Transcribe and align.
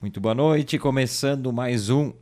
Muito 0.00 0.20
boa 0.20 0.32
noite, 0.32 0.78
começando 0.78 1.52
mais 1.52 1.90
um 1.90 2.12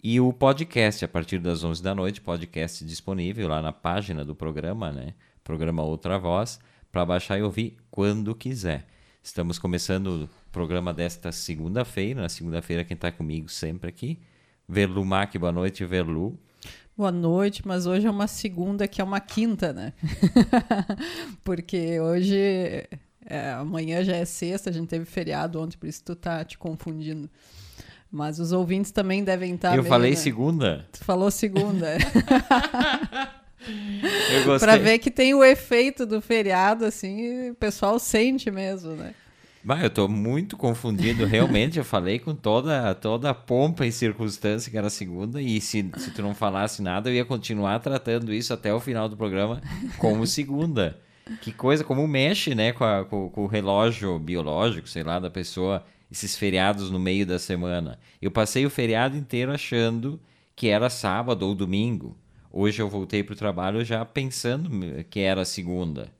E 0.00 0.20
o 0.20 0.32
podcast, 0.32 1.04
a 1.04 1.08
partir 1.08 1.40
das 1.40 1.64
11 1.64 1.82
da 1.82 1.92
noite, 1.92 2.20
podcast 2.20 2.84
disponível 2.84 3.48
lá 3.48 3.60
na 3.60 3.72
página 3.72 4.24
do 4.24 4.32
programa, 4.32 4.92
né? 4.92 5.12
Programa 5.42 5.82
Outra 5.82 6.16
Voz, 6.16 6.60
para 6.92 7.04
baixar 7.04 7.36
e 7.36 7.42
ouvir 7.42 7.76
quando 7.90 8.32
quiser. 8.32 8.86
Estamos 9.20 9.58
começando 9.58 10.06
o 10.24 10.28
programa 10.52 10.94
desta 10.94 11.32
segunda-feira. 11.32 12.22
Na 12.22 12.28
segunda-feira, 12.28 12.84
quem 12.84 12.94
está 12.94 13.10
comigo 13.10 13.48
sempre 13.48 13.90
aqui, 13.90 14.20
Verlu 14.68 15.04
Mac, 15.04 15.36
boa 15.36 15.50
noite, 15.50 15.84
Verlu. 15.84 16.38
Boa 16.96 17.10
noite, 17.10 17.66
mas 17.66 17.84
hoje 17.84 18.06
é 18.06 18.10
uma 18.10 18.28
segunda 18.28 18.86
que 18.86 19.00
é 19.00 19.04
uma 19.04 19.18
quinta, 19.18 19.72
né? 19.72 19.92
Porque 21.42 21.98
hoje, 21.98 22.88
é, 23.26 23.50
amanhã 23.50 24.04
já 24.04 24.14
é 24.14 24.24
sexta, 24.24 24.70
a 24.70 24.72
gente 24.72 24.86
teve 24.86 25.06
feriado 25.06 25.60
ontem, 25.60 25.76
por 25.76 25.88
isso 25.88 26.04
tu 26.04 26.14
tá 26.14 26.44
te 26.44 26.56
confundindo. 26.56 27.28
Mas 28.10 28.38
os 28.38 28.52
ouvintes 28.52 28.90
também 28.90 29.22
devem 29.22 29.54
estar. 29.54 29.70
Eu 29.76 29.82
meio, 29.82 29.84
falei 29.88 30.10
né? 30.10 30.16
segunda. 30.16 30.86
Tu 30.92 31.04
falou 31.04 31.30
segunda. 31.30 31.96
Eu 34.32 34.44
gostei. 34.44 34.66
pra 34.68 34.76
ver 34.78 34.98
que 34.98 35.10
tem 35.10 35.34
o 35.34 35.44
efeito 35.44 36.06
do 36.06 36.20
feriado, 36.22 36.84
assim, 36.84 37.50
o 37.50 37.54
pessoal 37.54 37.98
sente 37.98 38.50
mesmo, 38.50 38.92
né? 38.92 39.12
Bah, 39.64 39.80
eu 39.82 39.90
tô 39.90 40.08
muito 40.08 40.56
confundido, 40.56 41.26
realmente. 41.26 41.76
Eu 41.78 41.84
falei 41.84 42.18
com 42.18 42.34
toda, 42.34 42.94
toda 42.94 43.28
a 43.30 43.34
pompa 43.34 43.84
e 43.84 43.92
circunstância 43.92 44.70
que 44.70 44.78
era 44.78 44.88
segunda, 44.88 45.42
e 45.42 45.60
se, 45.60 45.90
se 45.98 46.10
tu 46.12 46.22
não 46.22 46.34
falasse 46.34 46.80
nada, 46.80 47.10
eu 47.10 47.14
ia 47.14 47.24
continuar 47.24 47.78
tratando 47.80 48.32
isso 48.32 48.54
até 48.54 48.72
o 48.72 48.80
final 48.80 49.08
do 49.08 49.16
programa 49.16 49.60
como 49.98 50.26
segunda. 50.26 50.96
Que 51.42 51.52
coisa, 51.52 51.84
como 51.84 52.06
mexe, 52.08 52.54
né, 52.54 52.72
com, 52.72 52.84
a- 52.84 53.04
com- 53.04 53.28
com 53.28 53.42
o 53.44 53.46
relógio 53.48 54.18
biológico, 54.18 54.88
sei 54.88 55.02
lá, 55.02 55.18
da 55.18 55.28
pessoa, 55.28 55.84
esses 56.10 56.36
feriados 56.36 56.90
no 56.90 56.98
meio 56.98 57.26
da 57.26 57.38
semana. 57.38 57.98
Eu 58.20 58.30
passei 58.30 58.64
o 58.64 58.70
feriado 58.70 59.16
inteiro 59.16 59.52
achando 59.52 60.20
que 60.56 60.68
era 60.68 60.90
sábado 60.90 61.46
ou 61.46 61.54
domingo. 61.54 62.16
Hoje 62.50 62.80
eu 62.80 62.88
voltei 62.88 63.22
pro 63.22 63.36
trabalho 63.36 63.84
já 63.84 64.04
pensando 64.04 64.70
que 65.10 65.20
era 65.20 65.44
segunda. 65.44 66.10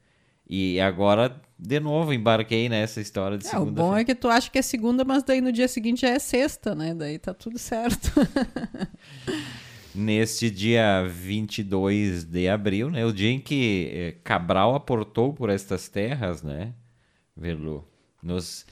E 0.48 0.80
agora, 0.80 1.40
de 1.58 1.78
novo, 1.80 2.12
embarquei 2.12 2.68
nessa 2.68 3.00
história 3.00 3.36
de 3.36 3.44
É, 3.44 3.48
o 3.48 3.50
segunda. 3.50 3.82
bom 3.82 3.96
é 3.96 4.04
que 4.04 4.14
tu 4.14 4.28
acha 4.28 4.50
que 4.50 4.58
é 4.58 4.62
segunda, 4.62 5.04
mas 5.04 5.22
daí 5.22 5.40
no 5.40 5.52
dia 5.52 5.68
seguinte 5.68 6.02
já 6.02 6.08
é 6.08 6.18
sexta, 6.18 6.74
né? 6.74 6.94
Daí 6.94 7.18
tá 7.18 7.34
tudo 7.34 7.58
certo. 7.58 8.10
Neste 9.94 10.50
dia 10.50 11.04
22 11.08 12.24
de 12.24 12.48
abril, 12.48 12.90
né? 12.90 13.04
O 13.04 13.12
dia 13.12 13.30
em 13.30 13.40
que 13.40 13.90
eh, 13.92 14.14
Cabral 14.22 14.74
aportou 14.74 15.32
por 15.32 15.50
estas 15.50 15.88
terras, 15.88 16.42
né? 16.42 16.72
Verlu. 17.36 17.84
Nos, 18.22 18.64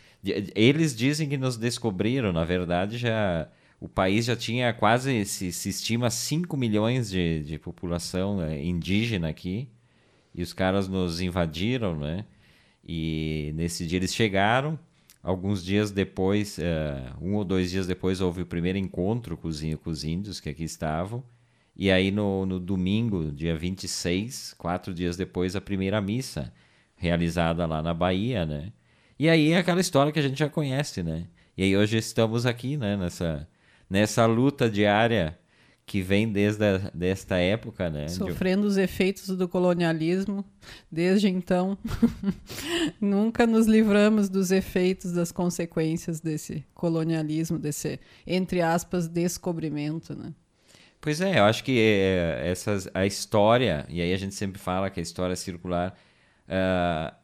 eles 0.55 0.95
dizem 0.95 1.29
que 1.29 1.37
nos 1.37 1.57
descobriram, 1.57 2.33
na 2.33 2.45
verdade, 2.45 2.99
já 2.99 3.49
o 3.81 3.89
país 3.89 4.25
já 4.25 4.35
tinha 4.37 4.73
quase, 4.73 5.25
se, 5.25 5.53
se 5.53 5.69
estima, 5.69 6.11
5 6.11 6.57
milhões 6.57 7.11
de, 7.11 7.43
de 7.43 7.59
população 7.59 8.43
eh, 8.43 8.65
indígena 8.65 9.29
aqui. 9.29 9.69
E 10.35 10.43
os 10.43 10.53
caras 10.53 10.89
nos 10.89 11.21
invadiram, 11.21 11.99
né? 11.99 12.25
E 12.85 13.53
nesse 13.55 13.87
dia 13.87 13.99
eles 13.99 14.15
chegaram. 14.15 14.79
Alguns 15.23 15.65
dias 15.65 15.91
depois, 15.91 16.59
eh, 16.59 17.13
um 17.21 17.35
ou 17.35 17.45
dois 17.45 17.71
dias 17.71 17.87
depois, 17.87 18.21
houve 18.21 18.43
o 18.43 18.47
primeiro 18.47 18.79
encontro 18.79 19.37
com 19.37 19.49
os, 19.49 19.61
com 19.83 19.91
os 19.91 20.05
índios 20.05 20.41
que 20.41 20.49
aqui 20.49 20.65
estavam. 20.65 21.23
E 21.77 21.91
aí, 21.91 22.11
no, 22.11 22.47
no 22.47 22.59
domingo, 22.59 23.31
dia 23.33 23.57
26, 23.57 24.55
quatro 24.55 24.95
dias 24.95 25.17
depois, 25.17 25.55
a 25.57 25.61
primeira 25.61 26.01
missa, 26.01 26.53
realizada 26.97 27.67
lá 27.67 27.83
na 27.83 27.93
Bahia, 27.93 28.47
né? 28.47 28.73
E 29.19 29.29
aí 29.29 29.53
é 29.53 29.59
aquela 29.59 29.81
história 29.81 30.13
que 30.13 30.19
a 30.19 30.23
gente 30.23 30.39
já 30.39 30.49
conhece, 30.49 31.03
né? 31.03 31.25
E 31.57 31.63
aí 31.63 31.77
hoje 31.77 31.97
estamos 31.97 32.45
aqui, 32.47 32.77
né? 32.77 32.97
Nessa, 32.97 33.49
nessa 33.89 34.27
luta 34.27 34.69
diária 34.69 35.39
que 35.87 36.03
vem 36.03 36.31
desde 36.31 36.65
a, 36.65 36.79
desta 36.93 37.37
época, 37.37 37.89
né? 37.89 38.07
De- 38.07 38.13
Sofrendo 38.13 38.67
os 38.67 38.77
efeitos 38.77 39.29
do 39.29 39.49
colonialismo 39.49 40.45
desde 40.91 41.29
então. 41.29 41.79
Nunca 43.01 43.47
nos 43.47 43.67
livramos 43.67 44.29
dos 44.29 44.51
efeitos, 44.51 45.13
das 45.13 45.31
consequências 45.33 46.21
desse 46.21 46.65
colonialismo, 46.75 47.59
desse, 47.59 48.01
entre 48.27 48.61
aspas, 48.61 49.09
descobrimento, 49.09 50.15
né? 50.15 50.33
Pois 51.01 51.21
é, 51.21 51.39
eu 51.39 51.45
acho 51.45 51.63
que 51.63 51.79
é, 51.79 52.49
essas, 52.51 52.89
a 52.93 53.07
história, 53.07 53.87
e 53.89 54.01
aí 54.03 54.13
a 54.13 54.17
gente 54.17 54.35
sempre 54.35 54.61
fala 54.61 54.91
que 54.91 54.99
a 54.99 55.03
história 55.03 55.35
é 55.35 55.37
circular, 55.37 55.97
ah, 56.49 57.15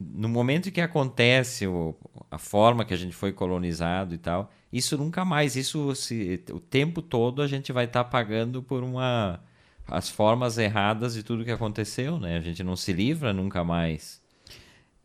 no 0.00 0.28
momento 0.28 0.68
em 0.68 0.72
que 0.72 0.80
acontece 0.80 1.66
o- 1.66 1.94
a 2.30 2.38
forma 2.38 2.84
que 2.84 2.92
a 2.94 2.96
gente 2.96 3.14
foi 3.14 3.32
colonizado 3.32 4.14
e 4.14 4.18
tal, 4.18 4.50
isso 4.72 4.96
nunca 4.98 5.24
mais, 5.24 5.56
isso 5.56 5.94
se, 5.94 6.42
o 6.52 6.60
tempo 6.60 7.00
todo 7.00 7.40
a 7.42 7.46
gente 7.46 7.72
vai 7.72 7.84
estar 7.86 8.04
pagando 8.04 8.62
por 8.62 8.82
uma 8.82 9.40
as 9.88 10.08
formas 10.10 10.58
erradas 10.58 11.14
de 11.14 11.22
tudo 11.22 11.44
que 11.44 11.50
aconteceu, 11.50 12.18
né? 12.18 12.36
A 12.36 12.40
gente 12.40 12.62
não 12.64 12.74
se 12.74 12.92
livra 12.92 13.32
nunca 13.32 13.62
mais. 13.62 14.20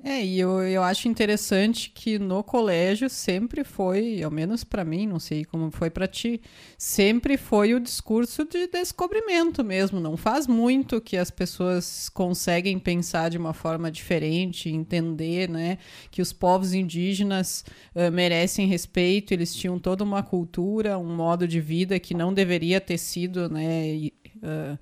É, 0.03 0.25
e 0.25 0.39
eu, 0.39 0.63
eu 0.63 0.81
acho 0.81 1.07
interessante 1.07 1.91
que 1.93 2.17
no 2.17 2.43
colégio 2.43 3.07
sempre 3.07 3.63
foi, 3.63 4.23
ao 4.23 4.31
menos 4.31 4.63
para 4.63 4.83
mim, 4.83 5.05
não 5.05 5.19
sei 5.19 5.45
como 5.45 5.69
foi 5.69 5.91
para 5.91 6.07
ti, 6.07 6.41
sempre 6.75 7.37
foi 7.37 7.75
o 7.75 7.79
discurso 7.79 8.43
de 8.43 8.65
descobrimento 8.65 9.63
mesmo. 9.63 9.99
Não 9.99 10.17
faz 10.17 10.47
muito 10.47 10.99
que 10.99 11.15
as 11.17 11.29
pessoas 11.29 12.09
conseguem 12.09 12.79
pensar 12.79 13.29
de 13.29 13.37
uma 13.37 13.53
forma 13.53 13.91
diferente, 13.91 14.69
entender, 14.69 15.47
né, 15.47 15.77
que 16.09 16.19
os 16.19 16.33
povos 16.33 16.73
indígenas 16.73 17.63
eh, 17.93 18.09
merecem 18.09 18.65
respeito, 18.65 19.33
eles 19.35 19.53
tinham 19.53 19.77
toda 19.77 20.03
uma 20.03 20.23
cultura, 20.23 20.97
um 20.97 21.15
modo 21.15 21.47
de 21.47 21.61
vida 21.61 21.99
que 21.99 22.15
não 22.15 22.33
deveria 22.33 22.81
ter 22.81 22.97
sido, 22.97 23.47
né, 23.47 24.09
eh, 24.41 24.77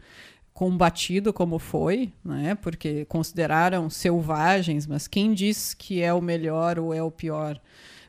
combatido 0.59 1.31
como 1.31 1.58
foi, 1.58 2.12
né? 2.22 2.53
Porque 2.53 3.06
consideraram 3.06 3.90
selvagens, 3.90 4.86
mas 4.86 5.08
quem 5.08 5.34
diz 5.34 5.74
que 5.74 6.02
é 6.02 6.14
o 6.14 6.22
melhor 6.22 6.78
ou 6.78 6.94
é 6.94 7.02
o 7.02 7.09
pior? 7.09 7.58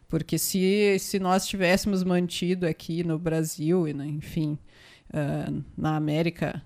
Porque 0.08 0.36
se, 0.36 0.98
se 0.98 1.20
nós 1.20 1.46
tivéssemos 1.46 2.02
mantido 2.02 2.66
aqui 2.66 3.04
no 3.04 3.20
Brasil 3.20 3.86
e, 3.86 3.94
né, 3.94 4.04
enfim, 4.04 4.58
ah, 5.14 5.48
na 5.78 5.94
América 5.94 6.60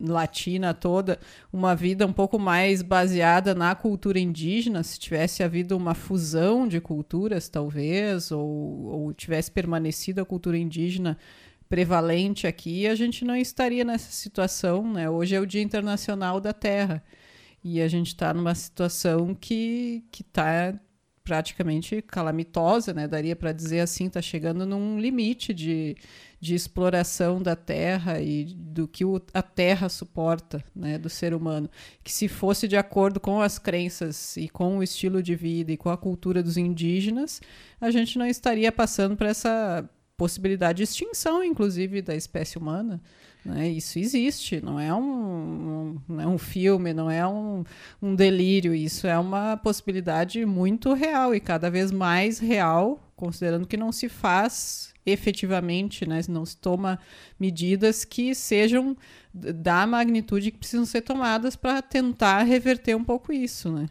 Latina 0.00 0.74
toda, 0.74 1.20
uma 1.52 1.76
vida 1.76 2.04
um 2.04 2.12
pouco 2.12 2.36
mais 2.36 2.82
baseada 2.82 3.54
na 3.54 3.72
cultura 3.76 4.18
indígena, 4.18 4.82
se 4.82 4.98
tivesse 4.98 5.44
havido 5.44 5.76
uma 5.76 5.94
fusão 5.94 6.66
de 6.66 6.80
culturas, 6.80 7.48
talvez, 7.48 8.32
ou, 8.32 8.48
ou 8.84 9.12
tivesse 9.12 9.52
permanecido 9.52 10.20
a 10.20 10.24
cultura 10.24 10.58
indígena 10.58 11.16
prevalente 11.70 12.48
aqui, 12.48 12.88
a 12.88 12.96
gente 12.96 13.24
não 13.24 13.36
estaria 13.36 13.84
nessa 13.84 14.10
situação, 14.10 14.92
né? 14.92 15.08
Hoje 15.08 15.36
é 15.36 15.40
o 15.40 15.46
Dia 15.46 15.62
Internacional 15.62 16.40
da 16.40 16.52
Terra 16.52 17.02
e 17.62 17.80
a 17.80 17.86
gente 17.86 18.08
está 18.08 18.34
numa 18.34 18.54
situação 18.56 19.34
que 19.34 20.04
que 20.10 20.22
está 20.22 20.74
praticamente 21.22 22.02
calamitosa, 22.02 22.92
né? 22.92 23.06
Daria 23.06 23.36
para 23.36 23.52
dizer 23.52 23.80
assim, 23.80 24.06
está 24.06 24.20
chegando 24.20 24.66
num 24.66 24.98
limite 24.98 25.54
de, 25.54 25.96
de 26.40 26.56
exploração 26.56 27.40
da 27.40 27.54
terra 27.54 28.20
e 28.20 28.46
do 28.46 28.88
que 28.88 29.04
o, 29.04 29.22
a 29.32 29.42
terra 29.42 29.88
suporta, 29.88 30.64
né? 30.74 30.98
Do 30.98 31.08
ser 31.08 31.32
humano. 31.34 31.70
Que 32.02 32.10
se 32.12 32.26
fosse 32.26 32.66
de 32.66 32.76
acordo 32.76 33.20
com 33.20 33.40
as 33.40 33.60
crenças 33.60 34.36
e 34.36 34.48
com 34.48 34.78
o 34.78 34.82
estilo 34.82 35.22
de 35.22 35.36
vida 35.36 35.70
e 35.70 35.76
com 35.76 35.90
a 35.90 35.96
cultura 35.96 36.42
dos 36.42 36.56
indígenas, 36.56 37.40
a 37.80 37.92
gente 37.92 38.18
não 38.18 38.26
estaria 38.26 38.72
passando 38.72 39.16
por 39.16 39.26
essa 39.28 39.88
possibilidade 40.20 40.76
de 40.76 40.82
extinção, 40.82 41.42
inclusive, 41.42 42.02
da 42.02 42.14
espécie 42.14 42.58
humana. 42.58 43.00
Né? 43.42 43.70
Isso 43.70 43.98
existe, 43.98 44.60
não 44.62 44.78
é 44.78 44.94
um, 44.94 45.00
um- 45.02 45.98
não 46.06 46.20
é 46.20 46.26
um 46.26 46.36
filme, 46.36 46.92
não 46.92 47.10
é 47.10 47.26
um, 47.26 47.64
um 48.02 48.14
delírio, 48.14 48.74
isso 48.74 49.06
é 49.06 49.18
uma 49.18 49.56
possibilidade 49.56 50.44
muito 50.44 50.92
real 50.92 51.34
e 51.34 51.40
cada 51.40 51.70
vez 51.70 51.90
mais 51.90 52.38
real, 52.38 53.00
considerando 53.16 53.66
que 53.66 53.78
não 53.78 53.90
se 53.92 54.10
faz 54.10 54.92
efetivamente, 55.06 56.06
né? 56.06 56.20
não 56.28 56.44
se 56.44 56.58
toma 56.58 56.98
medidas 57.38 58.04
que 58.04 58.34
sejam 58.34 58.94
da 59.32 59.86
magnitude 59.86 60.50
que 60.50 60.58
precisam 60.58 60.84
ser 60.84 61.00
tomadas 61.00 61.56
para 61.56 61.80
tentar 61.80 62.42
reverter 62.42 62.94
um 62.94 63.04
pouco 63.04 63.32
isso. 63.32 63.72
Né? 63.72 63.88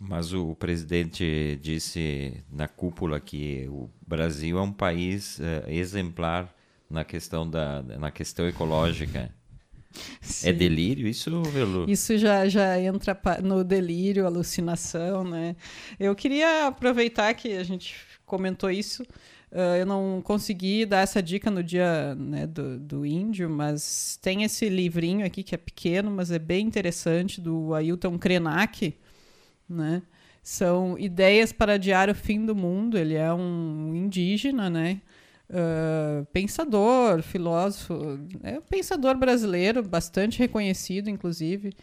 Mas 0.00 0.32
o 0.32 0.56
presidente 0.56 1.58
disse 1.62 2.42
na 2.50 2.66
cúpula 2.66 3.20
que 3.20 3.68
o 3.68 3.88
Brasil 4.12 4.58
é 4.58 4.60
um 4.60 4.72
país 4.72 5.40
eh, 5.40 5.64
exemplar 5.68 6.54
na 6.88 7.02
questão 7.02 7.48
da 7.48 7.82
na 7.82 8.10
questão 8.10 8.46
ecológica. 8.46 9.32
É 10.44 10.52
delírio 10.52 11.06
isso, 11.06 11.42
Velu? 11.44 11.84
Isso 11.88 12.16
já, 12.16 12.48
já 12.48 12.78
entra 12.80 13.18
no 13.42 13.62
delírio, 13.64 14.26
alucinação, 14.26 15.24
né? 15.24 15.56
Eu 15.98 16.14
queria 16.14 16.68
aproveitar 16.68 17.32
que 17.34 17.56
a 17.56 17.62
gente 17.62 17.96
comentou 18.24 18.70
isso. 18.70 19.02
Uh, 19.50 19.76
eu 19.78 19.86
não 19.86 20.22
consegui 20.22 20.86
dar 20.86 21.00
essa 21.00 21.22
dica 21.22 21.50
no 21.50 21.62
dia 21.62 22.14
né, 22.14 22.46
do, 22.46 22.78
do 22.78 23.04
índio, 23.04 23.50
mas 23.50 24.18
tem 24.22 24.44
esse 24.44 24.66
livrinho 24.70 25.26
aqui 25.26 25.42
que 25.42 25.54
é 25.54 25.58
pequeno, 25.58 26.10
mas 26.10 26.30
é 26.30 26.38
bem 26.38 26.66
interessante, 26.66 27.38
do 27.38 27.74
Ailton 27.74 28.18
Krenak, 28.18 28.94
né? 29.68 30.02
São 30.42 30.98
ideias 30.98 31.52
para 31.52 31.74
adiar 31.74 32.10
o 32.10 32.14
fim 32.14 32.44
do 32.44 32.54
mundo. 32.54 32.98
Ele 32.98 33.14
é 33.14 33.32
um 33.32 33.94
indígena, 33.94 34.68
né? 34.68 35.00
Uh, 35.48 36.24
pensador, 36.32 37.22
filósofo, 37.22 38.18
é 38.42 38.58
um 38.58 38.62
pensador 38.62 39.16
brasileiro, 39.16 39.82
bastante 39.82 40.38
reconhecido, 40.38 41.08
inclusive. 41.08 41.74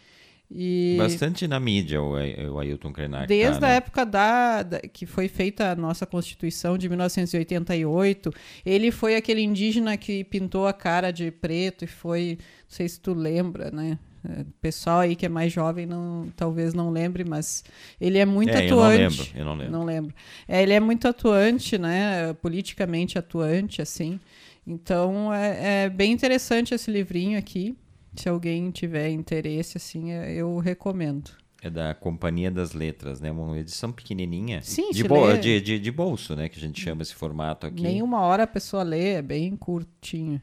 E 0.52 0.96
Bastante 0.98 1.46
na 1.46 1.60
mídia 1.60 2.02
o, 2.02 2.14
o 2.14 2.58
Ailton 2.58 2.92
Krenak. 2.92 3.28
Desde 3.28 3.60
tá, 3.60 3.66
a 3.66 3.70
né? 3.70 3.76
época 3.76 4.04
da, 4.04 4.62
da, 4.64 4.80
que 4.80 5.06
foi 5.06 5.28
feita 5.28 5.70
a 5.70 5.76
nossa 5.76 6.04
Constituição 6.04 6.76
de 6.76 6.88
1988, 6.88 8.32
ele 8.66 8.90
foi 8.90 9.14
aquele 9.14 9.42
indígena 9.42 9.96
que 9.96 10.24
pintou 10.24 10.66
a 10.66 10.72
cara 10.72 11.12
de 11.12 11.30
preto 11.30 11.84
e 11.84 11.86
foi, 11.86 12.38
não 12.40 12.66
sei 12.68 12.88
se 12.88 13.00
tu 13.00 13.14
lembra, 13.14 13.70
né? 13.70 13.96
É, 14.28 14.44
pessoal 14.60 15.00
aí 15.00 15.16
que 15.16 15.24
é 15.24 15.28
mais 15.28 15.52
jovem 15.52 15.86
não, 15.86 16.30
talvez 16.36 16.74
não 16.74 16.90
lembre, 16.90 17.24
mas 17.24 17.64
ele 18.00 18.18
é 18.18 18.26
muito 18.26 18.50
é, 18.50 18.66
atuante. 18.66 18.72
Eu 18.72 18.76
não 18.76 18.88
lembro, 18.88 19.28
eu 19.34 19.44
não 19.44 19.54
lembro. 19.54 19.72
Não 19.72 19.84
lembro. 19.84 20.14
É, 20.46 20.62
ele 20.62 20.72
é 20.72 20.80
muito 20.80 21.08
atuante, 21.08 21.78
né? 21.78 22.32
Politicamente 22.34 23.18
atuante, 23.18 23.80
assim. 23.80 24.20
Então 24.66 25.32
é, 25.32 25.84
é 25.84 25.88
bem 25.88 26.12
interessante 26.12 26.74
esse 26.74 26.90
livrinho 26.90 27.38
aqui. 27.38 27.76
Se 28.14 28.28
alguém 28.28 28.70
tiver 28.70 29.08
interesse, 29.10 29.76
assim, 29.76 30.10
é, 30.10 30.34
eu 30.34 30.58
recomendo. 30.58 31.30
É 31.62 31.68
da 31.68 31.94
Companhia 31.94 32.50
das 32.50 32.72
Letras, 32.72 33.20
né? 33.20 33.30
Uma 33.30 33.58
edição 33.58 33.92
pequenininha. 33.92 34.62
Sim, 34.62 34.90
de, 34.90 35.02
de, 35.40 35.60
de, 35.60 35.78
de, 35.78 35.90
bolso, 35.90 36.34
né? 36.34 36.48
Que 36.48 36.58
a 36.58 36.60
gente 36.60 36.80
chama 36.80 37.02
esse 37.02 37.14
formato 37.14 37.66
aqui. 37.66 37.82
Nem 37.82 38.02
uma 38.02 38.20
hora 38.20 38.44
a 38.44 38.46
pessoa 38.46 38.82
lê, 38.82 39.14
é 39.14 39.22
bem 39.22 39.54
curtinho. 39.56 40.40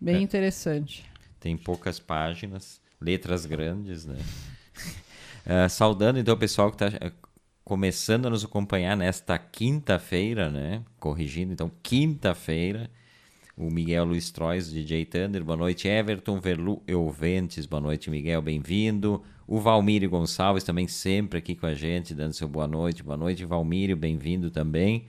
Bem 0.00 0.16
é. 0.16 0.20
interessante. 0.20 1.04
Tem 1.38 1.56
poucas 1.56 2.00
páginas, 2.00 2.81
letras 3.02 3.44
grandes, 3.46 4.06
né? 4.06 4.18
uh, 5.46 5.68
saudando 5.70 6.18
então 6.18 6.34
o 6.34 6.38
pessoal 6.38 6.70
que 6.70 6.82
está 6.82 7.12
começando 7.64 8.26
a 8.26 8.30
nos 8.30 8.44
acompanhar 8.44 8.96
nesta 8.96 9.38
quinta-feira, 9.38 10.50
né? 10.50 10.82
Corrigindo, 10.98 11.52
então, 11.52 11.70
quinta-feira 11.82 12.90
o 13.56 13.70
Miguel 13.70 14.04
Luiz 14.04 14.30
Trois, 14.30 14.72
DJ 14.72 15.04
Thunder, 15.04 15.44
boa 15.44 15.56
noite, 15.56 15.86
Everton, 15.86 16.40
Verlu 16.40 16.82
Euventes, 16.86 17.66
boa 17.66 17.80
noite, 17.80 18.10
Miguel, 18.10 18.40
bem-vindo. 18.40 19.22
O 19.46 19.60
Valmírio 19.60 20.08
Gonçalves 20.08 20.64
também 20.64 20.88
sempre 20.88 21.38
aqui 21.38 21.54
com 21.54 21.66
a 21.66 21.74
gente, 21.74 22.14
dando 22.14 22.32
seu 22.32 22.48
boa 22.48 22.66
noite, 22.66 23.02
boa 23.02 23.16
noite, 23.16 23.44
Valmírio, 23.44 23.96
bem-vindo 23.96 24.50
também. 24.50 25.06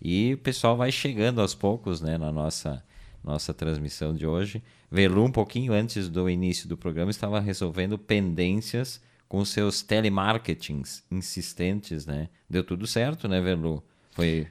E 0.00 0.34
o 0.34 0.38
pessoal 0.38 0.76
vai 0.76 0.92
chegando 0.92 1.40
aos 1.40 1.54
poucos, 1.54 2.02
né, 2.02 2.18
na 2.18 2.30
nossa, 2.30 2.84
nossa 3.26 3.52
transmissão 3.52 4.14
de 4.14 4.26
hoje. 4.26 4.62
Verlu, 4.90 5.24
um 5.24 5.32
pouquinho 5.32 5.72
antes 5.72 6.08
do 6.08 6.30
início 6.30 6.68
do 6.68 6.76
programa, 6.76 7.10
estava 7.10 7.40
resolvendo 7.40 7.98
pendências 7.98 9.00
com 9.28 9.44
seus 9.44 9.82
telemarketings 9.82 11.02
insistentes, 11.10 12.06
né? 12.06 12.28
Deu 12.48 12.62
tudo 12.62 12.86
certo, 12.86 13.26
né, 13.26 13.40
Verlu? 13.40 13.82
Foi 14.12 14.46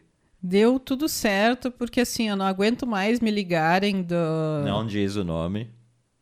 Deu 0.48 0.80
tudo 0.80 1.10
certo, 1.10 1.72
porque 1.72 2.02
assim, 2.02 2.30
eu 2.30 2.36
não 2.36 2.46
aguento 2.46 2.86
mais 2.86 3.20
me 3.20 3.32
ligarem 3.32 4.04
do. 4.04 4.16
Não 4.64 4.86
diz 4.86 5.16
o 5.16 5.24
nome. 5.24 5.72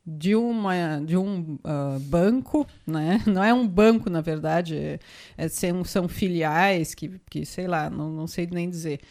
De, 0.05 0.33
uma, 0.33 0.99
de 0.99 1.17
um 1.17 1.55
uh, 1.55 1.99
banco, 1.99 2.65
né? 2.87 3.21
Não 3.27 3.43
é 3.43 3.53
um 3.53 3.67
banco, 3.67 4.09
na 4.09 4.21
verdade, 4.21 4.77
é, 4.77 4.99
é, 5.37 5.49
são, 5.49 5.83
são 5.83 6.07
filiais 6.07 6.95
que, 6.95 7.19
que, 7.29 7.45
sei 7.45 7.67
lá, 7.67 7.89
não, 7.89 8.09
não 8.11 8.25
sei 8.25 8.47
nem 8.49 8.69
dizer. 8.69 9.01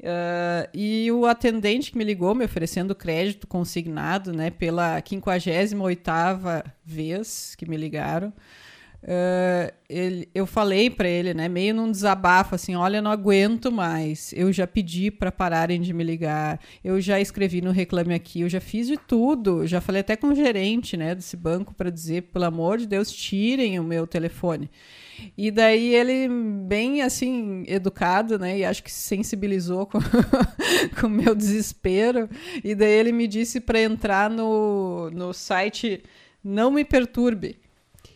Uh, 0.00 0.64
e 0.72 1.12
o 1.12 1.26
atendente 1.26 1.92
que 1.92 1.98
me 1.98 2.04
ligou 2.04 2.34
me 2.34 2.44
oferecendo 2.44 2.94
crédito 2.94 3.46
consignado, 3.46 4.32
né, 4.32 4.50
pela 4.50 5.02
58ª 5.02 6.64
vez 6.82 7.54
que 7.54 7.68
me 7.68 7.76
ligaram, 7.76 8.32
Uh, 9.02 9.72
ele, 9.88 10.28
eu 10.34 10.46
falei 10.46 10.90
para 10.90 11.08
ele, 11.08 11.32
né, 11.32 11.48
meio 11.48 11.74
num 11.74 11.90
desabafo, 11.90 12.54
assim, 12.54 12.76
olha, 12.76 13.00
não 13.00 13.10
aguento 13.10 13.72
mais. 13.72 14.32
Eu 14.34 14.52
já 14.52 14.66
pedi 14.66 15.10
para 15.10 15.32
pararem 15.32 15.80
de 15.80 15.92
me 15.92 16.04
ligar. 16.04 16.60
Eu 16.84 17.00
já 17.00 17.18
escrevi 17.18 17.62
no 17.62 17.70
Reclame 17.70 18.14
Aqui. 18.14 18.42
Eu 18.42 18.48
já 18.48 18.60
fiz 18.60 18.86
de 18.86 18.96
tudo. 18.96 19.66
Já 19.66 19.80
falei 19.80 20.00
até 20.00 20.16
com 20.16 20.28
o 20.28 20.34
gerente, 20.34 20.96
né, 20.96 21.14
desse 21.14 21.36
banco 21.36 21.74
para 21.74 21.90
dizer, 21.90 22.24
pelo 22.24 22.44
amor 22.44 22.78
de 22.78 22.86
Deus, 22.86 23.10
tirem 23.10 23.80
o 23.80 23.84
meu 23.84 24.06
telefone. 24.06 24.70
E 25.36 25.50
daí 25.50 25.94
ele, 25.94 26.28
bem 26.66 27.02
assim, 27.02 27.64
educado, 27.66 28.38
né? 28.38 28.58
E 28.58 28.64
acho 28.64 28.82
que 28.82 28.90
se 28.90 29.00
sensibilizou 29.00 29.86
com 29.86 29.98
o 31.06 31.10
meu 31.10 31.34
desespero. 31.34 32.28
E 32.64 32.74
daí 32.74 32.92
ele 32.92 33.12
me 33.12 33.26
disse 33.26 33.60
para 33.60 33.80
entrar 33.80 34.30
no, 34.30 35.10
no 35.10 35.32
site 35.34 36.02
Não 36.42 36.70
Me 36.70 36.84
Perturbe 36.84 37.58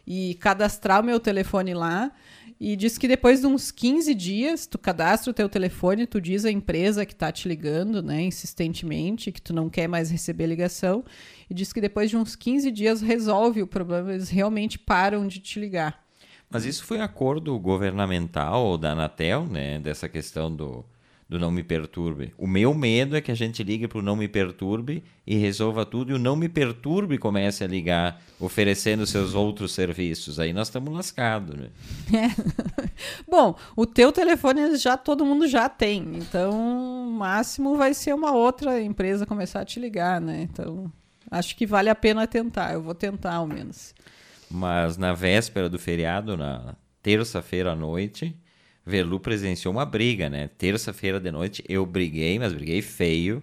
e 0.06 0.34
cadastrar 0.34 1.00
o 1.00 1.04
meu 1.04 1.18
telefone 1.18 1.74
lá. 1.74 2.12
E 2.60 2.76
diz 2.76 2.96
que 2.96 3.08
depois 3.08 3.40
de 3.40 3.46
uns 3.46 3.70
15 3.70 4.14
dias, 4.14 4.66
tu 4.66 4.78
cadastra 4.78 5.30
o 5.30 5.34
teu 5.34 5.48
telefone, 5.48 6.06
tu 6.06 6.20
diz 6.20 6.44
à 6.44 6.50
empresa 6.50 7.04
que 7.04 7.12
está 7.12 7.32
te 7.32 7.48
ligando, 7.48 8.02
né, 8.02 8.22
insistentemente, 8.22 9.32
que 9.32 9.42
tu 9.42 9.52
não 9.52 9.68
quer 9.68 9.88
mais 9.88 10.10
receber 10.10 10.46
ligação, 10.46 11.04
e 11.50 11.54
diz 11.54 11.72
que 11.72 11.80
depois 11.80 12.10
de 12.10 12.16
uns 12.16 12.36
15 12.36 12.70
dias 12.70 13.02
resolve 13.02 13.60
o 13.60 13.66
problema, 13.66 14.12
eles 14.12 14.28
realmente 14.28 14.78
param 14.78 15.26
de 15.26 15.40
te 15.40 15.58
ligar. 15.58 16.04
Mas 16.48 16.64
isso 16.64 16.84
foi 16.84 17.00
acordo 17.00 17.58
governamental 17.58 18.78
da 18.78 18.92
Anatel, 18.92 19.46
né, 19.46 19.80
dessa 19.80 20.08
questão 20.08 20.54
do, 20.54 20.84
do 21.28 21.38
não 21.38 21.50
me 21.50 21.62
perturbe. 21.62 22.34
O 22.36 22.46
meu 22.46 22.74
medo 22.74 23.16
é 23.16 23.20
que 23.20 23.30
a 23.30 23.34
gente 23.34 23.62
ligue 23.62 23.88
para 23.88 23.98
o 23.98 24.02
não 24.02 24.14
me 24.14 24.28
perturbe 24.28 25.02
e 25.26 25.36
resolva 25.36 25.86
tudo 25.86 26.12
e 26.12 26.14
o 26.14 26.18
não 26.18 26.36
me 26.36 26.48
perturbe 26.48 27.16
comece 27.16 27.64
a 27.64 27.66
ligar 27.66 28.22
oferecendo 28.38 29.06
seus 29.06 29.34
outros 29.34 29.72
serviços. 29.72 30.38
Aí 30.38 30.52
nós 30.52 30.68
estamos 30.68 30.92
lascados, 30.92 31.56
né? 31.56 31.68
É. 32.12 32.90
Bom, 33.28 33.56
o 33.74 33.86
teu 33.86 34.12
telefone 34.12 34.76
já 34.76 34.96
todo 34.96 35.24
mundo 35.24 35.48
já 35.48 35.68
tem, 35.68 36.16
então 36.16 37.08
o 37.08 37.10
máximo 37.10 37.76
vai 37.76 37.94
ser 37.94 38.14
uma 38.14 38.32
outra 38.32 38.80
empresa 38.80 39.26
começar 39.26 39.60
a 39.60 39.64
te 39.64 39.80
ligar, 39.80 40.20
né? 40.20 40.42
Então 40.42 40.92
acho 41.30 41.56
que 41.56 41.66
vale 41.66 41.88
a 41.88 41.94
pena 41.94 42.26
tentar. 42.26 42.74
Eu 42.74 42.82
vou 42.82 42.94
tentar 42.94 43.36
ao 43.36 43.46
menos. 43.46 43.94
Mas 44.50 44.98
na 44.98 45.14
véspera 45.14 45.68
do 45.68 45.78
feriado, 45.78 46.36
na 46.36 46.76
terça-feira 47.02 47.72
à 47.72 47.74
noite, 47.74 48.36
Velu 48.86 49.18
presenciou 49.18 49.72
uma 49.72 49.86
briga, 49.86 50.28
né? 50.28 50.48
Terça-feira 50.58 51.18
de 51.18 51.30
noite 51.30 51.64
eu 51.68 51.86
briguei, 51.86 52.38
mas 52.38 52.52
briguei 52.52 52.82
feio. 52.82 53.42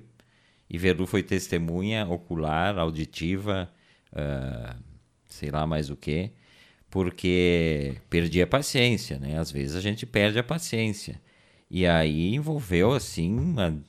E 0.70 0.78
Velu 0.78 1.06
foi 1.06 1.24
testemunha 1.24 2.08
ocular, 2.08 2.78
auditiva, 2.78 3.70
uh, 4.14 4.76
sei 5.28 5.50
lá 5.50 5.66
mais 5.66 5.90
o 5.90 5.98
que, 5.98 6.32
porque 6.90 7.98
perdi 8.10 8.42
a 8.42 8.48
paciência, 8.48 9.18
né? 9.20 9.38
Às 9.38 9.52
vezes 9.52 9.76
a 9.76 9.82
gente 9.82 10.06
perde 10.06 10.38
a 10.40 10.44
paciência. 10.44 11.20
E 11.70 11.88
aí 11.88 12.36
envolveu, 12.36 12.94
assim, 12.94 13.38
uma, 13.38 13.82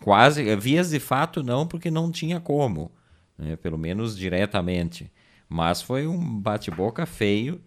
quase. 0.00 0.56
Vias 0.56 0.90
de 0.90 1.00
fato 1.00 1.42
não, 1.42 1.66
porque 1.66 1.90
não 1.90 2.10
tinha 2.10 2.40
como, 2.40 2.90
né? 3.36 3.56
pelo 3.56 3.76
menos 3.76 4.16
diretamente. 4.16 5.10
Mas 5.48 5.82
foi 5.82 6.06
um 6.06 6.40
bate-boca 6.40 7.06
feio 7.06 7.60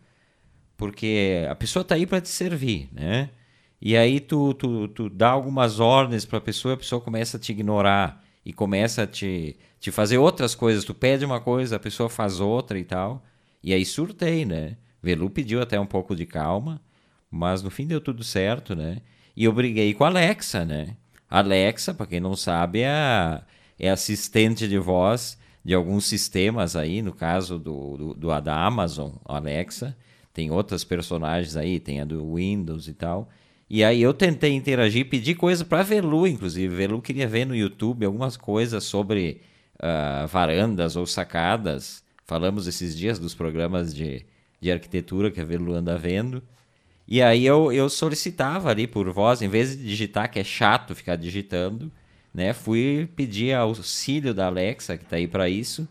porque 0.82 1.46
a 1.48 1.54
pessoa 1.54 1.82
está 1.82 1.94
aí 1.94 2.08
para 2.08 2.20
te 2.20 2.30
servir, 2.30 2.90
né? 2.92 3.30
E 3.80 3.96
aí 3.96 4.20
tu, 4.20 4.52
tu, 4.56 4.88
tu 4.88 5.10
dá 5.12 5.30
algumas 5.30 5.80
ordens 5.80 6.26
para 6.26 6.40
a 6.40 6.42
pessoa, 6.42 6.74
a 6.74 6.78
pessoa 6.78 7.00
começa 7.00 7.38
a 7.38 7.40
te 7.40 7.52
ignorar 7.52 8.26
e 8.44 8.52
começa 8.52 9.04
a 9.04 9.08
te, 9.08 9.56
te 9.80 9.92
fazer 9.92 10.18
outras 10.18 10.56
coisas. 10.56 10.84
Tu 10.84 10.96
pede 10.96 11.24
uma 11.24 11.40
coisa, 11.40 11.76
a 11.76 11.80
pessoa 11.80 12.10
faz 12.10 12.40
outra 12.40 12.80
e 12.80 12.84
tal. 12.84 13.24
E 13.64 13.76
aí 13.76 13.86
surtei, 13.86 14.44
né? 14.44 14.76
Velu 15.04 15.30
pediu 15.30 15.62
até 15.62 15.80
um 15.80 15.86
pouco 15.86 16.16
de 16.16 16.26
calma, 16.26 16.82
mas 17.30 17.62
no 17.62 17.70
fim 17.70 17.86
deu 17.86 18.02
tudo 18.02 18.24
certo, 18.24 18.76
né? 18.76 19.04
E 19.38 19.44
eu 19.44 19.54
briguei 19.54 19.94
com 19.94 20.04
a 20.04 20.08
Alexa, 20.08 20.66
né? 20.66 20.98
Alexa, 21.30 21.94
para 21.94 22.08
quem 22.08 22.20
não 22.20 22.36
sabe, 22.36 22.80
é, 22.80 22.90
a, 22.90 23.44
é 23.78 23.92
assistente 23.92 24.68
de 24.68 24.80
voz 24.80 25.38
de 25.64 25.76
alguns 25.76 26.06
sistemas 26.06 26.76
aí, 26.76 27.04
no 27.04 27.14
caso 27.14 27.60
do, 27.60 27.98
do, 27.98 28.14
do 28.16 28.42
da 28.42 28.66
Amazon, 28.66 29.12
Alexa. 29.26 29.96
Tem 30.34 30.52
outras 30.52 30.84
personagens 30.84 31.56
aí, 31.58 31.80
tem 31.80 32.02
a 32.02 32.06
do 32.06 32.36
Windows 32.36 32.88
e 32.88 32.94
tal. 32.94 33.30
E 33.70 33.84
aí 33.84 34.02
eu 34.02 34.14
tentei 34.14 34.54
interagir, 34.54 35.10
pedir 35.10 35.36
coisa 35.36 35.64
para 35.64 35.84
Velu, 35.84 36.28
inclusive. 36.28 36.76
Velu 36.76 37.02
queria 37.02 37.28
ver 37.28 37.46
no 37.46 37.56
YouTube 37.56 38.06
algumas 38.06 38.36
coisas 38.36 38.84
sobre 38.84 39.42
uh, 39.76 40.28
varandas 40.28 40.96
ou 40.96 41.06
sacadas. 41.06 42.04
Falamos 42.26 42.68
esses 42.68 42.98
dias 42.98 43.18
dos 43.18 43.34
programas 43.34 43.94
de, 43.94 44.26
de 44.60 44.72
arquitetura 44.72 45.32
que 45.32 45.40
a 45.40 45.46
Velu 45.46 45.74
anda 45.74 45.98
vendo. 45.98 46.44
E 47.08 47.22
aí 47.22 47.46
eu, 47.46 47.74
eu 47.74 47.90
solicitava 47.90 48.70
ali 48.70 48.88
por 48.88 49.10
voz, 49.12 49.42
em 49.42 49.50
vez 49.50 49.76
de 49.76 49.84
digitar, 49.84 50.32
que 50.32 50.40
é 50.40 50.44
chato 50.44 50.96
ficar 50.96 51.16
digitando, 51.16 51.92
né? 52.34 52.54
Fui 52.54 53.10
pedir 53.16 53.54
auxílio 53.54 54.34
da 54.34 54.48
Alexa, 54.48 54.98
que 54.98 55.04
está 55.04 55.18
aí 55.18 55.28
para 55.28 55.50
isso. 55.50 55.88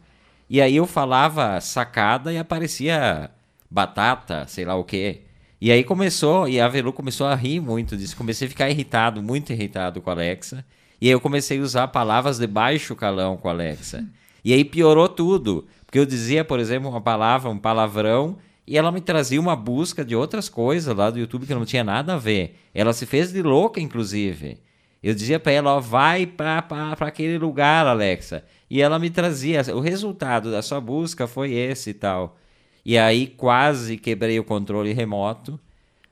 E 0.48 0.60
aí 0.60 0.76
eu 0.76 0.86
falava 0.86 1.60
sacada 1.60 2.32
e 2.32 2.38
aparecia 2.38 3.30
batata, 3.70 4.46
sei 4.48 4.64
lá 4.64 4.74
o 4.74 4.84
quê. 4.84 5.22
E 5.60 5.70
aí 5.70 5.84
começou, 5.84 6.48
e 6.48 6.58
a 6.58 6.66
Velu 6.68 6.92
começou 6.92 7.26
a 7.26 7.34
rir 7.34 7.60
muito 7.60 7.96
disso. 7.96 8.16
Comecei 8.16 8.46
a 8.46 8.50
ficar 8.50 8.70
irritado, 8.70 9.22
muito 9.22 9.52
irritado 9.52 10.00
com 10.00 10.10
a 10.10 10.14
Alexa. 10.14 10.64
E 11.00 11.06
aí 11.06 11.12
eu 11.12 11.20
comecei 11.20 11.58
a 11.58 11.62
usar 11.62 11.88
palavras 11.88 12.38
de 12.38 12.46
baixo 12.46 12.96
calão 12.96 13.36
com 13.36 13.48
a 13.48 13.52
Alexa. 13.52 14.04
E 14.42 14.54
aí 14.54 14.64
piorou 14.64 15.06
tudo. 15.06 15.66
Porque 15.84 15.98
eu 15.98 16.06
dizia, 16.06 16.42
por 16.42 16.58
exemplo, 16.58 16.88
uma 16.88 17.02
palavra, 17.02 17.50
um 17.50 17.58
palavrão, 17.58 18.38
e 18.66 18.78
ela 18.78 18.90
me 18.90 19.02
trazia 19.02 19.38
uma 19.38 19.54
busca 19.54 20.02
de 20.02 20.16
outras 20.16 20.48
coisas 20.48 20.96
lá 20.96 21.10
do 21.10 21.18
YouTube 21.18 21.46
que 21.46 21.54
não 21.54 21.66
tinha 21.66 21.84
nada 21.84 22.14
a 22.14 22.16
ver. 22.16 22.56
Ela 22.72 22.94
se 22.94 23.04
fez 23.04 23.30
de 23.30 23.42
louca, 23.42 23.82
inclusive. 23.82 24.58
Eu 25.02 25.14
dizia 25.14 25.40
para 25.40 25.52
ela, 25.52 25.74
ó, 25.74 25.80
vai 25.80 26.26
para 26.26 26.94
aquele 27.00 27.36
lugar, 27.36 27.86
Alexa. 27.86 28.44
E 28.70 28.80
ela 28.80 28.98
me 28.98 29.10
trazia, 29.10 29.60
o 29.74 29.80
resultado 29.80 30.50
da 30.50 30.62
sua 30.62 30.80
busca 30.80 31.26
foi 31.26 31.52
esse 31.52 31.90
e 31.90 31.94
tal. 31.94 32.38
E 32.84 32.96
aí 32.98 33.26
quase 33.26 33.96
quebrei 33.96 34.38
o 34.38 34.44
controle 34.44 34.92
remoto. 34.92 35.58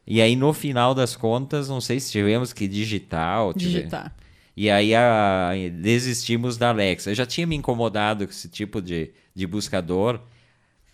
E 0.06 0.22
aí 0.22 0.34
no 0.34 0.52
final 0.52 0.94
das 0.94 1.14
contas, 1.14 1.68
não 1.68 1.80
sei 1.80 2.00
se 2.00 2.10
tivemos 2.10 2.52
que 2.52 2.66
digitar 2.66 3.42
ou 3.42 3.52
digitar. 3.52 4.14
E 4.56 4.70
aí 4.70 4.94
a, 4.94 5.52
desistimos 5.72 6.56
da 6.56 6.70
Alexa. 6.70 7.10
Eu 7.10 7.14
já 7.14 7.24
tinha 7.24 7.46
me 7.46 7.54
incomodado 7.54 8.26
com 8.26 8.32
esse 8.32 8.48
tipo 8.48 8.82
de, 8.82 9.12
de 9.34 9.46
buscador. 9.46 10.18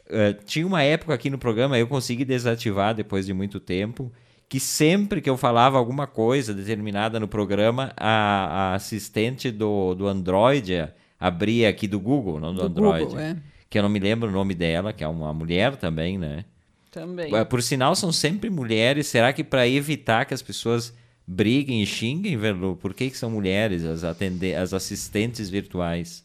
Uh, 0.06 0.34
tinha 0.44 0.66
uma 0.66 0.82
época 0.82 1.14
aqui 1.14 1.30
no 1.30 1.38
programa, 1.38 1.78
eu 1.78 1.86
consegui 1.86 2.26
desativar 2.26 2.94
depois 2.94 3.24
de 3.24 3.32
muito 3.32 3.58
tempo, 3.58 4.12
que 4.50 4.60
sempre 4.60 5.22
que 5.22 5.30
eu 5.30 5.36
falava 5.36 5.78
alguma 5.78 6.06
coisa 6.06 6.52
determinada 6.52 7.18
no 7.18 7.26
programa, 7.26 7.90
a, 7.96 8.72
a 8.72 8.74
assistente 8.74 9.50
do, 9.50 9.94
do 9.94 10.06
Android 10.06 10.90
abria 11.18 11.70
aqui 11.70 11.88
do 11.88 11.98
Google, 11.98 12.38
não 12.38 12.52
do, 12.52 12.60
do 12.60 12.66
Android. 12.66 13.04
Google, 13.06 13.18
é. 13.18 13.36
Que 13.68 13.78
eu 13.78 13.83
não 13.83 13.88
me 13.88 13.99
lembro 13.99 14.28
o 14.28 14.33
nome 14.33 14.54
dela, 14.54 14.92
que 14.92 15.02
é 15.02 15.09
uma 15.09 15.33
mulher 15.33 15.76
também, 15.76 16.18
né? 16.18 16.44
Também. 16.90 17.33
Por 17.47 17.62
sinal, 17.62 17.97
são 17.97 18.12
sempre 18.12 18.49
mulheres. 18.49 19.09
Será 19.09 19.33
que 19.33 19.42
para 19.42 19.66
evitar 19.66 20.25
que 20.25 20.35
as 20.35 20.42
pessoas 20.42 20.94
briguem 21.26 21.83
e 21.83 21.87
xinguem, 21.87 22.37
Verlu? 22.37 22.76
Por 22.76 22.94
que, 22.94 23.11
que 23.11 23.18
são 23.18 23.30
mulheres 23.30 23.85
as, 23.85 24.04
atende 24.04 24.54
as 24.54 24.73
assistentes 24.73 25.50
virtuais? 25.50 26.25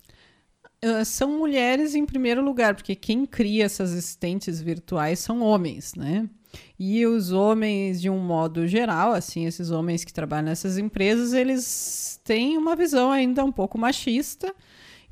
Uh, 0.84 1.04
são 1.04 1.38
mulheres 1.38 1.96
em 1.96 2.06
primeiro 2.06 2.44
lugar, 2.44 2.76
porque 2.76 2.96
quem 2.96 3.26
cria 3.26 3.66
essas 3.66 3.92
assistentes 3.94 4.62
virtuais 4.62 5.20
são 5.20 5.42
homens, 5.42 5.96
né? 5.96 6.30
E 6.78 7.06
os 7.06 7.32
homens, 7.32 8.02
de 8.02 8.10
um 8.10 8.20
modo 8.20 8.68
geral, 8.68 9.14
assim, 9.14 9.46
esses 9.46 9.72
homens 9.72 10.04
que 10.04 10.14
trabalham 10.14 10.46
nessas 10.46 10.78
empresas, 10.78 11.34
eles 11.34 12.20
têm 12.24 12.58
uma 12.58 12.76
visão 12.76 13.12
ainda 13.12 13.44
um 13.44 13.52
pouco 13.52 13.78
machista 13.78 14.54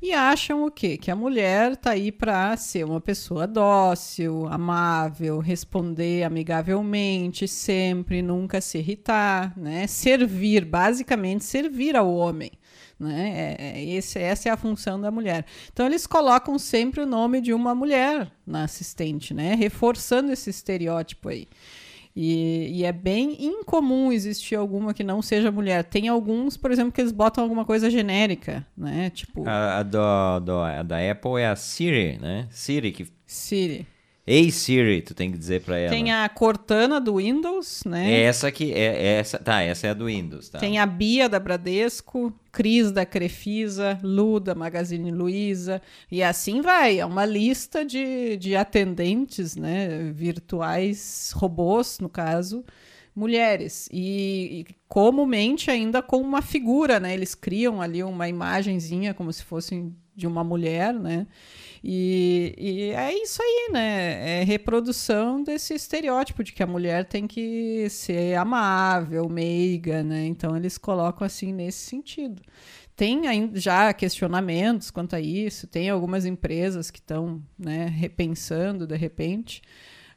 e 0.00 0.12
acham 0.12 0.64
o 0.64 0.70
quê? 0.70 0.96
Que 0.96 1.10
a 1.10 1.16
mulher 1.16 1.76
tá 1.76 1.90
aí 1.90 2.12
para 2.12 2.56
ser 2.56 2.84
uma 2.84 3.00
pessoa 3.00 3.46
dócil, 3.48 4.46
amável, 4.46 5.40
responder 5.40 6.22
amigavelmente, 6.22 7.48
sempre, 7.48 8.22
nunca 8.22 8.60
se 8.60 8.78
irritar, 8.78 9.58
né? 9.58 9.88
Servir, 9.88 10.64
basicamente 10.64 11.44
servir 11.44 11.96
ao 11.96 12.12
homem. 12.14 12.52
Né? 12.98 13.56
É, 13.58 13.80
é, 13.80 13.84
esse, 13.84 14.18
essa 14.18 14.48
é 14.48 14.52
a 14.52 14.56
função 14.56 15.00
da 15.00 15.10
mulher. 15.10 15.44
Então 15.72 15.86
eles 15.86 16.06
colocam 16.06 16.58
sempre 16.58 17.00
o 17.00 17.06
nome 17.06 17.40
de 17.40 17.52
uma 17.52 17.74
mulher 17.74 18.30
na 18.46 18.64
assistente, 18.64 19.32
né? 19.32 19.54
reforçando 19.54 20.32
esse 20.32 20.50
estereótipo 20.50 21.28
aí. 21.28 21.48
E, 22.20 22.80
e, 22.80 22.84
é 22.84 22.90
bem 22.90 23.36
incomum 23.38 24.10
existir 24.10 24.56
alguma 24.56 24.92
que 24.92 25.04
não 25.04 25.22
seja 25.22 25.52
mulher. 25.52 25.84
Tem 25.84 26.08
alguns, 26.08 26.56
por 26.56 26.72
exemplo, 26.72 26.90
que 26.90 27.00
eles 27.00 27.12
botam 27.12 27.44
alguma 27.44 27.64
coisa 27.64 27.88
genérica, 27.88 28.66
né? 28.76 29.08
Tipo. 29.10 29.48
A, 29.48 29.78
a, 29.78 29.82
do, 29.84 30.40
do, 30.40 30.58
a 30.58 30.82
da 30.82 30.96
Apple 30.98 31.40
é 31.40 31.46
a 31.46 31.54
Siri, 31.54 32.18
né? 32.20 32.48
Siri 32.50 32.90
que. 32.90 33.06
Siri. 33.24 33.86
Ei 34.28 34.50
Siri, 34.50 35.00
tu 35.00 35.14
tem 35.14 35.32
que 35.32 35.38
dizer 35.38 35.62
para 35.62 35.78
ela. 35.78 35.88
Tem 35.88 36.12
a 36.12 36.28
Cortana 36.28 37.00
do 37.00 37.16
Windows, 37.16 37.82
né? 37.86 38.12
É 38.12 38.22
essa 38.24 38.48
aqui, 38.48 38.72
é, 38.74 38.84
é, 38.84 39.06
essa, 39.20 39.38
tá, 39.38 39.62
essa 39.62 39.86
é 39.86 39.90
a 39.90 39.94
do 39.94 40.04
Windows, 40.04 40.50
tá. 40.50 40.58
Tem 40.58 40.78
a 40.78 40.84
Bia 40.84 41.30
da 41.30 41.40
Bradesco, 41.40 42.30
Cris 42.52 42.92
da 42.92 43.06
Crefisa, 43.06 43.98
Lu 44.02 44.38
da 44.38 44.54
Magazine 44.54 45.10
Luiza, 45.10 45.80
e 46.12 46.22
assim 46.22 46.60
vai, 46.60 47.00
é 47.00 47.06
uma 47.06 47.24
lista 47.24 47.86
de, 47.86 48.36
de 48.36 48.54
atendentes, 48.54 49.56
né, 49.56 50.12
virtuais, 50.12 51.32
robôs, 51.34 51.98
no 51.98 52.10
caso, 52.10 52.62
mulheres. 53.16 53.88
E, 53.90 54.66
e, 54.68 54.74
comumente 54.86 55.70
ainda 55.70 56.02
com 56.02 56.18
uma 56.18 56.42
figura, 56.42 57.00
né? 57.00 57.14
Eles 57.14 57.34
criam 57.34 57.80
ali 57.80 58.02
uma 58.02 58.28
imagenzinha 58.28 59.14
como 59.14 59.32
se 59.32 59.42
fosse 59.42 59.90
de 60.14 60.26
uma 60.26 60.44
mulher, 60.44 60.92
né? 60.92 61.26
E, 61.90 62.54
e, 62.58 62.90
é 62.90 63.14
isso 63.14 63.40
aí, 63.42 63.70
né? 63.72 64.40
É 64.40 64.44
reprodução 64.44 65.42
desse 65.42 65.72
estereótipo 65.72 66.44
de 66.44 66.52
que 66.52 66.62
a 66.62 66.66
mulher 66.66 67.06
tem 67.06 67.26
que 67.26 67.88
ser 67.88 68.36
amável, 68.36 69.26
meiga, 69.26 70.02
né? 70.02 70.26
Então 70.26 70.54
eles 70.54 70.76
colocam 70.76 71.26
assim 71.26 71.50
nesse 71.50 71.78
sentido. 71.78 72.42
Tem 72.94 73.22
já 73.54 73.90
questionamentos 73.94 74.90
quanto 74.90 75.16
a 75.16 75.20
isso, 75.20 75.66
tem 75.66 75.88
algumas 75.88 76.26
empresas 76.26 76.90
que 76.90 76.98
estão 76.98 77.42
né, 77.58 77.86
repensando 77.86 78.86
de 78.86 78.96
repente. 78.96 79.62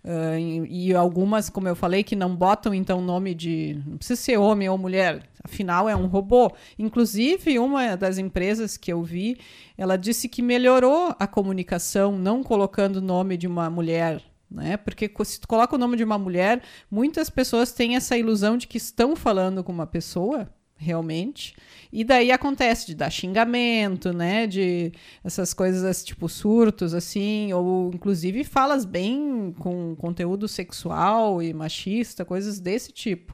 Uh, 0.03 0.65
e, 0.67 0.95
algumas, 0.95 1.47
como 1.47 1.67
eu 1.67 1.75
falei, 1.75 2.03
que 2.03 2.15
não 2.15 2.35
botam 2.35 2.73
então 2.73 3.01
nome 3.01 3.35
de. 3.35 3.79
Não 3.85 3.97
precisa 3.97 4.19
ser 4.19 4.37
homem 4.37 4.67
ou 4.67 4.77
mulher, 4.77 5.23
afinal 5.43 5.87
é 5.87 5.95
um 5.95 6.07
robô. 6.07 6.51
Inclusive, 6.77 7.59
uma 7.59 7.95
das 7.95 8.17
empresas 8.17 8.77
que 8.77 8.91
eu 8.91 9.03
vi, 9.03 9.37
ela 9.77 9.97
disse 9.97 10.27
que 10.27 10.41
melhorou 10.41 11.15
a 11.19 11.27
comunicação, 11.27 12.17
não 12.17 12.41
colocando 12.41 12.95
o 12.97 13.01
nome 13.01 13.37
de 13.37 13.45
uma 13.45 13.69
mulher. 13.69 14.23
Né? 14.49 14.75
Porque 14.75 15.09
se 15.23 15.39
tu 15.39 15.47
coloca 15.47 15.75
o 15.75 15.79
nome 15.79 15.95
de 15.95 16.03
uma 16.03 16.17
mulher, 16.17 16.61
muitas 16.89 17.29
pessoas 17.29 17.71
têm 17.71 17.95
essa 17.95 18.17
ilusão 18.17 18.57
de 18.57 18.67
que 18.67 18.77
estão 18.77 19.15
falando 19.15 19.63
com 19.63 19.71
uma 19.71 19.87
pessoa, 19.87 20.49
realmente. 20.81 21.55
E 21.93 22.03
daí 22.03 22.31
acontece 22.31 22.87
de 22.87 22.95
dar 22.95 23.09
xingamento, 23.09 24.11
né? 24.11 24.47
De 24.47 24.91
essas 25.23 25.53
coisas 25.53 26.03
tipo 26.03 26.27
surtos, 26.27 26.93
assim, 26.93 27.53
ou 27.53 27.91
inclusive 27.93 28.43
falas 28.43 28.83
bem 28.83 29.53
com 29.59 29.95
conteúdo 29.95 30.47
sexual 30.47 31.41
e 31.41 31.53
machista, 31.53 32.25
coisas 32.25 32.59
desse 32.59 32.91
tipo. 32.91 33.33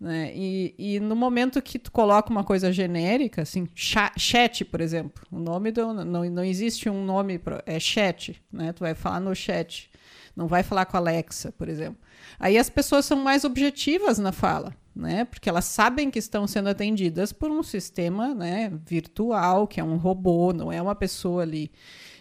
Né? 0.00 0.32
E, 0.34 0.74
e 0.78 1.00
no 1.00 1.16
momento 1.16 1.60
que 1.60 1.78
tu 1.78 1.90
coloca 1.90 2.30
uma 2.30 2.44
coisa 2.44 2.72
genérica, 2.72 3.42
assim, 3.42 3.66
chat, 3.74 4.64
por 4.64 4.80
exemplo, 4.80 5.24
o 5.30 5.38
nome 5.38 5.72
do, 5.72 5.92
não, 5.92 6.24
não 6.24 6.44
existe 6.44 6.88
um 6.88 7.04
nome, 7.04 7.38
pra, 7.38 7.62
é 7.66 7.80
chat, 7.80 8.40
né? 8.52 8.72
Tu 8.72 8.80
vai 8.80 8.94
falar 8.94 9.20
no 9.20 9.34
chat, 9.34 9.90
não 10.36 10.46
vai 10.46 10.62
falar 10.62 10.86
com 10.86 10.96
a 10.96 11.00
Alexa, 11.00 11.52
por 11.52 11.68
exemplo. 11.68 11.98
Aí 12.38 12.56
as 12.56 12.70
pessoas 12.70 13.04
são 13.04 13.18
mais 13.18 13.44
objetivas 13.44 14.18
na 14.18 14.32
fala 14.32 14.74
né? 14.98 15.24
Porque 15.24 15.48
elas 15.48 15.64
sabem 15.64 16.10
que 16.10 16.18
estão 16.18 16.44
sendo 16.48 16.68
atendidas 16.68 17.32
por 17.32 17.52
um 17.52 17.62
sistema, 17.62 18.34
né, 18.34 18.68
virtual, 18.84 19.68
que 19.68 19.78
é 19.78 19.84
um 19.84 19.96
robô, 19.96 20.52
não 20.52 20.72
é 20.72 20.82
uma 20.82 20.96
pessoa 20.96 21.42
ali. 21.42 21.70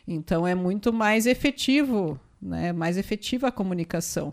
Então 0.07 0.47
é 0.47 0.53
muito 0.53 0.93
mais 0.93 1.25
efetivo, 1.25 2.19
né? 2.39 2.71
Mais 2.71 2.95
efetiva 2.95 3.47
a 3.47 3.51
comunicação. 3.51 4.31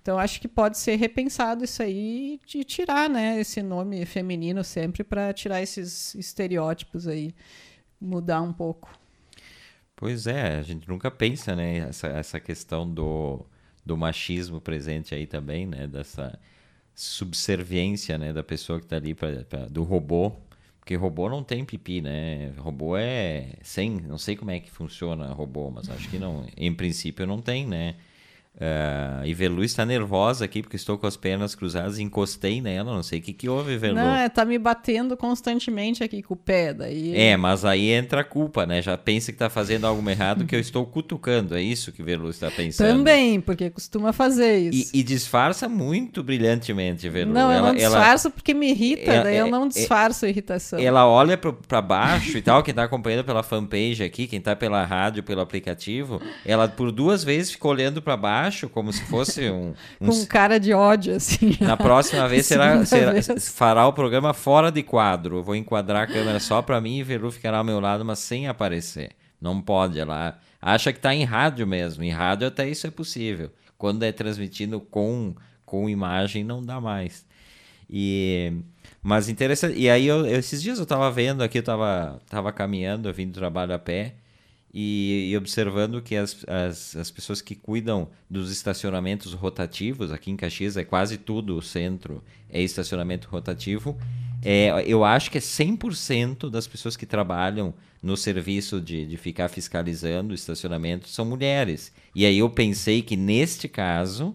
Então 0.00 0.20
acho 0.20 0.40
que 0.40 0.46
pode 0.46 0.78
ser 0.78 0.94
repensado 0.94 1.64
isso 1.64 1.82
aí 1.82 2.40
de 2.46 2.62
tirar, 2.62 3.10
né, 3.10 3.38
esse 3.40 3.60
nome 3.60 4.06
feminino 4.06 4.62
sempre 4.64 5.02
para 5.04 5.32
tirar 5.32 5.60
esses 5.60 6.14
estereótipos 6.14 7.08
aí, 7.08 7.34
mudar 8.00 8.40
um 8.40 8.52
pouco. 8.52 8.90
Pois 9.96 10.26
é, 10.26 10.56
a 10.56 10.62
gente 10.62 10.88
nunca 10.88 11.10
pensa, 11.10 11.54
né, 11.54 11.78
essa, 11.80 12.06
essa 12.06 12.40
questão 12.40 12.88
do, 12.88 13.44
do 13.84 13.96
machismo 13.96 14.60
presente 14.60 15.14
aí 15.14 15.26
também, 15.26 15.66
né, 15.66 15.86
dessa 15.86 16.38
subserviência 16.94 18.18
né, 18.18 18.32
da 18.32 18.42
pessoa 18.42 18.78
que 18.78 18.86
está 18.86 18.96
ali, 18.96 19.14
pra, 19.14 19.44
pra, 19.44 19.66
do 19.66 19.82
robô. 19.82 20.32
Porque 20.78 20.94
robô 20.96 21.28
não 21.28 21.44
tem 21.44 21.64
pipi, 21.64 22.00
né? 22.00 22.52
Robô 22.58 22.96
é 22.96 23.54
sem. 23.62 23.90
Não 23.90 24.18
sei 24.18 24.34
como 24.34 24.50
é 24.50 24.58
que 24.58 24.70
funciona 24.70 25.26
robô, 25.32 25.70
mas 25.70 25.88
acho 25.88 26.08
que 26.08 26.18
não. 26.18 26.46
Em 26.56 26.72
princípio 26.74 27.26
não 27.26 27.40
tem, 27.40 27.66
né? 27.66 27.94
Uh, 28.56 29.24
e 29.24 29.32
Velu 29.32 29.64
está 29.64 29.86
nervosa 29.86 30.44
aqui 30.44 30.60
porque 30.60 30.76
estou 30.76 30.98
com 30.98 31.06
as 31.06 31.16
pernas 31.16 31.54
cruzadas 31.54 31.98
e 31.98 32.02
encostei 32.02 32.60
nela. 32.60 32.92
Não 32.92 33.02
sei 33.02 33.18
o 33.18 33.22
que, 33.22 33.32
que 33.32 33.48
houve, 33.48 33.78
Velu. 33.78 33.94
Não, 33.94 34.14
é, 34.14 34.28
tá 34.28 34.44
me 34.44 34.58
batendo 34.58 35.16
constantemente 35.16 36.04
aqui 36.04 36.20
com 36.22 36.34
o 36.34 36.36
pé. 36.36 36.74
Daí... 36.74 37.16
É, 37.16 37.36
mas 37.38 37.64
aí 37.64 37.88
entra 37.88 38.20
a 38.20 38.24
culpa, 38.24 38.66
né? 38.66 38.82
Já 38.82 38.98
pensa 38.98 39.32
que 39.32 39.36
está 39.36 39.48
fazendo 39.48 39.86
algo 39.86 40.10
errado 40.10 40.44
que 40.44 40.54
eu 40.54 40.60
estou 40.60 40.84
cutucando. 40.84 41.56
É 41.56 41.62
isso 41.62 41.90
que 41.90 42.02
Velu 42.02 42.28
está 42.28 42.50
pensando. 42.50 42.98
Também, 42.98 43.40
porque 43.40 43.70
costuma 43.70 44.12
fazer 44.12 44.58
isso. 44.58 44.90
E, 44.94 45.00
e 45.00 45.02
disfarça 45.02 45.68
muito 45.68 46.22
brilhantemente, 46.22 47.08
Velu. 47.08 47.32
Não, 47.32 47.50
ela, 47.50 47.68
eu 47.68 47.72
não 47.72 47.74
disfarço 47.74 48.26
ela... 48.28 48.34
porque 48.34 48.52
me 48.52 48.70
irrita, 48.70 49.10
ela, 49.10 49.24
daí 49.24 49.36
é, 49.36 49.40
eu 49.40 49.46
não 49.46 49.68
disfarço 49.68 50.26
é, 50.26 50.28
a 50.28 50.30
irritação. 50.30 50.78
Ela 50.78 51.06
olha 51.08 51.38
para 51.38 51.80
baixo 51.80 52.36
e 52.36 52.42
tal, 52.42 52.62
quem 52.62 52.72
está 52.72 52.82
acompanhando 52.84 53.24
pela 53.24 53.42
fanpage 53.42 54.02
aqui, 54.02 54.26
quem 54.26 54.38
está 54.38 54.54
pela 54.54 54.84
rádio, 54.84 55.22
pelo 55.22 55.40
aplicativo, 55.40 56.20
ela 56.44 56.68
por 56.68 56.92
duas 56.92 57.24
vezes 57.24 57.52
ficou 57.52 57.70
olhando 57.70 58.02
para 58.02 58.16
baixo 58.18 58.39
baixo, 58.40 58.68
como 58.68 58.92
se 58.92 59.04
fosse 59.04 59.50
um. 59.50 59.74
um... 60.00 60.06
Com 60.06 60.26
cara 60.26 60.58
de 60.58 60.72
ódio, 60.72 61.14
assim. 61.14 61.56
Na 61.60 61.76
próxima 61.76 62.26
vez 62.26 62.46
será, 62.46 62.84
será 62.86 63.12
fará 63.38 63.86
o 63.86 63.92
programa 63.92 64.32
fora 64.32 64.70
de 64.72 64.82
quadro. 64.82 65.38
Eu 65.38 65.42
vou 65.42 65.54
enquadrar 65.54 66.04
a 66.04 66.06
câmera 66.06 66.40
só 66.40 66.62
para 66.62 66.80
mim 66.80 66.98
e 66.98 67.02
Velu 67.02 67.30
ficará 67.30 67.58
ao 67.58 67.64
meu 67.64 67.80
lado, 67.80 68.04
mas 68.04 68.18
sem 68.18 68.48
aparecer. 68.48 69.10
Não 69.40 69.60
pode. 69.60 69.98
Ela 69.98 70.38
acha 70.60 70.92
que 70.92 70.98
está 70.98 71.14
em 71.14 71.24
rádio 71.24 71.66
mesmo. 71.66 72.02
Em 72.02 72.10
rádio 72.10 72.48
até 72.48 72.68
isso 72.68 72.86
é 72.86 72.90
possível. 72.90 73.50
Quando 73.76 74.02
é 74.02 74.12
transmitido 74.12 74.80
com, 74.80 75.34
com 75.64 75.88
imagem, 75.88 76.44
não 76.44 76.62
dá 76.62 76.80
mais. 76.80 77.24
E, 77.88 78.52
mas 79.02 79.28
interessante. 79.28 79.78
E 79.78 79.88
aí, 79.88 80.06
eu, 80.06 80.26
esses 80.26 80.62
dias 80.62 80.78
eu 80.78 80.84
estava 80.84 81.10
vendo 81.10 81.42
aqui, 81.42 81.58
eu 81.58 81.60
estava 81.60 82.20
tava 82.28 82.52
caminhando, 82.52 83.08
eu 83.08 83.14
vim 83.14 83.26
do 83.26 83.34
trabalho 83.34 83.74
a 83.74 83.78
pé. 83.78 84.14
E, 84.72 85.30
e, 85.30 85.36
observando 85.36 86.00
que 86.00 86.14
as, 86.14 86.44
as, 86.46 86.94
as 86.94 87.10
pessoas 87.10 87.42
que 87.42 87.56
cuidam 87.56 88.08
dos 88.28 88.52
estacionamentos 88.52 89.32
rotativos, 89.34 90.12
aqui 90.12 90.30
em 90.30 90.36
Caxias 90.36 90.76
é 90.76 90.84
quase 90.84 91.18
tudo 91.18 91.56
o 91.56 91.62
centro 91.62 92.22
é 92.48 92.62
estacionamento 92.62 93.28
rotativo, 93.28 93.98
é, 94.42 94.82
eu 94.86 95.04
acho 95.04 95.30
que 95.30 95.38
é 95.38 95.40
100% 95.40 96.48
das 96.48 96.66
pessoas 96.68 96.96
que 96.96 97.04
trabalham 97.04 97.74
no 98.02 98.16
serviço 98.16 98.80
de, 98.80 99.04
de 99.04 99.16
ficar 99.16 99.48
fiscalizando 99.48 100.32
o 100.32 100.34
estacionamento 100.34 101.08
são 101.08 101.24
mulheres. 101.24 101.92
E 102.14 102.24
aí 102.24 102.38
eu 102.38 102.48
pensei 102.48 103.02
que 103.02 103.16
neste 103.16 103.68
caso 103.68 104.34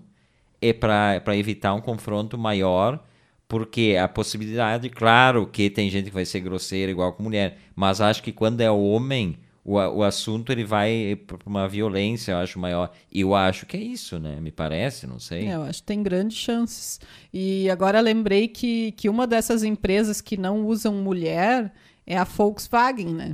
é 0.62 0.74
para 0.74 1.36
evitar 1.38 1.74
um 1.74 1.82
confronto 1.82 2.38
maior, 2.38 3.04
porque 3.48 3.98
a 4.00 4.08
possibilidade, 4.08 4.90
claro 4.90 5.48
que 5.48 5.70
tem 5.70 5.90
gente 5.90 6.06
que 6.06 6.14
vai 6.14 6.26
ser 6.26 6.42
grosseira 6.42 6.92
igual 6.92 7.14
com 7.14 7.24
mulher, 7.24 7.58
mas 7.76 8.02
acho 8.02 8.22
que 8.22 8.32
quando 8.32 8.62
é 8.62 8.70
homem 8.70 9.38
o, 9.66 9.74
o 9.74 10.04
assunto 10.04 10.52
ele 10.52 10.64
vai 10.64 11.20
para 11.26 11.40
uma 11.44 11.68
violência, 11.68 12.34
eu 12.34 12.38
acho, 12.38 12.60
maior. 12.60 12.92
E 13.12 13.22
eu 13.22 13.34
acho 13.34 13.66
que 13.66 13.76
é 13.76 13.80
isso, 13.80 14.20
né? 14.20 14.40
Me 14.40 14.52
parece, 14.52 15.08
não 15.08 15.20
sei. 15.20 15.48
É, 15.48 15.56
eu 15.56 15.64
acho 15.64 15.82
que 15.82 15.88
tem 15.88 16.04
grandes 16.04 16.38
chances. 16.38 17.00
E 17.34 17.68
agora 17.72 18.00
lembrei 18.00 18.48
que, 18.48 18.92
que 18.92 19.10
uma 19.10 19.26
dessas 19.26 19.64
empresas 19.64 20.22
que 20.22 20.38
não 20.38 20.64
usam 20.68 20.94
mulher 20.94 21.74
é 22.06 22.16
a 22.16 22.24
Volkswagen, 22.24 23.08
né? 23.08 23.32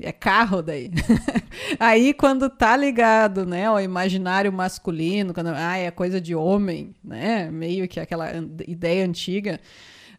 É 0.00 0.10
carro 0.10 0.62
daí. 0.62 0.90
Aí 1.78 2.12
quando 2.12 2.50
tá 2.50 2.76
ligado, 2.76 3.46
né, 3.46 3.66
ao 3.66 3.80
imaginário 3.80 4.52
masculino, 4.52 5.32
quando 5.32 5.50
ah, 5.54 5.76
é 5.76 5.92
coisa 5.92 6.20
de 6.20 6.34
homem, 6.34 6.92
né? 7.04 7.48
Meio 7.52 7.86
que 7.86 8.00
aquela 8.00 8.32
ideia 8.66 9.04
antiga 9.04 9.60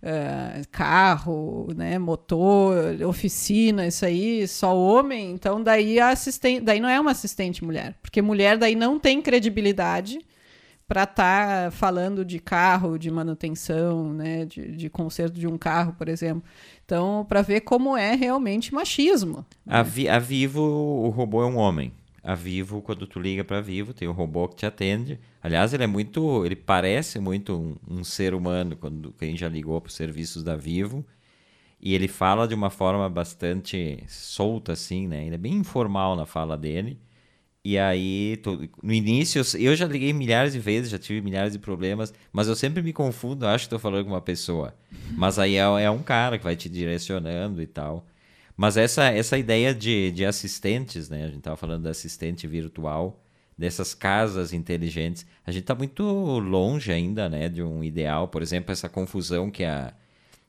uh, 0.03 0.67
carro, 0.69 1.67
né, 1.75 1.97
motor, 1.97 3.01
oficina, 3.07 3.87
isso 3.87 4.05
aí, 4.05 4.47
só 4.47 4.77
homem, 4.77 5.31
então 5.31 5.63
daí 5.63 5.99
a 5.99 6.09
assistente, 6.09 6.61
daí 6.61 6.79
não 6.79 6.89
é 6.89 6.99
uma 6.99 7.11
assistente 7.11 7.63
mulher, 7.63 7.95
porque 8.01 8.21
mulher 8.21 8.57
daí 8.57 8.75
não 8.75 8.99
tem 8.99 9.21
credibilidade 9.21 10.19
para 10.85 11.03
estar 11.03 11.65
tá 11.65 11.71
falando 11.71 12.25
de 12.25 12.39
carro, 12.39 12.99
de 12.99 13.09
manutenção, 13.09 14.13
né, 14.13 14.45
de, 14.45 14.75
de 14.75 14.89
conserto 14.89 15.39
de 15.39 15.47
um 15.47 15.57
carro, 15.57 15.93
por 15.93 16.09
exemplo. 16.09 16.43
Então, 16.85 17.25
para 17.27 17.41
ver 17.41 17.61
como 17.61 17.95
é 17.95 18.13
realmente 18.13 18.73
machismo. 18.73 19.45
A, 19.65 19.81
Vi, 19.81 20.09
a 20.09 20.19
Vivo, 20.19 20.61
o 20.61 21.09
robô 21.09 21.41
é 21.41 21.45
um 21.45 21.55
homem 21.55 21.93
a 22.23 22.35
Vivo, 22.35 22.81
quando 22.81 23.05
tu 23.05 23.19
liga 23.19 23.43
para 23.43 23.59
Vivo, 23.59 23.93
tem 23.93 24.07
o 24.07 24.13
robô 24.13 24.47
que 24.47 24.55
te 24.55 24.65
atende. 24.65 25.19
Aliás, 25.41 25.73
ele 25.73 25.83
é 25.83 25.87
muito, 25.87 26.45
ele 26.45 26.55
parece 26.55 27.19
muito 27.19 27.53
um, 27.53 27.97
um 27.99 28.03
ser 28.03 28.33
humano 28.33 28.77
quando 28.77 29.11
quem 29.19 29.35
já 29.35 29.49
ligou 29.49 29.79
para 29.81 29.89
os 29.89 29.95
serviços 29.95 30.41
da 30.41 30.55
Vivo. 30.55 31.05
E 31.81 31.93
ele 31.93 32.07
fala 32.07 32.47
de 32.47 32.55
uma 32.55 32.69
forma 32.69 33.09
bastante 33.09 34.01
solta, 34.07 34.71
assim, 34.71 35.05
né? 35.05 35.25
Ele 35.25 35.35
é 35.35 35.37
bem 35.37 35.53
informal 35.55 36.15
na 36.15 36.25
fala 36.25 36.57
dele. 36.57 36.97
E 37.65 37.77
aí, 37.77 38.37
tô, 38.43 38.57
no 38.81 38.93
início, 38.93 39.41
eu 39.59 39.75
já 39.75 39.85
liguei 39.85 40.13
milhares 40.13 40.53
de 40.53 40.59
vezes, 40.59 40.89
já 40.89 40.99
tive 40.99 41.21
milhares 41.21 41.53
de 41.53 41.59
problemas, 41.59 42.13
mas 42.31 42.47
eu 42.47 42.55
sempre 42.55 42.81
me 42.81 42.93
confundo, 42.93 43.45
acho 43.45 43.63
que 43.63 43.67
estou 43.67 43.79
falando 43.79 44.05
com 44.05 44.11
uma 44.11 44.21
pessoa. 44.21 44.73
Mas 45.11 45.39
aí 45.39 45.55
é, 45.55 45.59
é 45.59 45.89
um 45.91 46.03
cara 46.03 46.37
que 46.37 46.43
vai 46.43 46.55
te 46.55 46.69
direcionando 46.69 47.61
e 47.61 47.67
tal. 47.67 48.05
Mas 48.55 48.77
essa, 48.77 49.05
essa 49.05 49.37
ideia 49.37 49.73
de, 49.73 50.11
de 50.11 50.25
assistentes, 50.25 51.09
né? 51.09 51.23
A 51.23 51.27
gente 51.27 51.39
estava 51.39 51.57
falando 51.57 51.83
de 51.83 51.89
assistente 51.89 52.47
virtual, 52.47 53.19
dessas 53.57 53.93
casas 53.93 54.53
inteligentes. 54.53 55.25
A 55.45 55.51
gente 55.51 55.63
está 55.63 55.75
muito 55.75 56.03
longe 56.03 56.91
ainda, 56.91 57.29
né? 57.29 57.49
De 57.49 57.63
um 57.63 57.83
ideal. 57.83 58.27
Por 58.27 58.41
exemplo, 58.41 58.71
essa 58.71 58.89
confusão 58.89 59.49
que 59.49 59.63
a, 59.63 59.93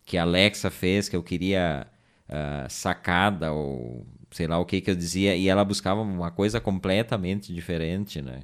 que 0.05 0.19
a 0.19 0.23
Alexa 0.23 0.71
fez, 0.71 1.09
que 1.09 1.17
eu 1.17 1.23
queria 1.23 1.87
uh, 2.29 2.71
sacada 2.71 3.53
ou 3.53 4.07
sei 4.31 4.49
lá 4.49 4.59
o 4.59 4.67
que 4.67 4.81
que 4.81 4.91
eu 4.91 4.97
dizia, 4.97 5.37
e 5.37 5.49
ela 5.49 5.65
buscava 5.65 6.01
uma 6.01 6.31
coisa 6.31 6.61
completamente 6.61 7.55
diferente, 7.55 8.21
né? 8.21 8.43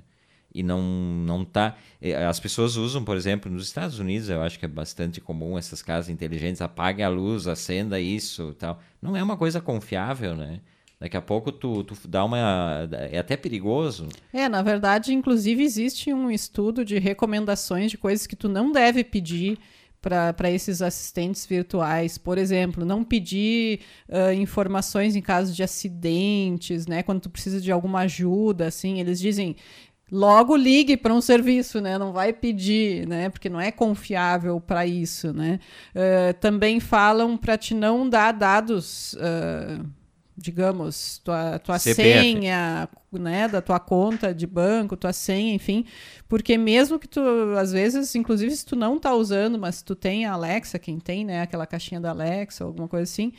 E 0.55 0.63
não 0.63 0.83
não 0.83 1.45
tá. 1.45 1.77
Eh, 2.01 2.25
as 2.25 2.41
pessoas 2.41 2.77
usam 2.77 3.05
por 3.05 3.17
exemplo 3.17 3.51
nos 3.51 3.67
Estados 3.67 3.99
Unidos 3.99 4.29
eu 4.29 4.43
acho 4.43 4.59
que 4.59 4.65
é 4.65 4.69
bastante 4.69 5.21
comum 5.21 5.57
essas 5.57 5.83
casas 5.83 6.09
inteligentes 6.09 6.61
apague 6.61 7.03
a 7.03 7.09
luz 7.09 7.47
acenda 7.47 8.01
isso 8.01 8.55
tal. 8.59 8.81
Não 9.01 9.17
é 9.17 9.23
uma 9.23 9.37
coisa 9.37 9.61
confiável 9.61 10.35
né? 10.35 10.61
Daqui 10.99 11.17
a 11.17 11.23
pouco 11.23 11.51
tu, 11.51 11.83
tu 11.83 11.97
dá 12.07 12.25
uma 12.25 12.89
é 13.11 13.19
até 13.19 13.37
perigoso. 13.37 14.09
É 14.33 14.49
na 14.49 14.63
verdade 14.63 15.15
inclusive 15.15 15.63
existe 15.63 16.13
um 16.13 16.31
estudo 16.31 16.85
de 16.85 16.99
recomendações 16.99 17.91
de 17.91 17.99
coisas 17.99 18.27
que 18.27 18.37
tu 18.37 18.49
não 18.49 18.73
deve 18.73 19.05
pedir 19.05 19.59
para 20.01 20.51
esses 20.51 20.81
assistentes 20.81 21.45
virtuais, 21.45 22.17
por 22.17 22.39
exemplo, 22.39 22.87
não 22.87 23.05
pedir 23.05 23.81
uh, 24.09 24.33
informações 24.33 25.15
em 25.15 25.21
caso 25.21 25.53
de 25.53 25.63
acidentes, 25.63 26.87
né? 26.87 27.03
Quando 27.03 27.21
tu 27.21 27.31
precisa 27.31 27.61
de 27.61 27.71
alguma 27.71 28.01
ajuda, 28.01 28.67
assim, 28.67 28.99
eles 28.99 29.21
dizem 29.21 29.57
logo 30.11 30.57
ligue 30.57 30.97
para 30.97 31.15
um 31.15 31.21
serviço, 31.21 31.81
né? 31.81 31.97
Não 31.97 32.13
vai 32.13 32.33
pedir, 32.33 33.07
né? 33.07 33.29
Porque 33.29 33.49
não 33.49 33.61
é 33.61 33.71
confiável 33.71 34.61
para 34.61 34.87
isso, 34.87 35.33
né? 35.33 35.61
Uh, 35.95 36.35
também 36.41 36.81
falam 36.81 37.37
para 37.37 37.57
te 37.57 37.75
não 37.75 38.09
dar 38.09 38.33
dados, 38.33 39.15
uh, 39.15 39.87
digamos, 40.37 41.19
tua, 41.19 41.59
tua 41.59 41.79
senha, 41.79 42.89
né? 43.13 43.47
Da 43.47 43.61
tua 43.61 43.79
conta 43.79 44.35
de 44.35 44.47
banco, 44.47 44.97
tua 44.97 45.13
senha, 45.13 45.55
enfim, 45.55 45.85
porque 46.29 46.59
mesmo 46.59 46.99
que 46.99 47.09
tu, 47.09 47.21
às 47.59 47.73
vezes, 47.73 48.15
inclusive 48.15 48.55
se 48.55 48.67
tu 48.67 48.75
não 48.75 48.99
tá 48.99 49.15
usando, 49.15 49.59
mas 49.59 49.83
tu 49.83 49.95
tem 49.95 50.27
a 50.27 50.33
Alexa, 50.33 50.79
quem 50.79 50.99
tem, 50.99 51.25
né? 51.25 51.43
Aquela 51.43 51.67
caixinha 51.67 52.01
da 52.01 52.11
Alexa, 52.11 52.65
alguma 52.65 52.89
coisa 52.89 53.05
assim, 53.05 53.33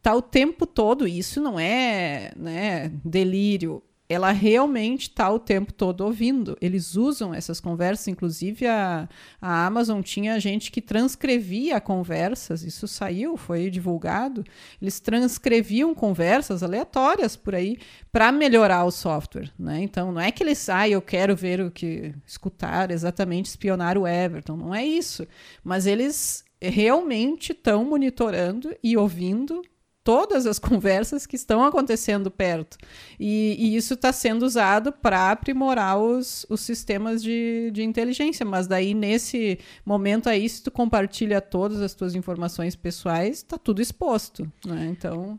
tá 0.00 0.14
o 0.14 0.22
tempo 0.22 0.66
todo. 0.66 1.06
Isso 1.06 1.40
não 1.40 1.60
é, 1.60 2.32
né? 2.36 2.90
Delírio 3.04 3.82
ela 4.08 4.30
realmente 4.30 5.08
está 5.08 5.30
o 5.30 5.38
tempo 5.38 5.72
todo 5.72 6.02
ouvindo. 6.02 6.56
Eles 6.60 6.94
usam 6.94 7.34
essas 7.34 7.60
conversas, 7.60 8.08
inclusive 8.08 8.66
a, 8.66 9.08
a 9.40 9.66
Amazon 9.66 10.00
tinha 10.00 10.38
gente 10.38 10.70
que 10.70 10.80
transcrevia 10.80 11.80
conversas, 11.80 12.62
isso 12.62 12.86
saiu, 12.86 13.36
foi 13.36 13.68
divulgado. 13.68 14.44
Eles 14.80 15.00
transcreviam 15.00 15.94
conversas 15.94 16.62
aleatórias 16.62 17.34
por 17.34 17.54
aí 17.54 17.78
para 18.12 18.30
melhorar 18.30 18.84
o 18.84 18.92
software. 18.92 19.50
Né? 19.58 19.82
Então, 19.82 20.12
não 20.12 20.20
é 20.20 20.30
que 20.30 20.42
eles, 20.42 20.68
ah, 20.68 20.88
eu 20.88 21.02
quero 21.02 21.34
ver 21.34 21.60
o 21.60 21.70
que, 21.70 22.14
escutar 22.24 22.90
exatamente, 22.90 23.46
espionar 23.46 23.98
o 23.98 24.06
Everton, 24.06 24.56
não 24.56 24.74
é 24.74 24.84
isso. 24.84 25.26
Mas 25.64 25.86
eles 25.86 26.44
realmente 26.60 27.52
estão 27.52 27.84
monitorando 27.84 28.74
e 28.82 28.96
ouvindo 28.96 29.62
todas 30.06 30.46
as 30.46 30.56
conversas 30.60 31.26
que 31.26 31.34
estão 31.34 31.64
acontecendo 31.64 32.30
perto. 32.30 32.78
E, 33.18 33.56
e 33.58 33.76
isso 33.76 33.94
está 33.94 34.12
sendo 34.12 34.46
usado 34.46 34.92
para 34.92 35.32
aprimorar 35.32 35.98
os, 35.98 36.46
os 36.48 36.60
sistemas 36.60 37.20
de, 37.20 37.72
de 37.72 37.82
inteligência. 37.82 38.46
Mas 38.46 38.68
daí, 38.68 38.94
nesse 38.94 39.58
momento 39.84 40.28
aí, 40.28 40.48
se 40.48 40.62
tu 40.62 40.70
compartilha 40.70 41.40
todas 41.40 41.82
as 41.82 41.92
tuas 41.92 42.14
informações 42.14 42.76
pessoais, 42.76 43.38
está 43.38 43.58
tudo 43.58 43.82
exposto. 43.82 44.50
Né? 44.64 44.86
Então. 44.90 45.38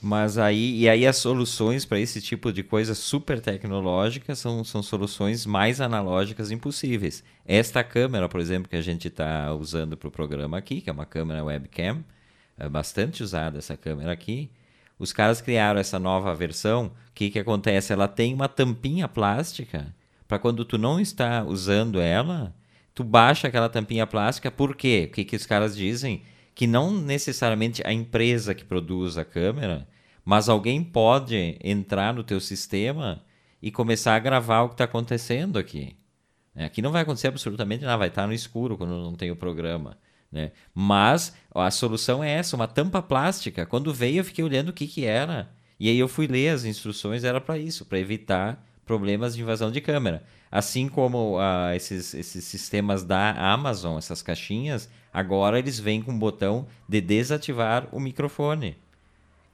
Mas 0.00 0.38
aí, 0.38 0.80
e 0.80 0.88
aí 0.88 1.06
as 1.06 1.16
soluções 1.16 1.84
para 1.84 1.98
esse 1.98 2.20
tipo 2.20 2.52
de 2.52 2.62
coisa 2.62 2.94
super 2.94 3.40
tecnológica 3.40 4.34
são, 4.36 4.62
são 4.62 4.82
soluções 4.82 5.46
mais 5.46 5.80
analógicas 5.80 6.50
impossíveis. 6.50 7.24
Esta 7.44 7.82
câmera, 7.82 8.28
por 8.28 8.38
exemplo, 8.38 8.68
que 8.68 8.76
a 8.76 8.82
gente 8.82 9.08
está 9.08 9.52
usando 9.54 9.96
para 9.96 10.08
o 10.08 10.10
programa 10.10 10.58
aqui, 10.58 10.82
que 10.82 10.90
é 10.90 10.92
uma 10.92 11.06
câmera 11.06 11.42
webcam, 11.42 12.04
é 12.58 12.68
bastante 12.68 13.22
usada 13.22 13.58
essa 13.58 13.76
câmera 13.76 14.12
aqui. 14.12 14.50
Os 14.98 15.12
caras 15.12 15.40
criaram 15.40 15.80
essa 15.80 15.98
nova 15.98 16.34
versão. 16.34 16.86
O 16.86 17.12
que, 17.14 17.30
que 17.30 17.38
acontece? 17.38 17.92
Ela 17.92 18.08
tem 18.08 18.32
uma 18.32 18.48
tampinha 18.48 19.08
plástica 19.08 19.94
para 20.26 20.38
quando 20.38 20.64
tu 20.64 20.78
não 20.78 20.98
está 20.98 21.44
usando 21.44 22.00
ela, 22.00 22.54
tu 22.94 23.04
baixa 23.04 23.48
aquela 23.48 23.68
tampinha 23.68 24.06
plástica. 24.06 24.50
Por 24.50 24.74
quê? 24.74 25.06
O 25.08 25.14
que, 25.14 25.24
que 25.24 25.36
os 25.36 25.46
caras 25.46 25.76
dizem? 25.76 26.22
Que 26.54 26.66
não 26.66 26.92
necessariamente 26.92 27.82
a 27.86 27.92
empresa 27.92 28.54
que 28.54 28.64
produz 28.64 29.18
a 29.18 29.24
câmera, 29.24 29.86
mas 30.24 30.48
alguém 30.48 30.82
pode 30.82 31.58
entrar 31.62 32.14
no 32.14 32.24
teu 32.24 32.40
sistema 32.40 33.22
e 33.60 33.70
começar 33.70 34.14
a 34.14 34.18
gravar 34.18 34.62
o 34.62 34.68
que 34.68 34.74
está 34.74 34.84
acontecendo 34.84 35.58
aqui. 35.58 35.96
Aqui 36.56 36.80
não 36.80 36.92
vai 36.92 37.02
acontecer 37.02 37.28
absolutamente 37.28 37.84
nada, 37.84 37.96
vai 37.96 38.08
estar 38.08 38.26
no 38.26 38.32
escuro 38.32 38.78
quando 38.78 38.90
não 38.90 39.14
tem 39.14 39.30
o 39.30 39.36
programa. 39.36 39.98
Né? 40.34 40.50
Mas 40.74 41.32
a 41.54 41.70
solução 41.70 42.22
é 42.24 42.32
essa, 42.32 42.56
uma 42.56 42.66
tampa 42.66 43.00
plástica. 43.00 43.64
Quando 43.64 43.94
veio, 43.94 44.18
eu 44.18 44.24
fiquei 44.24 44.42
olhando 44.42 44.70
o 44.70 44.72
que, 44.72 44.88
que 44.88 45.04
era. 45.04 45.48
E 45.78 45.88
aí 45.88 45.96
eu 45.96 46.08
fui 46.08 46.26
ler 46.26 46.48
as 46.48 46.64
instruções, 46.64 47.22
era 47.22 47.40
para 47.40 47.56
isso, 47.56 47.84
para 47.84 48.00
evitar 48.00 48.60
problemas 48.84 49.36
de 49.36 49.42
invasão 49.42 49.70
de 49.70 49.80
câmera. 49.80 50.24
Assim 50.50 50.88
como 50.88 51.38
uh, 51.38 51.72
esses, 51.74 52.14
esses 52.14 52.44
sistemas 52.44 53.04
da 53.04 53.30
Amazon, 53.30 53.96
essas 53.96 54.22
caixinhas, 54.22 54.90
agora 55.12 55.56
eles 55.56 55.78
vêm 55.78 56.02
com 56.02 56.10
um 56.10 56.18
botão 56.18 56.66
de 56.88 57.00
desativar 57.00 57.86
o 57.92 58.00
microfone. 58.00 58.76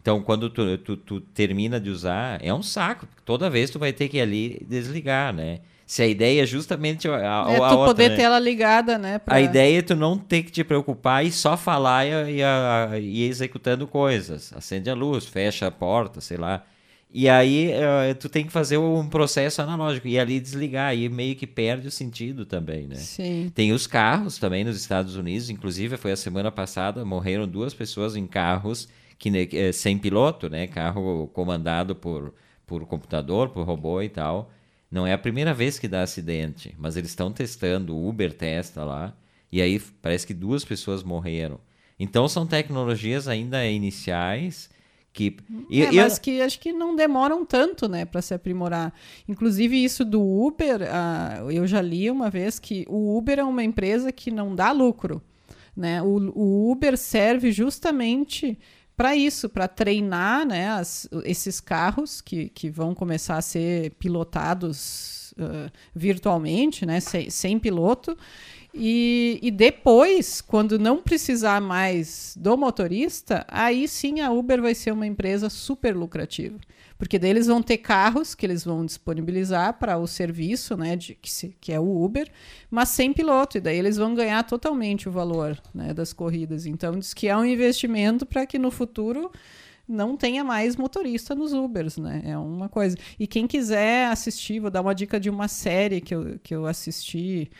Então, 0.01 0.23
quando 0.23 0.49
tu, 0.49 0.79
tu, 0.79 0.97
tu, 0.97 1.21
termina 1.21 1.79
de 1.79 1.90
usar, 1.90 2.43
é 2.43 2.55
um 2.55 2.62
saco. 2.62 3.07
Toda 3.23 3.51
vez 3.51 3.69
tu 3.69 3.79
vai 3.79 3.93
ter 3.93 4.09
que 4.09 4.16
ir 4.16 4.23
ali 4.23 4.66
desligar, 4.66 5.35
né? 5.35 5.61
Se 5.90 6.03
a 6.03 6.07
ideia 6.07 6.44
é 6.44 6.46
justamente 6.46 7.09
a, 7.09 7.46
a, 7.46 7.53
é, 7.53 7.57
tu 7.57 7.64
a 7.64 7.70
outra, 7.72 7.87
poder 7.87 8.11
né? 8.11 8.16
ter 8.16 8.22
ela 8.22 8.38
ligada, 8.38 8.96
né? 8.96 9.18
Pra... 9.18 9.35
A 9.35 9.40
ideia 9.40 9.81
é 9.81 9.83
tu 9.83 9.96
não 9.96 10.16
ter 10.16 10.44
que 10.44 10.53
te 10.53 10.62
preocupar 10.62 11.26
e 11.26 11.33
só 11.33 11.57
falar 11.57 12.07
e, 12.07 12.37
e, 12.37 12.42
a, 12.44 12.90
e 12.96 13.24
executando 13.24 13.88
coisas. 13.88 14.53
Acende 14.55 14.88
a 14.88 14.94
luz, 14.94 15.26
fecha 15.26 15.66
a 15.66 15.70
porta, 15.72 16.20
sei 16.20 16.37
lá. 16.37 16.64
E 17.12 17.29
aí 17.29 17.72
uh, 17.72 18.14
tu 18.14 18.29
tem 18.29 18.46
que 18.46 18.53
fazer 18.53 18.79
um 18.79 19.09
processo 19.09 19.62
analógico 19.62 20.07
e 20.07 20.16
ali 20.16 20.38
desligar, 20.38 20.96
e 20.96 21.09
meio 21.09 21.35
que 21.35 21.44
perde 21.44 21.88
o 21.88 21.90
sentido 21.90 22.46
também, 22.46 22.87
né? 22.87 22.94
Sim. 22.94 23.50
Tem 23.53 23.72
os 23.72 23.88
carros 23.88 24.38
também 24.38 24.62
nos 24.62 24.76
Estados 24.76 25.16
Unidos, 25.16 25.50
inclusive 25.50 25.96
foi 25.96 26.12
a 26.12 26.16
semana 26.16 26.53
passada, 26.53 27.05
morreram 27.05 27.48
duas 27.48 27.74
pessoas 27.74 28.14
em 28.14 28.29
carros 28.29 28.88
que 29.18 29.29
eh, 29.53 29.72
sem 29.72 29.98
piloto, 29.98 30.48
né? 30.48 30.68
Carro 30.68 31.29
comandado 31.35 31.96
por, 31.96 32.33
por 32.64 32.87
computador, 32.87 33.48
por 33.48 33.66
robô 33.66 34.00
e 34.00 34.09
tal. 34.09 34.53
Não 34.90 35.07
é 35.07 35.12
a 35.12 35.18
primeira 35.18 35.55
vez 35.55 35.79
que 35.79 35.87
dá 35.87 36.03
acidente, 36.03 36.74
mas 36.79 36.96
eles 36.96 37.11
estão 37.11 37.33
testando, 37.33 37.94
o 37.96 38.09
Uber 38.09 38.33
testa 38.33 38.85
lá, 38.85 39.14
e 39.53 39.62
aí 39.62 39.79
parece 40.03 40.26
que 40.26 40.35
duas 40.35 40.64
pessoas 40.64 41.03
morreram. 41.03 41.61
Então 41.98 42.26
são 42.29 42.46
tecnologias 42.46 43.29
ainda 43.29 43.64
iniciais 43.66 44.70
que 45.12 45.37
e, 45.68 45.83
é, 45.83 45.92
mas 45.92 46.18
que 46.18 46.40
acho 46.40 46.59
que 46.61 46.72
não 46.72 46.94
demoram 46.94 47.44
tanto, 47.44 47.88
né, 47.88 48.05
para 48.05 48.22
se 48.22 48.33
aprimorar. 48.33 48.92
Inclusive 49.29 49.83
isso 49.83 50.05
do 50.05 50.20
Uber, 50.20 50.83
uh, 50.83 51.50
eu 51.50 51.66
já 51.66 51.83
li 51.83 52.11
uma 52.11 52.31
vez 52.31 52.59
que 52.59 52.87
o 52.88 53.16
Uber 53.16 53.38
é 53.38 53.44
uma 53.44 53.62
empresa 53.62 54.12
que 54.12 54.31
não 54.31 54.55
dá 54.55 54.72
lucro, 54.72 55.22
né? 55.76 56.00
O, 56.03 56.31
o 56.35 56.70
Uber 56.70 56.96
serve 56.96 57.53
justamente 57.53 58.59
para 59.01 59.17
isso, 59.17 59.49
para 59.49 59.67
treinar 59.67 60.47
né, 60.47 60.69
as, 60.69 61.09
esses 61.25 61.59
carros 61.59 62.21
que, 62.21 62.51
que 62.51 62.69
vão 62.69 62.95
começar 62.95 63.39
a 63.39 63.41
ser 63.41 63.93
pilotados 63.93 65.33
uh, 65.39 65.73
virtualmente, 65.95 66.85
né, 66.85 67.01
sem, 67.01 67.31
sem 67.31 67.59
piloto. 67.59 68.15
E, 68.75 69.39
e, 69.41 69.51
depois, 69.51 70.43
quando 70.43 70.79
não 70.79 70.99
precisar 70.99 71.63
mais 71.63 72.37
do 72.39 72.59
motorista, 72.59 73.47
aí 73.49 73.89
sim 73.89 74.21
a 74.21 74.31
Uber 74.31 74.61
vai 74.61 74.75
ser 74.75 74.93
uma 74.93 75.07
empresa 75.07 75.49
super 75.49 75.97
lucrativa. 75.97 76.59
Porque 77.01 77.19
daí 77.19 77.31
eles 77.31 77.47
vão 77.47 77.63
ter 77.63 77.79
carros 77.79 78.35
que 78.35 78.45
eles 78.45 78.63
vão 78.63 78.85
disponibilizar 78.85 79.79
para 79.79 79.97
o 79.97 80.07
serviço, 80.07 80.77
né, 80.77 80.97
de, 80.97 81.15
que, 81.15 81.33
se, 81.33 81.57
que, 81.59 81.73
é 81.73 81.81
o 81.81 82.05
Uber, 82.05 82.31
mas 82.71 82.91
sem 82.91 83.11
piloto. 83.11 83.57
E 83.57 83.61
daí 83.61 83.79
eles 83.79 83.97
vão 83.97 84.15
ganhar 84.15 84.43
totalmente 84.45 85.09
o 85.09 85.11
valor 85.11 85.59
né, 85.75 85.95
das 85.95 86.13
corridas. 86.13 86.67
Então, 86.67 86.99
diz 86.99 87.15
que 87.15 87.27
é 87.27 87.35
um 87.35 87.47
investimento 87.47 88.27
para 88.27 88.45
que 88.45 88.59
no 88.59 88.71
futuro 88.71 89.33
não 89.89 90.15
tenha 90.15 90.45
mais 90.45 90.77
motorista 90.77 91.35
nos 91.35 91.55
Ubers, 91.55 91.97
né? 91.97 92.21
É 92.23 92.37
uma 92.37 92.69
coisa. 92.69 92.99
E 93.19 93.27
quem 93.27 93.47
quiser 93.47 94.09
assistir, 94.09 94.61
vou 94.61 94.71
dar 94.71 94.83
uma 94.83 94.95
dica 94.95 95.19
de 95.19 95.31
uma 95.31 95.49
série 95.49 96.03
que 96.03 96.15
eu, 96.15 96.39
que 96.43 96.55
eu 96.55 96.67
assisti, 96.67 97.51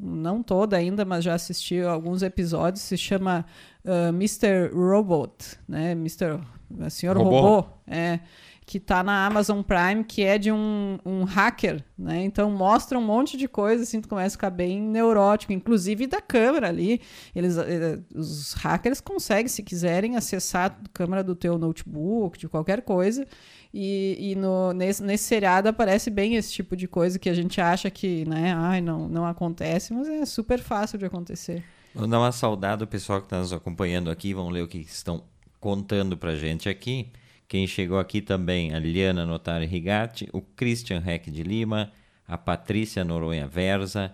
não 0.00 0.42
toda 0.42 0.74
ainda, 0.74 1.04
mas 1.04 1.22
já 1.22 1.34
assisti 1.34 1.82
alguns 1.82 2.22
episódios, 2.22 2.82
se 2.82 2.96
chama 2.96 3.44
uh, 3.84 4.08
Mr. 4.08 4.70
Robot, 4.72 5.58
né? 5.68 5.92
Mr. 5.92 6.40
Senhor 6.88 7.18
Robô. 7.18 7.40
Robô 7.40 7.68
é 7.86 8.20
que 8.66 8.78
está 8.78 9.04
na 9.04 9.24
Amazon 9.24 9.62
Prime, 9.62 10.02
que 10.02 10.24
é 10.24 10.36
de 10.36 10.50
um, 10.50 10.98
um 11.06 11.22
hacker, 11.22 11.84
né? 11.96 12.24
Então 12.24 12.50
mostra 12.50 12.98
um 12.98 13.02
monte 13.02 13.36
de 13.36 13.46
coisa, 13.46 13.84
assim, 13.84 14.00
tu 14.00 14.08
começa 14.08 14.34
a 14.34 14.36
ficar 14.36 14.50
bem 14.50 14.82
neurótico, 14.82 15.52
inclusive 15.52 16.08
da 16.08 16.20
câmera 16.20 16.68
ali. 16.68 17.00
Eles, 17.32 17.56
eh, 17.56 18.00
os 18.12 18.54
hackers 18.54 19.00
conseguem, 19.00 19.46
se 19.46 19.62
quiserem, 19.62 20.16
acessar 20.16 20.76
a 20.84 20.88
câmera 20.92 21.22
do 21.22 21.36
teu 21.36 21.56
notebook, 21.56 22.36
de 22.36 22.48
qualquer 22.48 22.82
coisa. 22.82 23.24
E, 23.72 24.32
e 24.32 24.34
no, 24.34 24.72
nesse, 24.72 25.00
nesse 25.00 25.24
seriado 25.24 25.68
aparece 25.68 26.10
bem 26.10 26.34
esse 26.34 26.52
tipo 26.52 26.76
de 26.76 26.88
coisa 26.88 27.20
que 27.20 27.28
a 27.28 27.34
gente 27.34 27.60
acha 27.60 27.88
que, 27.88 28.28
né, 28.28 28.52
ai, 28.56 28.80
não, 28.80 29.08
não 29.08 29.24
acontece, 29.24 29.94
mas 29.94 30.08
é 30.08 30.26
super 30.26 30.58
fácil 30.58 30.98
de 30.98 31.04
acontecer. 31.04 31.62
Vamos 31.94 32.10
dar 32.10 32.18
uma 32.18 32.32
saudade 32.32 32.82
ao 32.82 32.88
pessoal 32.88 33.20
que 33.20 33.26
está 33.26 33.38
nos 33.38 33.52
acompanhando 33.52 34.10
aqui, 34.10 34.34
vamos 34.34 34.52
ler 34.52 34.62
o 34.62 34.68
que 34.68 34.78
estão 34.78 35.22
contando 35.60 36.16
pra 36.16 36.34
gente 36.34 36.68
aqui. 36.68 37.12
Quem 37.48 37.66
chegou 37.66 37.98
aqui 37.98 38.20
também, 38.20 38.74
a 38.74 38.78
Liliana 38.78 39.24
Notari 39.24 39.66
Rigatti, 39.66 40.28
o 40.32 40.40
Christian 40.40 41.02
Heck 41.06 41.30
de 41.30 41.42
Lima, 41.42 41.92
a 42.26 42.36
Patrícia 42.36 43.04
Noronha 43.04 43.46
Versa, 43.46 44.12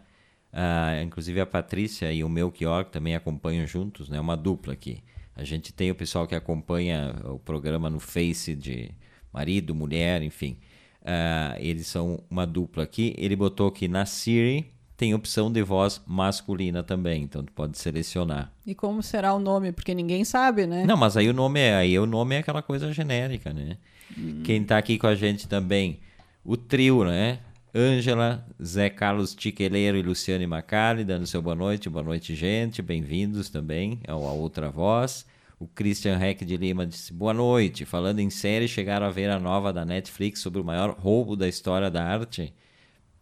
inclusive 1.03 1.41
a 1.41 1.47
Patrícia 1.47 2.13
e 2.13 2.23
o 2.23 2.29
Melchior 2.29 2.85
também 2.85 3.15
acompanham 3.15 3.67
juntos, 3.67 4.09
né? 4.09 4.21
Uma 4.21 4.37
dupla 4.37 4.75
aqui. 4.75 5.03
A 5.35 5.45
gente 5.45 5.73
tem 5.73 5.91
o 5.91 5.95
pessoal 5.95 6.27
que 6.27 6.35
acompanha 6.35 7.15
o 7.25 7.39
programa 7.39 7.89
no 7.89 7.99
Face 7.99 8.55
de 8.55 8.91
marido, 9.33 9.75
mulher, 9.75 10.23
enfim. 10.23 10.59
Uh, 11.01 11.59
eles 11.59 11.87
são 11.87 12.23
uma 12.29 12.47
dupla 12.47 12.83
aqui. 12.83 13.15
Ele 13.17 13.35
botou 13.35 13.71
que 13.71 13.89
na 13.89 14.05
Siri 14.05 14.71
tem 14.97 15.15
opção 15.15 15.51
de 15.51 15.63
voz 15.63 16.01
masculina 16.07 16.83
também, 16.83 17.23
então 17.23 17.43
tu 17.43 17.53
pode 17.53 17.79
selecionar. 17.79 18.53
E 18.67 18.75
como 18.75 19.03
será 19.03 19.35
o 19.35 19.39
nome? 19.39 19.73
Porque 19.73 19.95
ninguém 19.95 20.25
sabe, 20.25 20.67
né? 20.67 20.85
Não, 20.85 20.97
mas 20.97 21.17
aí 21.17 21.29
o 21.29 21.33
nome 21.33 21.61
é, 21.61 21.75
aí 21.75 21.99
o 21.99 22.07
nome 22.07 22.35
é 22.35 22.39
aquela 22.39 22.63
coisa 22.63 22.93
genérica, 22.93 23.53
né? 23.53 23.79
Hum. 24.17 24.43
Quem 24.45 24.63
tá 24.63 24.79
aqui 24.79 24.99
com 24.99 25.07
a 25.07 25.15
gente 25.15 25.49
também, 25.49 26.01
o 26.45 26.57
trio, 26.57 27.05
né? 27.05 27.41
Ângela, 27.75 28.47
Zé 28.63 28.91
Carlos 28.91 29.35
Tiqueleiro 29.35 29.97
e 29.97 30.03
Luciane 30.03 30.47
Macari, 30.47 31.05
dando 31.05 31.27
seu 31.27 31.41
boa 31.41 31.57
noite, 31.57 31.89
boa 31.89 32.05
noite, 32.05 32.35
gente, 32.35 32.83
bem-vindos 32.83 33.49
também 33.49 33.99
ao 34.07 34.27
A 34.27 34.33
Outra 34.33 34.69
Voz. 34.69 35.25
O 35.59 35.67
Christian 35.67 36.19
Heck 36.21 36.45
de 36.45 36.57
Lima 36.57 36.85
disse 36.85 37.15
boa 37.15 37.33
noite. 37.33 37.85
Falando 37.87 38.19
em 38.19 38.29
série, 38.29 38.69
chegaram 38.69 39.07
a 39.07 39.11
ver 39.11 39.31
a 39.31 39.39
nova 39.39 39.73
da 39.73 39.85
Netflix 39.85 40.41
sobre 40.41 40.61
o 40.61 40.65
maior 40.65 40.91
roubo 40.99 41.35
da 41.35 41.49
história 41.49 41.91
da 41.91 42.05
arte. 42.05 42.53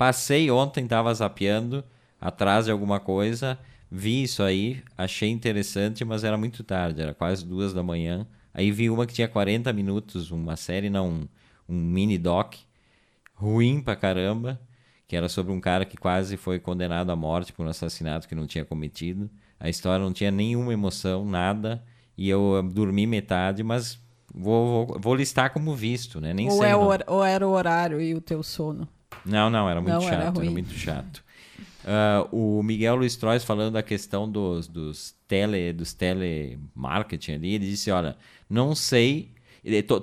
Passei 0.01 0.51
ontem, 0.51 0.85
estava 0.85 1.13
zapeando 1.13 1.85
atrás 2.19 2.65
de 2.65 2.71
alguma 2.71 2.99
coisa, 2.99 3.59
vi 3.91 4.23
isso 4.23 4.43
aí, 4.43 4.83
achei 4.97 5.29
interessante, 5.29 6.07
mas 6.07 6.25
era 6.25 6.39
muito 6.39 6.65
tarde, 6.65 7.03
era 7.03 7.13
quase 7.13 7.45
duas 7.45 7.75
da 7.75 7.83
manhã. 7.83 8.27
Aí 8.55 8.73
vi 8.73 8.89
uma 8.89 9.05
que 9.05 9.13
tinha 9.13 9.29
40 9.29 9.71
minutos, 9.75 10.31
uma 10.31 10.57
série, 10.57 10.89
não, 10.89 11.07
um, 11.07 11.29
um 11.69 11.77
mini 11.79 12.17
doc, 12.17 12.55
ruim 13.35 13.83
pra 13.83 13.95
caramba, 13.95 14.59
que 15.07 15.15
era 15.15 15.29
sobre 15.29 15.53
um 15.53 15.61
cara 15.61 15.85
que 15.85 15.99
quase 15.99 16.39
foi 16.39 16.59
condenado 16.59 17.13
à 17.13 17.15
morte 17.15 17.53
por 17.53 17.67
um 17.67 17.69
assassinato 17.69 18.27
que 18.27 18.35
não 18.35 18.47
tinha 18.47 18.65
cometido. 18.65 19.29
A 19.61 19.69
história 19.69 20.03
não 20.03 20.15
tinha 20.15 20.31
nenhuma 20.31 20.73
emoção, 20.73 21.27
nada, 21.27 21.85
e 22.17 22.27
eu 22.27 22.67
dormi 22.73 23.07
metade, 23.07 23.63
mas 23.63 24.01
vou, 24.35 24.87
vou, 24.87 24.99
vou 24.99 25.15
listar 25.15 25.53
como 25.53 25.77
visto, 25.77 26.23
né? 26.23 26.33
Nem 26.33 26.49
ou, 26.49 26.57
sei. 26.57 26.71
É 26.71 26.75
o, 26.75 26.89
ou 27.07 27.23
era 27.23 27.47
o 27.47 27.51
horário 27.51 28.01
e 28.01 28.15
o 28.15 28.21
teu 28.23 28.43
sono? 28.43 28.89
Não, 29.25 29.51
não, 29.51 29.69
era 29.69 29.81
muito 29.81 29.95
não, 29.95 30.01
chato, 30.01 30.13
era, 30.13 30.25
era, 30.25 30.51
muito 30.51 30.73
chato. 30.73 31.25
Uh, 31.85 32.59
o 32.59 32.63
Miguel 32.63 32.97
Luiz 32.97 33.17
Trois 33.17 33.43
falando 33.43 33.73
da 33.73 33.83
questão 33.83 34.31
dos, 34.31 34.69
dos, 34.69 35.15
tele, 35.27 35.73
dos 35.73 35.93
telemarketing 35.93 37.33
ali, 37.33 37.55
ele 37.55 37.67
disse, 37.67 37.91
olha, 37.91 38.17
não 38.49 38.75
sei... 38.75 39.33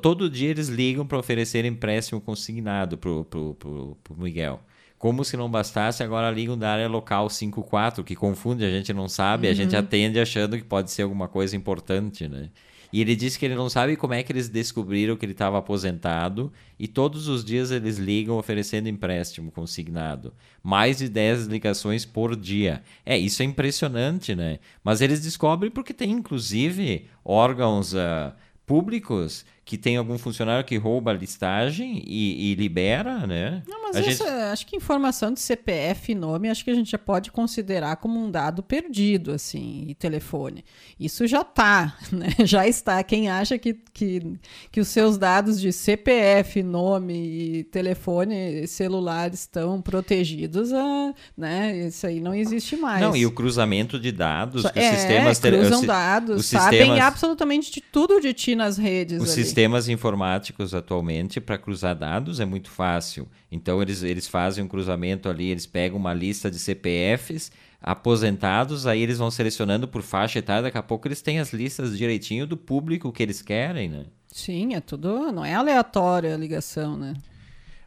Todo 0.03 0.29
dia 0.29 0.49
eles 0.51 0.67
ligam 0.67 1.05
para 1.05 1.17
oferecer 1.17 1.65
empréstimo 1.65 2.21
consignado 2.21 2.95
pro, 2.95 3.25
pro, 3.25 3.55
pro, 3.55 3.97
pro 4.03 4.15
Miguel. 4.15 4.61
Como 4.99 5.23
se 5.23 5.35
não 5.37 5.49
bastasse, 5.49 6.03
agora 6.03 6.29
ligam 6.29 6.57
da 6.57 6.71
área 6.71 6.87
local 6.87 7.29
54, 7.29 8.03
que 8.03 8.15
confunde, 8.15 8.65
a 8.65 8.69
gente 8.69 8.93
não 8.93 9.07
sabe, 9.07 9.47
uhum. 9.47 9.51
a 9.51 9.55
gente 9.55 9.73
uhum. 9.73 9.79
atende 9.79 10.19
achando 10.19 10.57
que 10.57 10.63
pode 10.63 10.91
ser 10.91 11.03
alguma 11.03 11.27
coisa 11.27 11.55
importante, 11.55 12.27
né? 12.27 12.49
E 12.91 13.01
ele 13.01 13.15
disse 13.15 13.37
que 13.37 13.45
ele 13.45 13.55
não 13.55 13.69
sabe 13.69 13.95
como 13.95 14.13
é 14.13 14.23
que 14.23 14.31
eles 14.31 14.49
descobriram 14.49 15.15
que 15.15 15.25
ele 15.25 15.33
estava 15.33 15.57
aposentado 15.57 16.51
e 16.79 16.87
todos 16.87 17.27
os 17.27 17.43
dias 17.43 17.71
eles 17.71 17.97
ligam 17.97 18.37
oferecendo 18.37 18.87
empréstimo 18.87 19.51
consignado. 19.51 20.33
Mais 20.63 20.97
de 20.97 21.09
10 21.09 21.47
ligações 21.47 22.05
por 22.05 22.35
dia. 22.35 22.81
É, 23.05 23.17
isso 23.17 23.41
é 23.41 23.45
impressionante, 23.45 24.35
né? 24.35 24.59
Mas 24.83 25.01
eles 25.01 25.21
descobrem 25.21 25.71
porque 25.71 25.93
tem 25.93 26.11
inclusive 26.11 27.07
órgãos 27.23 27.93
uh, 27.93 28.33
públicos 28.65 29.45
que 29.67 29.77
tem 29.77 29.97
algum 29.97 30.17
funcionário 30.17 30.63
que 30.63 30.77
rouba 30.77 31.11
a 31.11 31.13
listagem 31.13 32.01
e, 32.07 32.53
e 32.53 32.55
libera, 32.55 33.27
né? 33.27 33.61
Não, 33.67 33.83
mas 33.83 33.97
essa, 33.97 34.23
gente... 34.23 34.23
acho 34.23 34.65
que 34.65 34.77
informação 34.77 35.33
de 35.33 35.41
CPF 35.41 36.13
e 36.13 36.15
nome, 36.15 36.49
acho 36.49 36.63
que 36.63 36.71
a 36.71 36.73
gente 36.73 36.89
já 36.89 36.97
pode 36.97 37.33
considerar 37.33 37.97
como 37.97 38.17
um 38.17 38.31
dado 38.31 38.63
perdido, 38.63 39.33
assim, 39.33 39.83
e 39.89 39.93
telefone. 39.93 40.63
Isso 40.97 41.27
já 41.27 41.41
está, 41.41 41.97
né? 42.13 42.29
Já 42.45 42.65
está. 42.65 43.03
Quem 43.03 43.29
acha 43.29 43.57
que, 43.57 43.73
que, 43.93 44.37
que 44.71 44.79
os 44.79 44.87
seus 44.87 45.17
dados 45.17 45.59
de 45.59 45.73
CPF, 45.73 46.63
nome 46.63 47.59
e 47.59 47.63
telefone 47.65 48.65
celular 48.67 49.33
estão 49.33 49.81
protegidos, 49.81 50.71
ah, 50.71 51.13
né? 51.37 51.87
Isso 51.87 52.07
aí 52.07 52.21
não 52.21 52.33
existe 52.33 52.77
mais. 52.77 53.01
Não, 53.01 53.13
e 53.13 53.25
o 53.25 53.31
cruzamento 53.31 53.99
de 53.99 54.13
dados, 54.13 54.65
que 54.71 54.79
é, 54.79 54.91
os 54.91 54.97
sistemas... 54.97 55.39
cruzam 55.39 55.85
dados, 55.85 56.45
sabem 56.45 56.79
sistemas... 56.79 57.03
absolutamente 57.03 57.69
de 57.69 57.81
tudo 57.81 58.21
de 58.21 58.33
ti 58.33 58.55
nas 58.55 58.77
redes. 58.77 59.19
Sistemas 59.57 59.89
informáticos 59.89 60.75
atualmente 60.75 61.41
para 61.41 61.57
cruzar 61.57 61.95
dados 61.95 62.39
é 62.39 62.45
muito 62.45 62.69
fácil. 62.69 63.27
Então 63.51 63.81
eles, 63.81 64.03
eles 64.03 64.27
fazem 64.27 64.63
um 64.63 64.67
cruzamento 64.67 65.27
ali, 65.27 65.49
eles 65.49 65.65
pegam 65.65 65.97
uma 65.97 66.13
lista 66.13 66.51
de 66.51 66.59
CPFs 66.59 67.51
aposentados, 67.81 68.85
aí 68.85 69.01
eles 69.01 69.17
vão 69.17 69.31
selecionando 69.31 69.87
por 69.87 70.03
faixa 70.03 70.37
etária, 70.37 70.61
daqui 70.61 70.77
a 70.77 70.83
pouco 70.83 71.07
eles 71.07 71.23
têm 71.23 71.39
as 71.39 71.53
listas 71.53 71.97
direitinho 71.97 72.45
do 72.45 72.55
público 72.55 73.11
que 73.11 73.23
eles 73.23 73.41
querem, 73.41 73.89
né? 73.89 74.05
Sim, 74.27 74.75
é 74.75 74.79
tudo. 74.79 75.31
Não 75.31 75.43
é 75.43 75.55
aleatória 75.55 76.35
a 76.35 76.37
ligação, 76.37 76.95
né? 76.95 77.15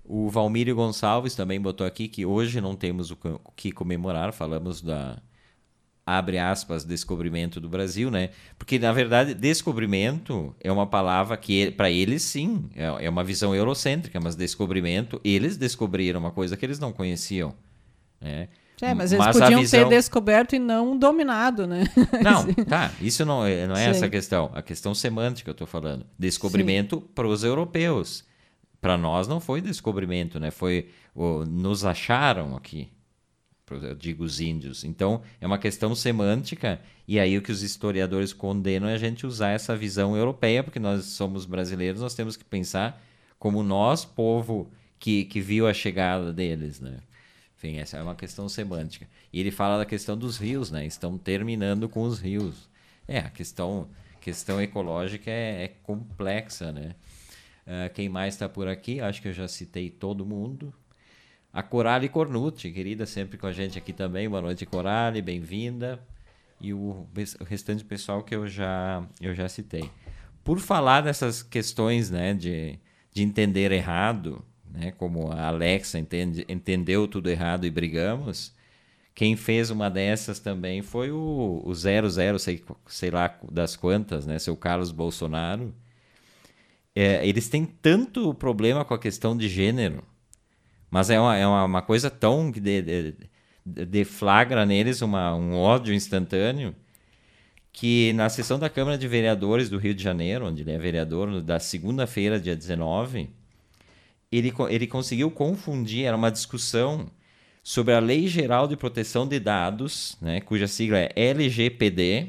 O 0.05 0.29
Valmírio 0.29 0.75
Gonçalves 0.75 1.37
também 1.37 1.61
botou 1.61 1.87
aqui 1.87 2.09
que 2.09 2.27
hoje 2.27 2.61
não 2.61 2.75
temos 2.75 3.13
o 3.13 3.17
que 3.55 3.71
comemorar, 3.71 4.33
falamos 4.33 4.83
da 4.83 5.23
abre 6.05 6.39
aspas 6.39 6.85
descobrimento 6.85 7.61
do 7.61 7.69
Brasil, 7.69 8.11
né? 8.11 8.31
Porque 8.59 8.79
na 8.79 8.93
verdade 8.93 9.35
descobrimento 9.35 10.55
é 10.61 10.71
uma 10.71 10.87
palavra 10.87 11.37
que 11.37 11.71
para 11.71 11.91
eles 11.91 12.23
sim 12.23 12.69
é, 12.75 13.07
é 13.07 13.11
uma 13.11 13.23
visão 13.23 13.55
eurocêntrica, 13.55 14.19
mas 14.21 14.35
descobrimento 14.35 15.21
eles 15.25 15.57
descobriram 15.57 16.21
uma 16.21 16.31
coisa 16.31 16.57
que 16.57 16.65
eles 16.65 16.79
não 16.79 16.93
conheciam, 16.93 17.55
né? 18.21 18.49
É, 18.83 18.95
mas 18.95 19.13
eles 19.13 19.25
mas 19.25 19.39
podiam 19.39 19.61
visão... 19.61 19.89
ter 19.89 19.89
descoberto 19.95 20.55
e 20.55 20.59
não 20.59 20.97
dominado, 20.97 21.67
né? 21.67 21.85
Não, 22.25 22.47
tá. 22.65 22.91
Isso 22.99 23.27
não 23.27 23.45
é, 23.45 23.67
não 23.67 23.77
é 23.77 23.85
essa 23.85 24.07
a 24.07 24.09
questão. 24.09 24.51
A 24.55 24.63
questão 24.63 24.95
semântica 24.95 25.51
eu 25.51 25.53
estou 25.53 25.67
falando. 25.67 26.07
Descobrimento 26.19 26.99
para 27.15 27.29
os 27.29 27.45
europeus. 27.45 28.25
Para 28.81 28.97
nós 28.97 29.29
não 29.29 29.39
foi 29.39 29.61
descobrimento, 29.61 30.41
né? 30.41 30.51
Foi 30.51 30.89
o, 31.15 31.45
nos 31.45 31.85
acharam 31.85 32.57
aqui. 32.57 32.91
Eu 33.77 33.95
digo 33.95 34.25
os 34.25 34.41
índios. 34.41 34.85
Então 34.85 35.23
é 35.41 35.47
uma 35.47 35.59
questão 35.59 35.95
semântica 35.95 36.81
e 37.07 37.19
aí 37.19 37.37
o 37.37 37.43
que 37.43 37.53
os 37.53 37.63
historiadores 37.63 38.33
condenam 38.33 38.89
é 38.89 38.95
a 38.95 38.99
gente 38.99 39.27
usar 39.27 39.51
essa 39.51 39.77
visão 39.77 40.17
europeia, 40.17 40.63
porque 40.63 40.79
nós 40.79 41.05
somos 41.07 41.45
brasileiros, 41.45 42.01
nós 42.01 42.15
temos 42.15 42.37
que 42.37 42.45
pensar 42.45 43.03
como 43.39 43.63
nós, 43.63 44.05
povo 44.05 44.71
que, 44.99 45.25
que 45.25 45.41
viu 45.41 45.67
a 45.67 45.75
chegada 45.75 46.33
deles, 46.33 46.79
né? 46.79 46.99
Enfim, 47.57 47.77
essa 47.79 47.97
é 47.97 48.03
uma 48.03 48.15
questão 48.15 48.49
semântica. 48.49 49.09
E 49.33 49.41
ele 49.41 49.51
fala 49.51 49.79
da 49.79 49.85
questão 49.85 50.17
dos 50.17 50.39
rios, 50.39 50.71
né? 50.71 50.87
Estão 50.87 51.19
terminando 51.19 51.89
com 51.89 52.03
os 52.03 52.19
rios. 52.19 52.69
É, 53.09 53.19
a 53.19 53.31
questão, 53.31 53.89
questão 54.21 54.61
ecológica 54.63 55.31
é, 55.31 55.65
é 55.65 55.69
complexa, 55.83 56.71
né? 56.71 56.95
Uh, 57.67 57.93
quem 57.93 58.09
mais 58.09 58.35
está 58.35 58.49
por 58.49 58.69
aqui? 58.69 59.01
Acho 59.01 59.21
que 59.21 59.29
eu 59.29 59.33
já 59.33 59.47
citei 59.47 59.91
todo 59.91 60.25
mundo. 60.25 60.73
A 61.53 61.65
Corale 61.65 62.09
Cornucci, 62.09 62.71
querida, 62.71 63.05
sempre 63.07 63.37
com 63.37 63.47
a 63.47 63.53
gente 63.53 63.77
aqui 63.77 63.93
também. 63.93 64.29
Boa 64.29 64.41
noite, 64.41 64.65
Corale, 64.65 65.21
bem-vinda. 65.21 66.01
E 66.61 66.73
o, 66.73 67.09
restante 67.45 67.85
pessoal 67.85 68.23
que 68.23 68.35
eu 68.35 68.47
já, 68.47 69.05
eu 69.21 69.35
já 69.35 69.49
citei. 69.49 69.91
Por 70.45 70.61
falar 70.61 71.01
dessas 71.01 71.43
questões 71.43 72.09
né, 72.09 72.35
de, 72.35 72.79
de 73.13 73.23
entender 73.25 73.73
errado, 73.73 74.45
né? 74.73 74.93
Como 74.93 75.33
a 75.33 75.49
Alexa 75.49 75.99
entende, 75.99 76.45
entendeu 76.49 77.09
tudo 77.09 77.29
errado 77.29 77.67
e 77.67 77.71
brigamos. 77.71 78.55
Quem 79.13 79.35
fez 79.35 79.71
uma 79.71 79.91
dessas 79.91 80.39
também 80.39 80.83
foi 80.83 81.11
o, 81.11 81.63
o 81.65 81.75
00, 81.75 82.39
sei, 82.39 82.65
sei 82.87 83.11
lá 83.11 83.37
das 83.51 83.75
quantas, 83.75 84.25
né? 84.25 84.39
Seu 84.39 84.57
Carlos 84.57 84.93
Bolsonaro. 84.93 85.75
É, 86.95 87.27
eles 87.27 87.49
têm 87.49 87.65
tanto 87.65 88.33
problema 88.35 88.85
com 88.85 88.95
a 88.95 88.99
questão 88.99 89.37
de 89.37 89.49
gênero, 89.49 90.05
mas 90.91 91.11
é 91.11 91.21
uma, 91.21 91.37
é 91.37 91.47
uma, 91.47 91.83
coisa 91.83 92.11
tão 92.11 92.51
que 92.51 92.61
de, 92.61 92.83
de, 92.83 93.15
deflagra 93.65 94.67
neles 94.67 95.03
uma, 95.03 95.35
um 95.35 95.57
ódio 95.57 95.95
instantâneo 95.95 96.75
que 97.73 98.13
na 98.15 98.29
sessão 98.29 98.59
da 98.59 98.69
Câmara 98.69 98.99
de 98.99 99.07
Vereadores 99.07 99.71
do 99.71 99.79
Rio 99.79 99.95
de 99.95 100.03
Janeiro, 100.03 100.47
onde 100.47 100.63
ele 100.63 100.73
é 100.73 100.79
vereador, 100.79 101.41
da 101.41 101.61
segunda-feira, 101.61 102.41
dia 102.41 102.57
19, 102.57 103.31
ele, 104.31 104.53
ele 104.69 104.87
conseguiu 104.87 105.31
confundir, 105.31 106.05
era 106.05 106.17
uma 106.17 106.31
discussão 106.31 107.07
sobre 107.63 107.95
a 107.95 108.01
Lei 108.01 108.27
Geral 108.27 108.67
de 108.67 108.77
Proteção 108.77 109.27
de 109.27 109.39
Dados, 109.39 110.17
né, 110.21 110.41
cuja 110.41 110.67
sigla 110.67 110.99
é 110.99 111.13
LGPD, 111.15 112.29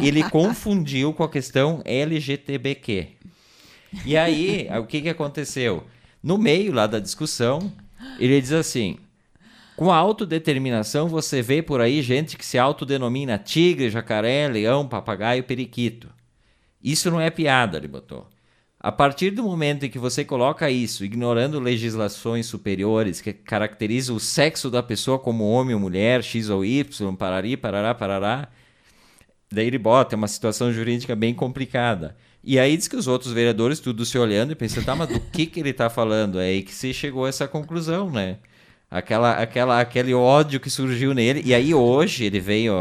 ele 0.00 0.22
confundiu 0.30 1.12
com 1.12 1.24
a 1.24 1.28
questão 1.28 1.82
LGTBQ. 1.84 3.08
E 4.04 4.16
aí, 4.16 4.68
o 4.78 4.86
que, 4.86 5.00
que 5.00 5.08
aconteceu? 5.08 5.84
No 6.22 6.36
meio 6.38 6.72
lá 6.72 6.86
da 6.86 6.98
discussão, 6.98 7.72
ele 8.18 8.40
diz 8.40 8.52
assim: 8.52 8.98
com 9.78 9.92
a 9.92 9.96
autodeterminação, 9.96 11.08
você 11.08 11.40
vê 11.40 11.62
por 11.62 11.80
aí 11.80 12.02
gente 12.02 12.36
que 12.36 12.44
se 12.44 12.58
autodenomina 12.58 13.38
tigre, 13.38 13.88
jacaré, 13.88 14.48
leão, 14.48 14.88
papagaio, 14.88 15.44
periquito. 15.44 16.08
Isso 16.82 17.10
não 17.12 17.20
é 17.20 17.30
piada, 17.30 17.78
ele 17.78 17.86
botou. 17.86 18.26
A 18.80 18.90
partir 18.90 19.30
do 19.30 19.42
momento 19.44 19.84
em 19.84 19.88
que 19.88 19.98
você 19.98 20.24
coloca 20.24 20.68
isso, 20.68 21.04
ignorando 21.04 21.60
legislações 21.60 22.46
superiores 22.46 23.20
que 23.20 23.32
caracterizam 23.32 24.16
o 24.16 24.20
sexo 24.20 24.68
da 24.68 24.82
pessoa 24.82 25.16
como 25.16 25.48
homem 25.48 25.74
ou 25.74 25.80
mulher, 25.80 26.24
X 26.24 26.48
ou 26.48 26.64
Y, 26.64 27.14
parari, 27.14 27.56
parará, 27.56 27.94
parará, 27.94 28.48
daí 29.48 29.68
ele 29.68 29.78
bota, 29.78 30.14
é 30.14 30.16
uma 30.16 30.26
situação 30.26 30.72
jurídica 30.72 31.14
bem 31.14 31.32
complicada. 31.32 32.16
E 32.48 32.58
aí 32.58 32.76
diz 32.76 32.88
que 32.88 32.96
os 32.96 33.06
outros 33.06 33.32
vereadores, 33.32 33.80
tudo 33.80 34.04
se 34.06 34.18
olhando 34.18 34.52
e 34.52 34.54
pensando, 34.54 34.86
tá, 34.86 34.96
mas 34.96 35.08
do 35.08 35.20
que, 35.20 35.46
que 35.46 35.60
ele 35.60 35.70
está 35.70 35.90
falando? 35.90 36.40
É 36.40 36.46
aí 36.46 36.62
que 36.62 36.74
se 36.74 36.94
chegou 36.94 37.26
a 37.26 37.28
essa 37.28 37.46
conclusão, 37.46 38.10
né? 38.10 38.38
Aquela, 38.90 39.32
aquela, 39.32 39.80
aquele 39.80 40.14
ódio 40.14 40.58
que 40.58 40.70
surgiu 40.70 41.12
nele. 41.12 41.42
E 41.44 41.54
aí 41.54 41.74
hoje 41.74 42.24
ele 42.24 42.40
veio 42.40 42.72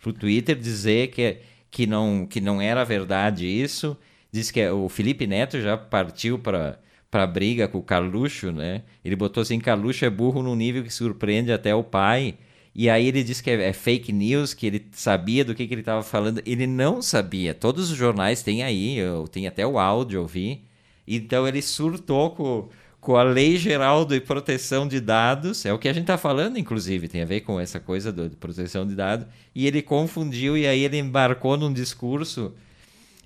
para 0.00 0.10
o 0.10 0.12
Twitter 0.12 0.56
dizer 0.56 1.08
que, 1.08 1.36
que, 1.70 1.86
não, 1.86 2.26
que 2.26 2.40
não 2.40 2.62
era 2.62 2.82
verdade 2.84 3.46
isso 3.46 3.96
Diz 4.32 4.50
que 4.50 4.60
é, 4.60 4.72
o 4.72 4.88
Felipe 4.88 5.26
Neto 5.26 5.60
já 5.60 5.76
partiu 5.76 6.38
para 6.38 6.78
para 7.10 7.26
briga 7.26 7.66
com 7.66 7.78
o 7.78 7.82
Carluxo, 7.82 8.52
né? 8.52 8.82
Ele 9.04 9.16
botou 9.16 9.40
assim, 9.40 9.58
Carluxo 9.58 10.04
é 10.04 10.10
burro 10.10 10.44
num 10.44 10.54
nível 10.54 10.84
que 10.84 10.94
surpreende 10.94 11.52
até 11.52 11.74
o 11.74 11.82
pai. 11.82 12.36
E 12.74 12.88
aí 12.88 13.06
ele 13.06 13.22
disse 13.24 13.42
que 13.42 13.50
é, 13.50 13.68
é 13.68 13.72
fake 13.72 14.12
news, 14.12 14.54
que 14.54 14.66
ele 14.66 14.86
sabia 14.92 15.44
do 15.44 15.54
que, 15.54 15.66
que 15.66 15.74
ele 15.74 15.82
estava 15.82 16.02
falando. 16.02 16.40
Ele 16.46 16.66
não 16.66 17.02
sabia. 17.02 17.52
Todos 17.54 17.90
os 17.90 17.96
jornais 17.96 18.42
têm 18.42 18.62
aí, 18.62 18.96
eu 18.98 19.26
tenho 19.28 19.48
até 19.48 19.66
o 19.66 19.78
áudio, 19.78 20.20
eu 20.20 20.26
vi. 20.26 20.62
Então 21.06 21.46
ele 21.46 21.60
surtou 21.62 22.30
com, 22.30 22.68
com 23.00 23.16
a 23.16 23.22
Lei 23.22 23.56
Geral 23.56 24.04
de 24.04 24.20
Proteção 24.20 24.86
de 24.86 25.00
Dados, 25.00 25.66
é 25.66 25.72
o 25.72 25.78
que 25.78 25.88
a 25.88 25.92
gente 25.92 26.04
está 26.04 26.16
falando, 26.18 26.58
inclusive, 26.58 27.08
tem 27.08 27.22
a 27.22 27.26
ver 27.26 27.40
com 27.40 27.58
essa 27.58 27.80
coisa 27.80 28.12
do, 28.12 28.28
de 28.28 28.36
proteção 28.36 28.86
de 28.86 28.94
dados. 28.94 29.26
E 29.54 29.66
ele 29.66 29.82
confundiu 29.82 30.56
e 30.56 30.66
aí 30.66 30.84
ele 30.84 30.98
embarcou 30.98 31.56
num 31.56 31.72
discurso 31.72 32.54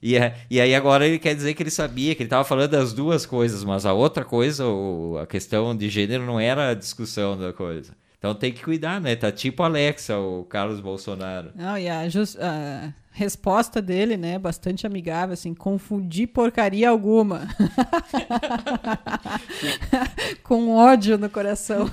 e, 0.04 0.16
é, 0.16 0.36
e 0.50 0.60
aí 0.60 0.74
agora 0.74 1.06
ele 1.06 1.18
quer 1.18 1.34
dizer 1.34 1.54
que 1.54 1.62
ele 1.62 1.70
sabia, 1.70 2.14
que 2.14 2.22
ele 2.22 2.26
estava 2.26 2.44
falando 2.44 2.72
das 2.72 2.92
duas 2.92 3.24
coisas, 3.24 3.64
mas 3.64 3.86
a 3.86 3.94
outra 3.94 4.22
coisa, 4.22 4.62
a 5.22 5.26
questão 5.26 5.74
de 5.74 5.88
gênero 5.88 6.26
não 6.26 6.38
era 6.38 6.68
a 6.68 6.74
discussão 6.74 7.38
da 7.38 7.54
coisa. 7.54 7.96
Então 8.24 8.34
tem 8.34 8.50
que 8.50 8.64
cuidar, 8.64 9.02
né? 9.02 9.14
Tá 9.14 9.30
tipo 9.30 9.62
Alexa, 9.62 10.16
o 10.16 10.46
Carlos 10.46 10.80
Bolsonaro. 10.80 11.50
Não, 11.54 11.76
e 11.76 11.90
a, 11.90 12.08
just, 12.08 12.38
resposta 13.14 13.80
dele, 13.80 14.16
né, 14.16 14.40
bastante 14.40 14.84
amigável, 14.84 15.34
assim, 15.34 15.54
confundir 15.54 16.26
porcaria 16.26 16.90
alguma. 16.90 17.46
Com 20.42 20.74
ódio 20.74 21.16
no 21.16 21.30
coração. 21.30 21.88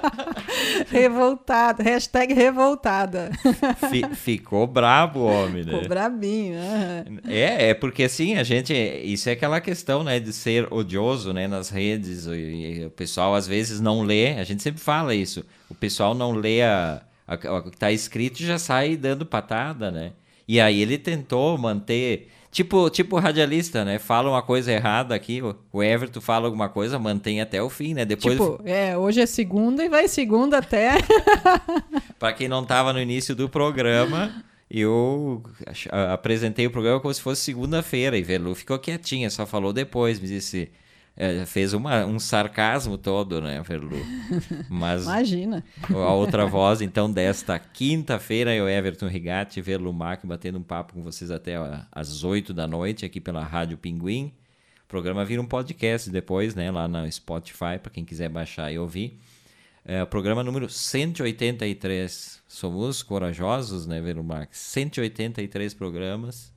revoltada, 0.88 1.82
hashtag 1.82 2.32
revoltada. 2.32 3.30
ficou 4.14 4.66
brabo 4.66 5.20
o 5.20 5.26
homem, 5.26 5.62
né? 5.62 5.72
Ficou 5.72 5.88
brabinho, 5.88 6.54
né? 6.54 7.04
É, 7.28 7.68
é 7.68 7.74
porque 7.74 8.04
assim, 8.04 8.36
a 8.36 8.42
gente, 8.42 8.72
isso 8.72 9.28
é 9.28 9.32
aquela 9.32 9.60
questão, 9.60 10.02
né, 10.02 10.18
de 10.18 10.32
ser 10.32 10.72
odioso, 10.72 11.34
né, 11.34 11.46
nas 11.46 11.68
redes, 11.68 12.24
e, 12.24 12.30
e 12.30 12.86
o 12.86 12.90
pessoal 12.90 13.34
às 13.34 13.46
vezes 13.46 13.78
não 13.78 14.00
lê, 14.00 14.38
a 14.38 14.44
gente 14.44 14.62
sempre 14.62 14.80
fala 14.80 15.14
isso, 15.14 15.44
o 15.68 15.74
pessoal 15.74 16.14
não 16.14 16.32
lê 16.32 16.62
a, 16.62 17.02
o 17.28 17.62
que 17.62 17.68
está 17.68 17.92
escrito 17.92 18.40
e 18.40 18.46
já 18.46 18.58
sai 18.58 18.96
dando 18.96 19.26
patada, 19.26 19.90
né? 19.90 20.12
E 20.50 20.60
aí 20.60 20.82
ele 20.82 20.98
tentou 20.98 21.56
manter. 21.56 22.26
Tipo, 22.50 22.90
tipo 22.90 23.16
radialista, 23.20 23.84
né? 23.84 24.00
Fala 24.00 24.28
uma 24.28 24.42
coisa 24.42 24.72
errada 24.72 25.14
aqui, 25.14 25.40
o 25.72 25.80
Everton 25.80 26.20
fala 26.20 26.48
alguma 26.48 26.68
coisa, 26.68 26.98
mantém 26.98 27.40
até 27.40 27.62
o 27.62 27.70
fim, 27.70 27.94
né? 27.94 28.04
Depois... 28.04 28.36
Tipo, 28.36 28.60
é, 28.64 28.98
hoje 28.98 29.20
é 29.20 29.26
segunda 29.26 29.84
e 29.84 29.88
vai 29.88 30.08
segunda 30.08 30.58
até. 30.58 30.94
para 32.18 32.32
quem 32.32 32.48
não 32.48 32.64
tava 32.64 32.92
no 32.92 33.00
início 33.00 33.36
do 33.36 33.48
programa, 33.48 34.44
eu 34.68 35.40
apresentei 36.12 36.66
o 36.66 36.70
programa 36.72 36.98
como 36.98 37.14
se 37.14 37.22
fosse 37.22 37.42
segunda-feira 37.42 38.18
e 38.18 38.22
Velu 38.24 38.52
ficou 38.56 38.76
quietinha, 38.76 39.30
só 39.30 39.46
falou 39.46 39.72
depois, 39.72 40.18
me 40.18 40.26
disse 40.26 40.68
é, 41.20 41.44
fez 41.44 41.74
uma, 41.74 42.06
um 42.06 42.18
sarcasmo 42.18 42.96
todo, 42.96 43.42
né, 43.42 43.60
Verlu? 43.60 43.90
Mas 44.70 45.02
Imagina. 45.02 45.62
A 45.90 46.14
outra 46.14 46.46
voz, 46.46 46.80
então, 46.80 47.12
desta 47.12 47.58
quinta-feira, 47.58 48.54
eu, 48.54 48.66
Everton 48.66 49.06
Rigatti, 49.06 49.60
Verlu 49.60 49.92
Mac, 49.92 50.24
batendo 50.24 50.58
um 50.58 50.62
papo 50.62 50.94
com 50.94 51.02
vocês 51.02 51.30
até 51.30 51.56
às 51.92 52.24
8 52.24 52.54
da 52.54 52.66
noite, 52.66 53.04
aqui 53.04 53.20
pela 53.20 53.44
Rádio 53.44 53.76
Pinguim. 53.76 54.32
O 54.82 54.88
programa 54.88 55.22
vira 55.22 55.42
um 55.42 55.46
podcast 55.46 56.08
depois, 56.08 56.54
né, 56.54 56.70
lá 56.70 56.88
no 56.88 57.12
Spotify, 57.12 57.78
para 57.80 57.90
quem 57.92 58.02
quiser 58.02 58.30
baixar 58.30 58.72
e 58.72 58.78
ouvir. 58.78 59.20
É, 59.84 60.02
programa 60.06 60.42
número 60.42 60.70
183. 60.70 62.42
Somos 62.48 63.02
corajosos, 63.02 63.86
né, 63.86 64.00
Verlu 64.00 64.24
Mac? 64.24 64.48
183 64.52 65.74
programas. 65.74 66.50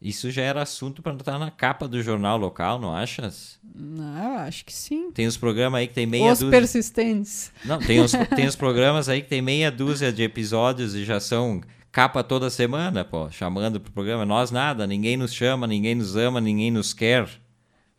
Isso 0.00 0.30
já 0.30 0.42
era 0.42 0.62
assunto 0.62 1.02
para 1.02 1.14
estar 1.14 1.38
na 1.38 1.50
capa 1.50 1.88
do 1.88 2.02
jornal 2.02 2.36
local, 2.36 2.78
não 2.78 2.94
achas? 2.94 3.58
Não, 3.74 4.36
acho 4.38 4.64
que 4.64 4.72
sim. 4.72 5.10
Tem 5.10 5.26
os 5.26 5.36
programas 5.36 5.80
aí 5.80 5.88
que 5.88 5.94
tem 5.94 6.06
meia 6.06 6.32
os 6.32 6.38
dúzia. 6.38 6.46
Os 6.46 6.50
persistentes. 6.50 7.52
Não, 7.64 7.78
tem 7.78 8.00
os, 8.00 8.12
tem 8.36 8.46
os 8.46 8.56
programas 8.56 9.08
aí 9.08 9.22
que 9.22 9.28
tem 9.28 9.40
meia 9.40 9.70
dúzia 9.70 10.12
de 10.12 10.22
episódios 10.22 10.94
e 10.94 11.04
já 11.04 11.18
são 11.18 11.62
capa 11.90 12.22
toda 12.22 12.50
semana, 12.50 13.06
pô, 13.06 13.30
chamando 13.30 13.80
pro 13.80 13.90
programa. 13.90 14.26
Nós 14.26 14.50
nada, 14.50 14.86
ninguém 14.86 15.16
nos 15.16 15.32
chama, 15.32 15.66
ninguém 15.66 15.94
nos 15.94 16.14
ama, 16.14 16.42
ninguém 16.42 16.70
nos 16.70 16.92
quer. 16.92 17.26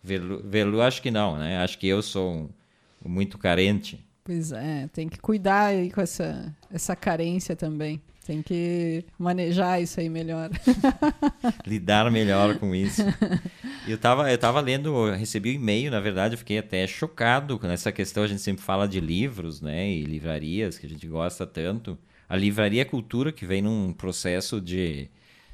Velu, 0.04 0.42
Velu 0.46 0.82
acho 0.82 1.02
que 1.02 1.10
não, 1.10 1.36
né? 1.36 1.58
Acho 1.58 1.80
que 1.80 1.88
eu 1.88 2.04
sou 2.04 2.32
um, 2.32 2.50
muito 3.10 3.40
carente. 3.40 4.06
Pois 4.24 4.52
é, 4.52 4.88
tem 4.94 5.10
que 5.10 5.18
cuidar 5.18 5.68
aí 5.68 5.90
com 5.90 6.00
essa, 6.00 6.56
essa 6.72 6.96
carência 6.96 7.56
também. 7.56 8.00
Tem 8.28 8.42
que 8.42 9.06
manejar 9.18 9.82
isso 9.82 10.02
aí 10.02 10.10
melhor. 10.10 10.50
Lidar 11.66 12.12
melhor 12.12 12.60
com 12.60 12.76
isso. 12.76 13.02
Eu 13.88 13.98
tava, 13.98 14.30
eu 14.30 14.38
tava 14.38 14.60
lendo, 14.60 14.90
eu 15.08 15.16
recebi 15.16 15.52
um 15.52 15.54
e-mail, 15.54 15.90
na 15.90 16.02
verdade, 16.02 16.34
eu 16.34 16.38
fiquei 16.38 16.58
até 16.58 16.86
chocado 16.86 17.58
com 17.58 17.68
essa 17.68 17.90
questão. 17.90 18.24
A 18.24 18.28
gente 18.28 18.42
sempre 18.42 18.62
fala 18.62 18.86
de 18.86 19.00
livros, 19.00 19.62
né? 19.62 19.90
E 19.90 20.04
livrarias, 20.04 20.78
que 20.78 20.86
a 20.86 20.90
gente 20.90 21.08
gosta 21.08 21.48
tanto. 21.48 21.98
A 22.28 22.36
livraria 22.36 22.84
Cultura, 22.84 23.32
que 23.32 23.46
vem 23.46 23.62
num 23.62 23.94
processo 23.94 24.60
de, 24.60 25.10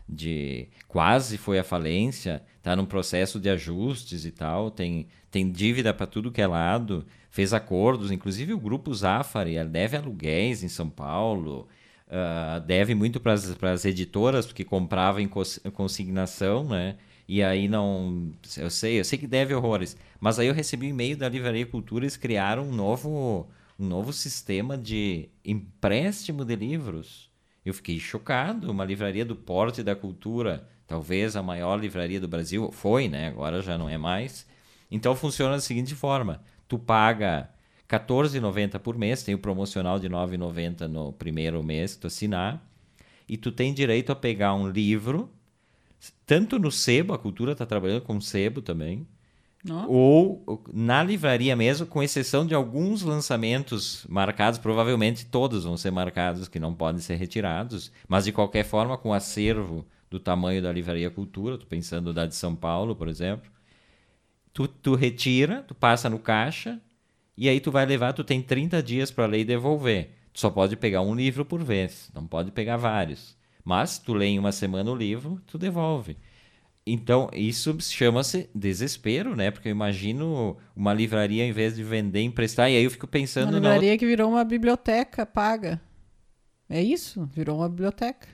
de 0.10 0.68
quase 0.88 1.38
foi 1.38 1.60
à 1.60 1.64
falência, 1.64 2.42
está 2.58 2.76
num 2.76 2.88
processo 2.88 3.40
de 3.40 3.52
ajustes 3.52 4.26
e 4.26 4.32
tal, 4.32 4.72
tem, 4.72 5.06
tem 5.30 5.52
dívida 5.52 5.94
para 5.94 6.08
tudo 6.08 6.32
que 6.32 6.42
é 6.42 6.48
lado, 6.48 7.06
fez 7.30 7.54
acordos, 7.54 8.10
inclusive 8.10 8.52
o 8.52 8.60
grupo 8.60 8.92
Zafari 8.96 9.64
deve 9.66 9.96
aluguéis 9.96 10.64
em 10.64 10.68
São 10.68 10.90
Paulo, 10.90 11.68
uh, 12.14 12.60
deve 12.62 12.94
muito 12.94 13.20
para 13.20 13.34
as 13.34 13.86
editoras, 13.86 14.46
porque 14.46 14.64
comprava 14.64 15.22
em 15.22 15.28
consignação, 15.28 16.64
né? 16.64 16.98
E 17.28 17.42
aí 17.42 17.68
não. 17.68 18.32
Eu 18.58 18.70
sei, 18.70 19.00
eu 19.00 19.06
sei 19.06 19.18
que 19.18 19.28
deve 19.28 19.54
horrores. 19.54 19.98
Mas 20.20 20.40
aí 20.40 20.48
eu 20.48 20.54
recebi 20.54 20.88
um 20.88 20.90
e-mail 20.90 21.18
da 21.18 21.28
Livraria 21.28 21.66
Cultura, 21.66 22.06
eles 22.06 22.18
criaram 22.18 22.64
um 22.64 22.72
novo, 22.72 23.48
um 23.80 23.86
novo 23.86 24.14
sistema 24.14 24.78
de 24.78 25.30
empréstimo 25.44 26.46
de 26.46 26.56
livros. 26.56 27.32
Eu 27.66 27.74
fiquei 27.74 28.00
chocado. 28.00 28.70
Uma 28.70 28.86
livraria 28.86 29.26
do 29.26 29.36
porte 29.36 29.82
da 29.82 29.96
cultura, 29.96 30.68
talvez 30.86 31.36
a 31.36 31.42
maior 31.42 31.80
livraria 31.80 32.20
do 32.20 32.28
Brasil, 32.28 32.72
foi, 32.72 33.08
né? 33.08 33.30
Agora 33.30 33.62
já 33.62 33.78
não 33.78 33.90
é 33.90 33.98
mais. 33.98 34.46
Então 34.92 35.16
funciona 35.16 35.56
da 35.56 35.62
seguinte 35.62 35.96
forma: 35.96 36.44
tu 36.68 36.78
paga 36.78 37.50
14,90 37.90 38.80
por 38.80 38.98
mês, 38.98 39.24
tem 39.24 39.36
o 39.36 39.40
promocional 39.40 40.00
de 40.00 40.10
9,90 40.10 40.88
no 40.88 41.14
primeiro 41.14 41.62
mês 41.64 41.96
que 41.96 42.02
tu 42.02 42.08
assinar, 42.08 42.66
e 43.28 43.38
tu 43.38 43.52
tem 43.52 43.74
direito 43.74 44.12
a 44.12 44.16
pegar 44.16 44.54
um 44.54 44.70
livro, 44.70 45.30
tanto 46.26 46.60
no 46.60 46.72
sebo, 46.72 47.14
a 47.14 47.18
cultura 47.18 47.54
está 47.54 47.66
trabalhando 47.66 48.02
com 48.02 48.20
sebo 48.20 48.62
também, 48.62 49.08
ou 49.88 50.62
na 50.74 51.02
livraria 51.02 51.56
mesmo, 51.56 51.88
com 51.88 52.04
exceção 52.04 52.46
de 52.46 52.54
alguns 52.54 53.02
lançamentos 53.02 54.06
marcados, 54.10 54.60
provavelmente 54.60 55.26
todos 55.26 55.64
vão 55.64 55.78
ser 55.78 55.92
marcados, 55.92 56.50
que 56.50 56.60
não 56.60 56.74
podem 56.74 57.00
ser 57.00 57.16
retirados, 57.16 57.92
mas 58.08 58.26
de 58.26 58.34
qualquer 58.34 58.66
forma, 58.66 58.98
com 58.98 59.14
acervo 59.14 59.86
do 60.10 60.20
tamanho 60.20 60.62
da 60.62 60.72
Livraria 60.72 61.10
Cultura, 61.10 61.58
tô 61.58 61.66
pensando 61.66 62.14
da 62.14 62.26
de 62.26 62.36
São 62.36 62.56
Paulo, 62.56 62.96
por 62.96 63.08
exemplo, 63.08 63.50
tu, 64.52 64.68
tu 64.68 64.96
retira, 64.96 65.64
tu 65.64 65.74
passa 65.74 66.10
no 66.10 66.20
caixa, 66.20 66.80
e 67.38 67.50
aí 67.50 67.60
tu 67.60 67.72
vai 67.72 67.86
levar, 67.86 68.14
tu 68.14 68.24
tem 68.24 68.42
30 68.42 68.82
dias 68.84 69.12
para 69.12 69.26
ler 69.26 69.40
e 69.40 69.46
devolver. 69.46 70.12
Tu 70.32 70.40
só 70.40 70.50
pode 70.50 70.76
pegar 70.76 71.02
um 71.02 71.16
livro 71.16 71.46
por 71.46 71.64
vez, 71.64 72.10
não 72.14 72.26
pode 72.26 72.52
pegar 72.52 72.78
vários. 72.78 73.38
Mas 73.64 73.98
tu 73.98 74.14
lê 74.14 74.28
em 74.28 74.40
uma 74.40 74.52
semana 74.52 74.92
o 74.92 74.96
livro, 74.96 75.42
tu 75.48 75.58
devolve. 75.58 76.18
Então, 76.86 77.30
isso 77.32 77.76
chama-se 77.80 78.50
desespero, 78.54 79.36
né? 79.36 79.52
Porque 79.52 79.70
eu 79.70 79.72
imagino 79.72 80.58
uma 80.76 80.94
livraria, 80.94 81.46
em 81.46 81.52
vez 81.52 81.76
de 81.76 81.84
vender, 81.84 82.22
emprestar, 82.22 82.70
e 82.70 82.76
aí 82.76 82.84
eu 82.84 82.92
fico 82.92 83.08
pensando... 83.08 83.50
Uma 83.50 83.56
livraria 83.56 83.92
outra... 83.92 83.98
que 83.98 84.06
virou 84.06 84.30
uma 84.30 84.44
biblioteca 84.44 85.26
paga. 85.26 85.82
É 86.70 86.82
isso, 86.82 87.26
virou 87.34 87.60
uma 87.60 87.70
biblioteca. 87.70 88.28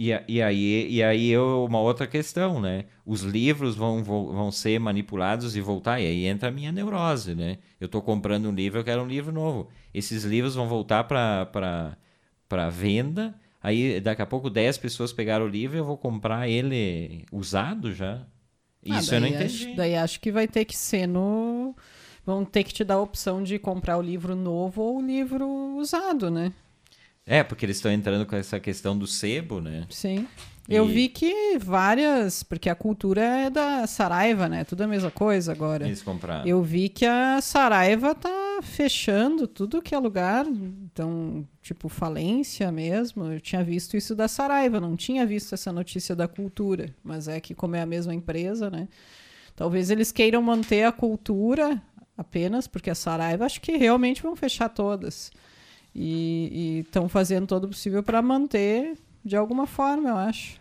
E, 0.00 0.10
e, 0.28 0.40
aí, 0.40 0.86
e 0.88 1.02
aí 1.02 1.28
eu, 1.28 1.64
uma 1.68 1.80
outra 1.80 2.06
questão, 2.06 2.60
né? 2.60 2.84
Os 3.04 3.22
livros 3.22 3.74
vão, 3.74 4.04
vão, 4.04 4.26
vão 4.26 4.52
ser 4.52 4.78
manipulados 4.78 5.56
e 5.56 5.60
voltar, 5.60 6.00
e 6.00 6.06
aí 6.06 6.24
entra 6.24 6.50
a 6.50 6.52
minha 6.52 6.70
neurose, 6.70 7.34
né? 7.34 7.58
Eu 7.80 7.86
estou 7.86 8.00
comprando 8.00 8.48
um 8.48 8.54
livro, 8.54 8.78
eu 8.78 8.84
quero 8.84 9.02
um 9.02 9.08
livro 9.08 9.32
novo. 9.32 9.68
Esses 9.92 10.22
livros 10.22 10.54
vão 10.54 10.68
voltar 10.68 11.02
para 11.02 12.68
venda, 12.70 13.34
aí 13.60 14.00
daqui 14.00 14.22
a 14.22 14.26
pouco 14.26 14.48
10 14.48 14.78
pessoas 14.78 15.12
pegaram 15.12 15.46
o 15.46 15.48
livro 15.48 15.76
e 15.76 15.80
eu 15.80 15.84
vou 15.84 15.98
comprar 15.98 16.48
ele 16.48 17.24
usado 17.32 17.92
já. 17.92 18.24
Ah, 18.88 19.00
Isso 19.00 19.12
eu 19.12 19.20
não 19.20 19.26
entendi. 19.26 19.66
Acho, 19.66 19.76
daí 19.76 19.96
acho 19.96 20.20
que 20.20 20.30
vai 20.30 20.46
ter 20.46 20.64
que 20.64 20.76
ser 20.76 21.08
no... 21.08 21.74
Vão 22.24 22.44
ter 22.44 22.62
que 22.62 22.72
te 22.72 22.84
dar 22.84 22.94
a 22.94 23.00
opção 23.00 23.42
de 23.42 23.58
comprar 23.58 23.98
o 23.98 24.02
livro 24.02 24.36
novo 24.36 24.80
ou 24.80 24.98
o 24.98 25.02
livro 25.04 25.44
usado, 25.76 26.30
né? 26.30 26.52
É, 27.28 27.44
porque 27.44 27.66
eles 27.66 27.76
estão 27.76 27.92
entrando 27.92 28.24
com 28.24 28.34
essa 28.34 28.58
questão 28.58 28.96
do 28.96 29.06
sebo, 29.06 29.60
né? 29.60 29.86
Sim. 29.90 30.26
E... 30.66 30.74
Eu 30.74 30.86
vi 30.86 31.08
que 31.08 31.58
várias, 31.58 32.42
porque 32.42 32.70
a 32.70 32.74
cultura 32.74 33.22
é 33.22 33.50
da 33.50 33.86
Saraiva, 33.86 34.48
né? 34.48 34.64
Tudo 34.64 34.82
a 34.82 34.86
mesma 34.86 35.10
coisa 35.10 35.52
agora. 35.52 35.86
Eles 35.86 36.02
compraram. 36.02 36.46
Eu 36.46 36.62
vi 36.62 36.88
que 36.88 37.04
a 37.04 37.40
Saraiva 37.42 38.14
tá 38.14 38.60
fechando 38.62 39.46
tudo 39.46 39.82
que 39.82 39.94
é 39.94 39.98
lugar, 39.98 40.46
então, 40.46 41.46
tipo 41.62 41.88
falência 41.88 42.72
mesmo. 42.72 43.24
Eu 43.32 43.40
tinha 43.40 43.62
visto 43.62 43.96
isso 43.96 44.14
da 44.14 44.26
Saraiva, 44.26 44.80
não 44.80 44.96
tinha 44.96 45.26
visto 45.26 45.54
essa 45.54 45.70
notícia 45.70 46.16
da 46.16 46.26
cultura, 46.26 46.94
mas 47.04 47.28
é 47.28 47.40
que 47.40 47.54
como 47.54 47.76
é 47.76 47.82
a 47.82 47.86
mesma 47.86 48.14
empresa, 48.14 48.70
né? 48.70 48.88
Talvez 49.54 49.90
eles 49.90 50.12
queiram 50.12 50.40
manter 50.40 50.84
a 50.84 50.92
cultura 50.92 51.82
apenas, 52.16 52.66
porque 52.66 52.90
a 52.90 52.94
Saraiva 52.94 53.44
acho 53.44 53.60
que 53.60 53.76
realmente 53.76 54.22
vão 54.22 54.34
fechar 54.34 54.68
todas. 54.68 55.30
E 56.00 56.80
estão 56.86 57.08
fazendo 57.08 57.46
todo 57.46 57.64
o 57.64 57.68
possível 57.68 58.02
para 58.02 58.22
manter 58.22 58.96
de 59.24 59.36
alguma 59.36 59.66
forma, 59.66 60.08
eu 60.08 60.16
acho. 60.16 60.60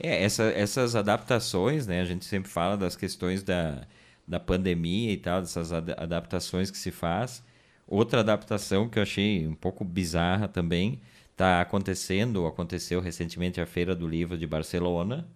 É, 0.00 0.24
essa, 0.24 0.44
essas 0.44 0.96
adaptações, 0.96 1.86
né? 1.86 2.00
A 2.00 2.04
gente 2.04 2.24
sempre 2.24 2.50
fala 2.50 2.76
das 2.76 2.96
questões 2.96 3.42
da, 3.42 3.86
da 4.26 4.40
pandemia 4.40 5.12
e 5.12 5.16
tal, 5.16 5.40
dessas 5.40 5.72
ad 5.72 5.94
adaptações 5.96 6.70
que 6.70 6.78
se 6.78 6.90
faz. 6.90 7.42
Outra 7.86 8.20
adaptação 8.20 8.88
que 8.88 8.98
eu 8.98 9.02
achei 9.02 9.46
um 9.46 9.54
pouco 9.54 9.84
bizarra 9.84 10.48
também 10.48 11.00
está 11.32 11.60
acontecendo, 11.60 12.46
aconteceu 12.46 13.00
recentemente 13.00 13.60
a 13.60 13.66
Feira 13.66 13.94
do 13.94 14.08
Livro 14.08 14.36
de 14.38 14.46
Barcelona. 14.46 15.28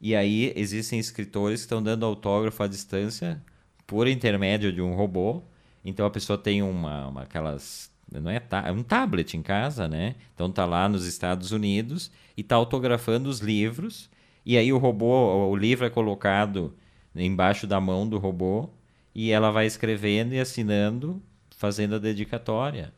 E 0.00 0.14
aí 0.14 0.52
existem 0.56 0.98
escritores 0.98 1.60
que 1.60 1.66
estão 1.66 1.82
dando 1.82 2.04
autógrafo 2.04 2.62
à 2.62 2.66
distância 2.66 3.42
por 3.86 4.06
intermédio 4.06 4.72
de 4.72 4.82
um 4.82 4.94
robô. 4.94 5.42
Então 5.84 6.06
a 6.06 6.10
pessoa 6.10 6.36
tem 6.38 6.62
uma, 6.62 7.08
uma 7.08 7.22
aquelas 7.22 7.90
não 8.10 8.30
é, 8.30 8.42
é 8.64 8.72
um 8.72 8.82
tablet 8.82 9.36
em 9.36 9.42
casa, 9.42 9.86
né? 9.88 10.14
Então 10.34 10.50
tá 10.50 10.64
lá 10.64 10.88
nos 10.88 11.06
Estados 11.06 11.52
Unidos 11.52 12.10
e 12.36 12.42
tá 12.42 12.56
autografando 12.56 13.28
os 13.28 13.40
livros 13.40 14.08
e 14.48 14.56
aí 14.56 14.72
o 14.72 14.78
robô, 14.78 15.50
o 15.50 15.54
livro 15.54 15.84
é 15.84 15.90
colocado 15.90 16.74
embaixo 17.14 17.66
da 17.66 17.78
mão 17.78 18.08
do 18.08 18.16
robô 18.16 18.70
e 19.14 19.30
ela 19.30 19.50
vai 19.50 19.66
escrevendo 19.66 20.32
e 20.32 20.40
assinando, 20.40 21.22
fazendo 21.50 21.96
a 21.96 21.98
dedicatória. 21.98 22.90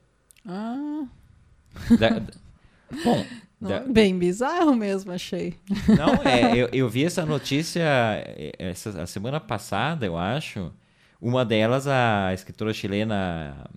Ah. 0.46 1.07
Da, 1.99 2.20
bom, 3.05 3.27
não, 3.61 3.68
da, 3.68 3.81
bem 3.81 4.16
bizarro 4.16 4.77
mesmo, 4.77 5.11
achei. 5.11 5.55
Não, 5.88 6.14
é, 6.23 6.55
eu, 6.57 6.68
eu 6.73 6.88
vi 6.88 7.05
essa 7.05 7.27
notícia 7.27 7.83
é, 7.83 8.53
essa, 8.57 9.03
a 9.03 9.07
semana 9.07 9.40
passada, 9.40 10.07
eu 10.07 10.16
acho. 10.16 10.73
Uma 11.20 11.44
delas, 11.44 11.88
a 11.88 12.33
escritora 12.33 12.73
chilena 12.73 13.68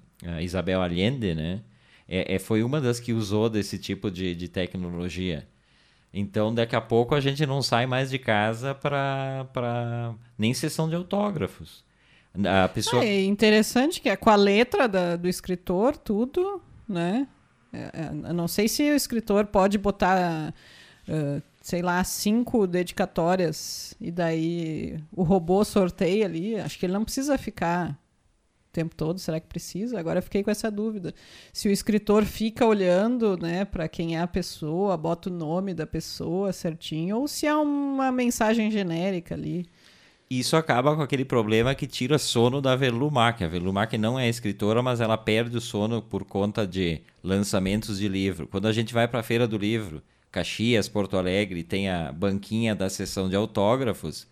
Isabel 0.42 0.82
Allende, 0.82 1.34
né? 1.36 1.62
É, 2.08 2.36
é, 2.36 2.40
foi 2.40 2.64
uma 2.64 2.82
das 2.82 3.00
que 3.00 3.14
usou 3.14 3.50
desse 3.50 3.78
tipo 3.78 4.12
de, 4.12 4.36
de 4.36 4.48
tecnologia. 4.48 5.48
Então, 6.14 6.54
daqui 6.54 6.76
a 6.76 6.82
pouco 6.82 7.16
a 7.16 7.20
gente 7.20 7.46
não 7.46 7.62
sai 7.62 7.86
mais 7.86 8.10
de 8.10 8.20
casa 8.20 8.76
para 8.76 10.14
nem 10.38 10.54
sessão 10.54 10.88
de 10.88 10.96
autógrafos. 10.96 11.84
A 12.46 12.68
pessoa... 12.68 13.02
Ah, 13.02 13.06
é 13.06 13.24
interessante 13.24 14.00
que 14.00 14.10
é 14.10 14.16
com 14.16 14.30
a 14.30 14.36
letra 14.36 14.88
da, 14.88 15.16
do 15.16 15.28
escritor, 15.28 15.98
tudo, 15.98 16.62
né? 16.88 17.28
É, 17.72 17.90
é, 17.94 18.34
não 18.34 18.48
sei 18.48 18.68
se 18.68 18.84
o 18.92 18.96
escritor 18.96 19.48
pode 19.48 19.80
botar, 19.80 20.54
uh, 21.08 21.42
sei 21.62 21.82
lá, 21.82 22.04
cinco 22.04 22.68
dedicatórias 22.68 23.96
e 24.00 24.12
daí 24.12 25.00
o 25.12 25.24
robô 25.24 25.64
sorteia 25.64 26.26
ali. 26.26 26.60
Acho 26.60 26.78
que 26.78 26.86
ele 26.86 26.94
não 26.94 27.04
precisa 27.04 27.38
ficar 27.38 27.98
tempo 28.74 28.96
todo, 28.96 29.20
será 29.20 29.40
que 29.40 29.48
precisa? 29.48 30.00
Agora 30.00 30.18
eu 30.18 30.24
fiquei 30.24 30.44
com 30.44 30.52
essa 30.52 30.70
dúvida. 30.70 31.14
Se 31.54 31.70
o 31.70 31.72
escritor 31.72 32.26
fica 32.26 32.66
olhando, 32.66 33.38
né, 33.38 33.64
para 33.64 33.88
quem 33.88 34.18
é 34.18 34.20
a 34.20 34.28
pessoa, 34.28 34.98
bota 34.98 35.30
o 35.30 35.34
nome 35.34 35.74
da 35.74 35.86
pessoa 35.86 36.52
certinho, 36.52 37.18
ou 37.18 37.28
se 37.28 37.46
é 37.46 37.56
uma 37.56 38.12
mensagem 38.12 38.70
genérica 38.72 39.36
ali. 39.36 39.66
Isso 40.30 40.58
acaba 40.58 40.96
com 40.96 41.02
aquele 41.04 41.24
problema 41.24 41.76
que 41.76 41.86
tira 41.86 42.18
sono 42.18 42.60
da 42.60 42.76
Velumac. 42.76 43.44
A 43.44 43.48
Velumac 43.48 43.96
não 43.98 44.18
é 44.18 44.28
escritora, 44.28 44.82
mas 44.82 45.00
ela 45.00 45.16
perde 45.16 45.56
o 45.58 45.62
sono 45.62 46.02
por 46.02 46.26
conta 46.26 46.66
de 46.66 47.02
lançamentos 47.24 48.00
de 48.00 48.08
livro. 48.08 48.48
Quando 48.48 48.68
a 48.68 48.74
gente 48.74 48.94
vai 48.94 49.08
para 49.08 49.20
a 49.20 49.24
Feira 49.24 49.48
do 49.48 49.58
Livro, 49.60 50.02
Caxias, 50.32 50.90
Porto 50.90 51.18
Alegre, 51.18 51.64
tem 51.64 51.88
a 51.90 52.12
banquinha 52.12 52.74
da 52.74 52.90
sessão 52.90 53.30
de 53.30 53.36
autógrafos, 53.36 54.26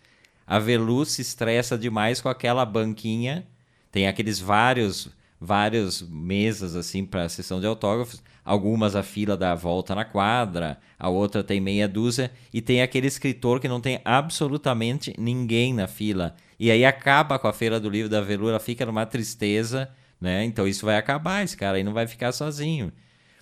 a 0.44 0.58
Velu 0.58 1.04
se 1.04 1.22
estressa 1.22 1.78
demais 1.78 2.20
com 2.20 2.28
aquela 2.28 2.64
banquinha 2.66 3.46
tem 3.92 4.08
aqueles 4.08 4.40
vários 4.40 5.08
várias 5.42 6.00
mesas 6.02 6.76
assim 6.76 7.04
para 7.04 7.28
sessão 7.28 7.60
de 7.60 7.66
autógrafos. 7.66 8.22
Algumas 8.44 8.94
a 8.94 9.02
fila 9.02 9.36
dá 9.36 9.50
a 9.52 9.56
volta 9.56 9.92
na 9.92 10.04
quadra, 10.04 10.78
a 10.96 11.08
outra 11.08 11.42
tem 11.42 11.60
meia 11.60 11.88
dúzia 11.88 12.30
e 12.54 12.60
tem 12.60 12.80
aquele 12.80 13.08
escritor 13.08 13.58
que 13.58 13.68
não 13.68 13.80
tem 13.80 14.00
absolutamente 14.04 15.12
ninguém 15.18 15.74
na 15.74 15.88
fila. 15.88 16.36
E 16.58 16.70
aí 16.70 16.84
acaba 16.84 17.38
com 17.40 17.48
a 17.48 17.52
feira 17.52 17.80
do 17.80 17.90
livro 17.90 18.08
da 18.08 18.20
Velura, 18.20 18.60
fica 18.60 18.86
numa 18.86 19.04
tristeza, 19.04 19.90
né? 20.20 20.44
Então 20.44 20.66
isso 20.66 20.86
vai 20.86 20.96
acabar, 20.96 21.42
esse 21.42 21.56
cara 21.56 21.76
aí 21.76 21.82
não 21.82 21.92
vai 21.92 22.06
ficar 22.06 22.30
sozinho. 22.30 22.92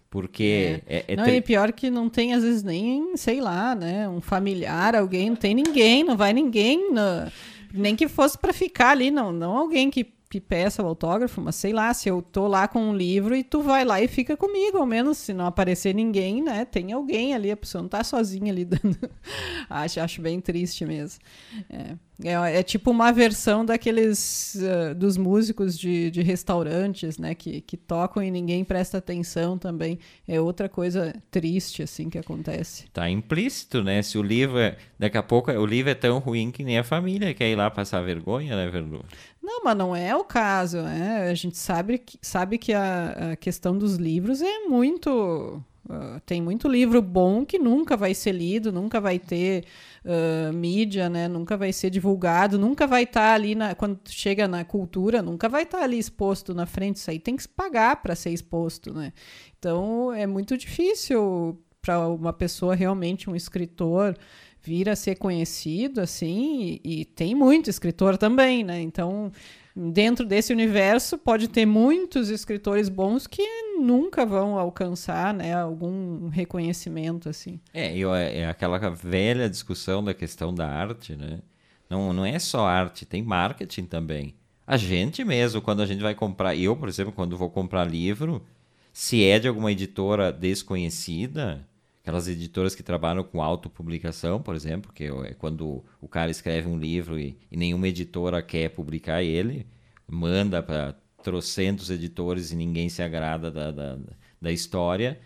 Porque 0.09 0.83
é, 0.87 0.97
é, 0.97 1.05
é 1.09 1.17
não, 1.17 1.29
e 1.29 1.41
pior 1.41 1.71
que 1.71 1.89
não 1.89 2.09
tem, 2.09 2.35
às 2.35 2.43
vezes, 2.43 2.63
nem, 2.65 3.17
sei 3.17 3.41
lá, 3.41 3.75
né? 3.77 4.09
Um 4.09 4.21
familiar, 4.21 4.97
alguém, 4.97 5.31
não 5.31 5.37
tem 5.37 5.55
ninguém, 5.55 6.03
não 6.03 6.17
vai 6.17 6.33
ninguém. 6.33 6.93
No... 6.93 7.31
Nem 7.73 7.95
que 7.95 8.09
fosse 8.09 8.37
para 8.37 8.53
ficar 8.53 8.91
ali, 8.91 9.11
não, 9.11 9.31
não 9.31 9.57
alguém 9.57 9.89
que 9.89 10.13
que 10.31 10.41
peça 10.41 10.81
o 10.81 10.87
autógrafo, 10.87 11.41
mas 11.41 11.57
sei 11.57 11.73
lá, 11.73 11.93
se 11.93 12.09
eu 12.09 12.23
tô 12.23 12.47
lá 12.47 12.69
com 12.69 12.79
um 12.79 12.97
livro 12.97 13.35
e 13.35 13.43
tu 13.43 13.63
vai 13.63 13.85
lá 13.85 14.01
e 14.01 14.07
fica 14.07 14.37
comigo, 14.37 14.79
ao 14.79 14.87
menos 14.87 15.19
se 15.19 15.35
não 15.35 15.45
aparecer 15.45 15.93
ninguém, 15.93 16.41
né? 16.41 16.65
Tem 16.65 16.93
alguém 16.93 17.35
ali, 17.35 17.51
a 17.51 17.57
pessoa 17.57 17.83
não 17.83 17.89
tá 17.89 18.05
sozinha 18.05 18.53
ali 18.53 18.65
dando. 18.65 18.97
acho, 19.69 20.01
acho 20.01 20.23
bem 20.23 20.41
triste 20.41 20.87
mesmo. 20.87 21.21
É. 21.69 21.97
É, 22.23 22.59
é, 22.59 22.63
tipo 22.63 22.91
uma 22.91 23.11
versão 23.13 23.65
daqueles 23.65 24.55
uh, 24.57 24.95
dos 24.95 25.17
músicos 25.17 25.79
de, 25.79 26.11
de 26.11 26.21
restaurantes, 26.23 27.17
né? 27.17 27.35
Que, 27.35 27.63
que 27.63 27.77
tocam 27.77 28.23
e 28.23 28.31
ninguém 28.31 28.63
presta 28.63 28.99
atenção 28.99 29.57
também. 29.57 29.99
É 30.29 30.41
outra 30.41 30.69
coisa 30.69 31.15
triste, 31.31 31.83
assim, 31.83 32.11
que 32.11 32.19
acontece. 32.19 32.85
Tá 32.93 33.09
implícito, 33.09 33.83
né? 33.83 34.03
Se 34.03 34.19
o 34.19 34.23
livro 34.23 34.59
é. 34.59 34.77
Daqui 34.99 35.17
a 35.17 35.23
pouco 35.23 35.51
o 35.51 35.65
livro 35.65 35.91
é 35.91 35.95
tão 35.95 36.19
ruim 36.19 36.51
que 36.51 36.63
nem 36.63 36.79
a 36.79 36.85
família 36.85 37.33
quer 37.33 37.51
ir 37.51 37.57
lá 37.57 37.71
passar 37.71 38.03
vergonha, 38.03 38.55
né, 38.55 38.69
Verdu? 38.69 39.03
Não, 39.51 39.65
mas 39.65 39.77
não 39.77 39.97
é 39.97 40.15
o 40.15 40.23
caso, 40.23 40.81
né? 40.81 41.29
A 41.29 41.35
gente 41.35 41.59
sabe 41.59 41.99
que, 41.99 42.17
sabe 42.23 42.57
que 42.57 42.73
a, 42.73 43.33
a 43.33 43.37
questão 43.37 43.77
dos 43.77 43.97
livros 43.97 44.41
é 44.41 44.61
muito 44.61 45.61
Uh, 45.89 46.21
tem 46.25 46.41
muito 46.41 46.69
livro 46.69 47.03
bom 47.03 47.45
que 47.45 47.59
nunca 47.59 47.97
vai 47.97 48.15
ser 48.15 48.31
lido, 48.31 48.71
nunca 48.71 49.01
vai 49.01 49.19
ter 49.19 49.65
uh, 50.05 50.53
mídia, 50.53 51.11
né? 51.11 51.27
nunca 51.27 51.57
vai 51.57 51.73
ser 51.73 51.91
divulgado, 51.91 52.57
nunca 52.61 52.87
vai 52.87 53.03
estar 53.03 53.31
tá 53.31 53.35
ali 53.35 53.57
na, 53.57 53.75
quando 53.75 53.99
chega 54.07 54.47
na 54.47 54.65
cultura, 54.65 55.21
nunca 55.21 55.49
vai 55.49 55.65
estar 55.65 55.79
tá 55.79 55.85
ali 55.85 55.99
exposto 55.99 56.55
na 56.55 56.65
frente. 56.65 56.97
Isso 56.97 57.11
aí 57.11 57.19
tem 57.19 57.35
que 57.35 57.49
pagar 57.49 57.97
para 58.03 58.15
ser 58.15 58.31
exposto. 58.31 58.95
Né? 58.95 59.13
Então 59.59 60.13
é 60.13 60.29
muito 60.29 60.57
difícil 60.57 61.61
para 61.83 62.07
uma 62.09 62.33
pessoa 62.33 62.77
realmente, 62.77 63.29
um 63.29 63.35
escritor, 63.35 64.17
vir 64.63 64.89
a 64.89 64.97
ser 64.97 65.17
conhecido 65.17 66.01
assim, 66.01 66.81
e, 66.85 67.01
e 67.01 67.05
tem 67.05 67.35
muito 67.35 67.71
escritor 67.71 68.17
também, 68.19 68.63
né? 68.65 68.81
Então 68.81 69.33
dentro 69.75 70.27
desse 70.27 70.53
universo 70.53 71.17
pode 71.17 71.49
ter 71.49 71.65
muitos 71.65 72.29
escritores 72.29 72.89
bons 72.89 73.27
que 73.27 73.43
nunca 73.79 74.27
vão 74.27 74.59
alcançar 74.59 75.33
né, 75.33 75.55
algum 75.55 76.29
reconhecimento 76.29 77.29
assim. 77.29 77.61
É, 77.73 77.99
é 77.99 78.49
aquela 78.49 78.79
velha 78.91 79.49
discussão 79.49 80.03
da 80.03 80.13
questão 80.13 80.53
da 80.53 80.69
arte, 80.69 81.17
né? 81.17 81.41
Não, 81.89 82.13
não 82.13 82.25
é 82.25 82.39
só 82.39 82.67
arte, 82.67 83.05
tem 83.05 83.23
marketing 83.23 83.85
também. 83.85 84.35
A 84.67 84.77
gente 84.77 85.25
mesmo, 85.25 85.61
quando 85.61 85.83
a 85.83 85.87
gente 85.87 86.03
vai 86.03 86.15
comprar, 86.15 86.55
eu, 86.55 86.77
por 86.77 86.89
exemplo, 86.89 87.13
quando 87.13 87.37
vou 87.37 87.51
comprar 87.51 87.85
livro, 87.85 88.45
se 88.93 89.25
é 89.25 89.39
de 89.39 89.49
alguma 89.49 89.73
editora 89.73 90.33
desconhecida, 90.33 91.67
aquelas 92.03 92.29
editoras 92.29 92.75
que 92.75 92.83
trabalham 92.83 93.23
com 93.23 93.43
autopublicação, 93.43 94.41
por 94.41 94.55
exemplo, 94.55 94.93
que 94.93 95.05
é 95.05 95.35
quando 95.35 95.85
o 96.01 96.09
cara 96.09 96.31
escreve 96.31 96.69
um 96.69 96.79
livro 96.79 97.19
e, 97.19 97.37
e 97.51 97.57
nenhuma 97.57 97.89
editora 97.89 98.43
quer 98.43 98.71
publicar 98.71 99.23
ele, 99.23 99.67
manda 100.07 100.63
para 100.63 100.95
trocentos 101.23 101.91
editores 101.91 102.51
e 102.51 102.57
ninguém 102.57 102.89
se 102.89 103.03
agrada 103.03 103.51
da, 103.51 103.71
da, 103.71 103.99
da 104.41 104.51
história. 104.53 105.21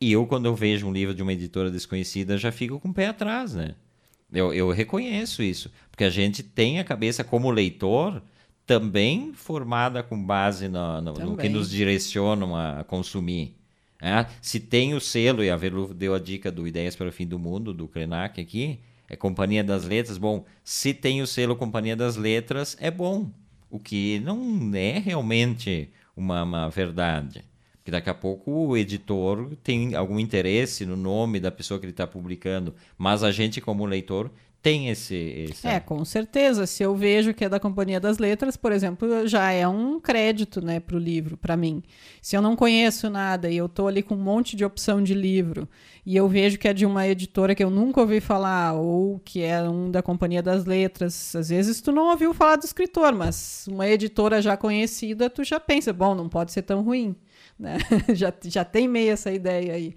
E 0.00 0.12
eu, 0.12 0.26
quando 0.26 0.46
eu 0.46 0.54
vejo 0.54 0.86
um 0.86 0.92
livro 0.92 1.14
de 1.14 1.22
uma 1.22 1.32
editora 1.32 1.70
desconhecida, 1.70 2.38
já 2.38 2.52
fico 2.52 2.78
com 2.78 2.88
o 2.88 2.94
pé 2.94 3.08
atrás, 3.08 3.54
né? 3.54 3.74
Eu, 4.30 4.52
eu 4.52 4.70
reconheço 4.70 5.42
isso, 5.42 5.72
porque 5.90 6.04
a 6.04 6.10
gente 6.10 6.42
tem 6.42 6.78
a 6.78 6.84
cabeça 6.84 7.24
como 7.24 7.50
leitor 7.50 8.22
também 8.66 9.32
formada 9.32 10.02
com 10.02 10.22
base 10.22 10.68
no, 10.68 11.00
no, 11.00 11.12
no 11.14 11.36
que 11.38 11.48
nos 11.48 11.70
direcionam 11.70 12.54
a 12.54 12.84
consumir. 12.84 13.57
É, 14.00 14.26
se 14.40 14.60
tem 14.60 14.94
o 14.94 15.00
selo, 15.00 15.42
e 15.42 15.50
a 15.50 15.56
Velu 15.56 15.92
deu 15.92 16.14
a 16.14 16.18
dica 16.18 16.52
do 16.52 16.68
Ideias 16.68 16.94
para 16.94 17.08
o 17.08 17.12
Fim 17.12 17.26
do 17.26 17.38
Mundo, 17.38 17.74
do 17.74 17.88
Krenak 17.88 18.40
aqui, 18.40 18.78
é 19.08 19.16
Companhia 19.16 19.64
das 19.64 19.84
Letras. 19.84 20.18
Bom, 20.18 20.44
se 20.62 20.94
tem 20.94 21.20
o 21.22 21.26
selo 21.26 21.56
Companhia 21.56 21.96
das 21.96 22.16
Letras, 22.16 22.76
é 22.78 22.90
bom. 22.90 23.30
O 23.70 23.78
que 23.78 24.20
não 24.20 24.70
é 24.74 24.98
realmente 24.98 25.90
uma, 26.16 26.42
uma 26.42 26.68
verdade. 26.68 27.44
Porque 27.88 27.92
daqui 27.92 28.10
a 28.10 28.14
pouco 28.14 28.50
o 28.50 28.76
editor 28.76 29.56
tem 29.64 29.94
algum 29.94 30.20
interesse 30.20 30.84
no 30.84 30.94
nome 30.94 31.40
da 31.40 31.50
pessoa 31.50 31.80
que 31.80 31.86
ele 31.86 31.92
está 31.92 32.06
publicando, 32.06 32.74
mas 32.98 33.22
a 33.22 33.32
gente, 33.32 33.62
como 33.62 33.86
leitor, 33.86 34.30
tem 34.60 34.90
esse, 34.90 35.14
esse, 35.14 35.66
É, 35.66 35.80
com 35.80 36.04
certeza. 36.04 36.66
Se 36.66 36.82
eu 36.82 36.94
vejo 36.94 37.32
que 37.32 37.46
é 37.46 37.48
da 37.48 37.58
Companhia 37.58 37.98
das 37.98 38.18
Letras, 38.18 38.58
por 38.58 38.72
exemplo, 38.72 39.26
já 39.26 39.50
é 39.52 39.66
um 39.66 39.98
crédito 39.98 40.60
né, 40.60 40.80
para 40.80 40.96
o 40.96 40.98
livro, 40.98 41.38
para 41.38 41.56
mim. 41.56 41.82
Se 42.20 42.36
eu 42.36 42.42
não 42.42 42.54
conheço 42.54 43.08
nada 43.08 43.48
e 43.48 43.56
eu 43.56 43.64
estou 43.64 43.88
ali 43.88 44.02
com 44.02 44.16
um 44.16 44.22
monte 44.22 44.54
de 44.54 44.66
opção 44.66 45.02
de 45.02 45.14
livro 45.14 45.66
e 46.04 46.14
eu 46.14 46.28
vejo 46.28 46.58
que 46.58 46.68
é 46.68 46.74
de 46.74 46.84
uma 46.84 47.08
editora 47.08 47.54
que 47.54 47.64
eu 47.64 47.70
nunca 47.70 48.02
ouvi 48.02 48.20
falar 48.20 48.74
ou 48.74 49.18
que 49.24 49.42
é 49.42 49.62
um 49.62 49.90
da 49.90 50.02
Companhia 50.02 50.42
das 50.42 50.66
Letras, 50.66 51.34
às 51.34 51.48
vezes 51.48 51.80
tu 51.80 51.90
não 51.90 52.10
ouviu 52.10 52.34
falar 52.34 52.56
do 52.56 52.66
escritor, 52.66 53.14
mas 53.14 53.66
uma 53.66 53.88
editora 53.88 54.42
já 54.42 54.58
conhecida, 54.58 55.30
tu 55.30 55.42
já 55.42 55.58
pensa, 55.58 55.90
bom, 55.90 56.14
não 56.14 56.28
pode 56.28 56.52
ser 56.52 56.60
tão 56.60 56.82
ruim. 56.82 57.16
Né? 57.58 57.78
já, 58.14 58.32
já 58.44 58.64
tem 58.64 58.86
meio 58.86 59.12
essa 59.12 59.32
ideia 59.32 59.74
aí. 59.74 59.94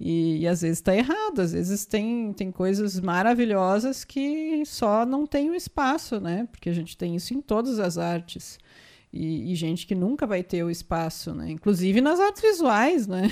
E, 0.00 0.40
e 0.40 0.48
às 0.48 0.62
vezes 0.62 0.78
está 0.78 0.94
errado, 0.94 1.40
às 1.40 1.52
vezes 1.52 1.86
tem, 1.86 2.32
tem 2.32 2.50
coisas 2.50 2.98
maravilhosas 2.98 4.04
que 4.04 4.64
só 4.66 5.06
não 5.06 5.26
tem 5.26 5.50
o 5.50 5.54
espaço, 5.54 6.20
né? 6.20 6.48
Porque 6.50 6.68
a 6.68 6.72
gente 6.72 6.96
tem 6.96 7.14
isso 7.14 7.32
em 7.32 7.40
todas 7.40 7.78
as 7.78 7.96
artes. 7.96 8.58
E, 9.16 9.52
e, 9.52 9.54
gente 9.54 9.86
que 9.86 9.94
nunca 9.94 10.26
vai 10.26 10.42
ter 10.42 10.64
o 10.64 10.70
espaço, 10.70 11.32
né? 11.32 11.48
Inclusive 11.48 12.00
nas 12.00 12.18
artes 12.18 12.42
visuais, 12.42 13.06
né? 13.06 13.28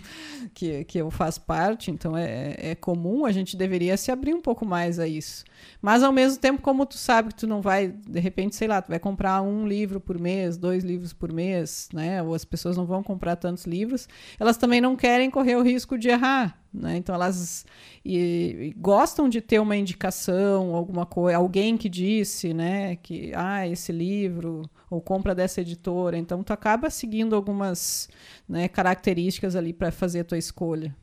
que, 0.52 0.84
que 0.84 0.98
eu 0.98 1.10
faço 1.10 1.40
parte, 1.40 1.90
então 1.90 2.14
é, 2.14 2.54
é 2.58 2.74
comum, 2.74 3.24
a 3.24 3.32
gente 3.32 3.56
deveria 3.56 3.96
se 3.96 4.12
abrir 4.12 4.34
um 4.34 4.42
pouco 4.42 4.66
mais 4.66 4.98
a 4.98 5.08
isso. 5.08 5.42
Mas 5.80 6.02
ao 6.02 6.12
mesmo 6.12 6.38
tempo, 6.38 6.62
como 6.62 6.86
tu 6.86 6.96
sabe 6.96 7.28
que 7.28 7.34
tu 7.34 7.46
não 7.46 7.60
vai, 7.60 7.88
de 7.88 8.20
repente, 8.20 8.56
sei 8.56 8.68
lá, 8.68 8.80
tu 8.80 8.88
vai 8.88 8.98
comprar 8.98 9.42
um 9.42 9.66
livro 9.66 10.00
por 10.00 10.18
mês, 10.18 10.56
dois 10.56 10.84
livros 10.84 11.12
por 11.12 11.32
mês, 11.32 11.88
né? 11.92 12.22
Ou 12.22 12.34
as 12.34 12.44
pessoas 12.44 12.76
não 12.76 12.86
vão 12.86 13.02
comprar 13.02 13.36
tantos 13.36 13.64
livros, 13.64 14.08
elas 14.38 14.56
também 14.56 14.80
não 14.80 14.96
querem 14.96 15.30
correr 15.30 15.56
o 15.56 15.62
risco 15.62 15.98
de 15.98 16.08
errar. 16.08 16.58
Né? 16.72 16.96
Então 16.96 17.14
elas 17.14 17.66
e, 18.02 18.18
e 18.70 18.74
gostam 18.78 19.28
de 19.28 19.42
ter 19.42 19.58
uma 19.58 19.76
indicação, 19.76 20.74
alguma 20.74 21.04
coisa, 21.04 21.36
alguém 21.36 21.76
que 21.76 21.88
disse, 21.88 22.54
né, 22.54 22.96
que 22.96 23.30
ah, 23.34 23.68
esse 23.68 23.92
livro 23.92 24.62
ou 24.88 25.00
compra 25.00 25.34
dessa 25.34 25.60
editora. 25.60 26.16
Então 26.16 26.42
tu 26.42 26.52
acaba 26.52 26.88
seguindo 26.88 27.36
algumas 27.36 28.08
né, 28.48 28.68
características 28.68 29.54
ali 29.54 29.72
para 29.72 29.90
fazer 29.92 30.20
a 30.20 30.24
tua 30.24 30.38
escolha. 30.38 30.94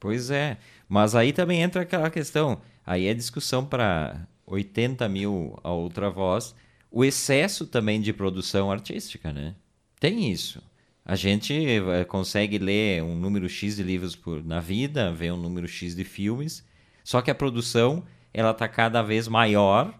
Pois 0.00 0.30
é, 0.30 0.56
mas 0.88 1.14
aí 1.14 1.32
também 1.32 1.60
entra 1.60 1.82
aquela 1.82 2.08
questão, 2.08 2.60
aí 2.88 3.06
é 3.06 3.12
discussão 3.12 3.66
para 3.66 4.26
80 4.46 5.06
mil 5.10 5.58
a 5.62 5.70
outra 5.70 6.08
voz, 6.08 6.54
o 6.90 7.04
excesso 7.04 7.66
também 7.66 8.00
de 8.00 8.14
produção 8.14 8.72
artística, 8.72 9.30
né? 9.30 9.54
Tem 10.00 10.32
isso. 10.32 10.62
A 11.04 11.14
gente 11.14 11.54
eh, 11.54 12.04
consegue 12.06 12.56
ler 12.56 13.02
um 13.02 13.14
número 13.14 13.46
X 13.46 13.76
de 13.76 13.82
livros 13.82 14.16
por, 14.16 14.42
na 14.42 14.58
vida, 14.58 15.12
ver 15.12 15.32
um 15.32 15.36
número 15.36 15.68
X 15.68 15.94
de 15.94 16.02
filmes, 16.02 16.64
só 17.04 17.20
que 17.20 17.30
a 17.30 17.34
produção 17.34 18.02
ela 18.32 18.52
está 18.52 18.66
cada 18.66 19.02
vez 19.02 19.28
maior 19.28 19.94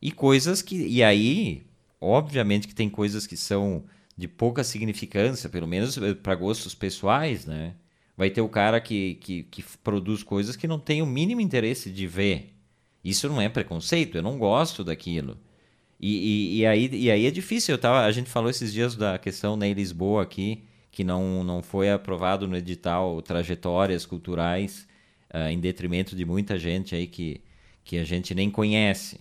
e 0.00 0.12
coisas 0.12 0.62
que. 0.62 0.76
E 0.86 1.02
aí, 1.02 1.64
obviamente 2.00 2.68
que 2.68 2.74
tem 2.74 2.88
coisas 2.88 3.26
que 3.26 3.36
são 3.36 3.84
de 4.16 4.28
pouca 4.28 4.62
significância, 4.62 5.48
pelo 5.48 5.66
menos 5.66 5.98
eh, 5.98 6.14
para 6.14 6.36
gostos 6.36 6.76
pessoais, 6.76 7.44
né? 7.44 7.74
Vai 8.20 8.28
ter 8.28 8.42
o 8.42 8.50
cara 8.50 8.82
que, 8.82 9.14
que, 9.14 9.44
que 9.44 9.64
produz 9.82 10.22
coisas 10.22 10.54
que 10.54 10.66
não 10.66 10.78
tem 10.78 11.00
o 11.00 11.06
mínimo 11.06 11.40
interesse 11.40 11.90
de 11.90 12.06
ver. 12.06 12.52
Isso 13.02 13.26
não 13.30 13.40
é 13.40 13.48
preconceito, 13.48 14.18
eu 14.18 14.22
não 14.22 14.36
gosto 14.36 14.84
daquilo. 14.84 15.38
E, 15.98 16.16
e, 16.16 16.58
e, 16.58 16.66
aí, 16.66 16.90
e 16.92 17.10
aí 17.10 17.24
é 17.24 17.30
difícil. 17.30 17.72
Eu 17.74 17.78
tava, 17.78 18.04
a 18.04 18.12
gente 18.12 18.28
falou 18.28 18.50
esses 18.50 18.74
dias 18.74 18.94
da 18.94 19.18
questão 19.18 19.56
né, 19.56 19.68
em 19.68 19.72
Lisboa 19.72 20.22
aqui, 20.22 20.64
que 20.92 21.02
não, 21.02 21.42
não 21.42 21.62
foi 21.62 21.90
aprovado 21.90 22.46
no 22.46 22.58
edital 22.58 23.22
trajetórias 23.22 24.04
culturais, 24.04 24.86
uh, 25.32 25.48
em 25.48 25.58
detrimento 25.58 26.14
de 26.14 26.26
muita 26.26 26.58
gente 26.58 26.94
aí 26.94 27.06
que, 27.06 27.40
que 27.82 27.96
a 27.96 28.04
gente 28.04 28.34
nem 28.34 28.50
conhece. 28.50 29.18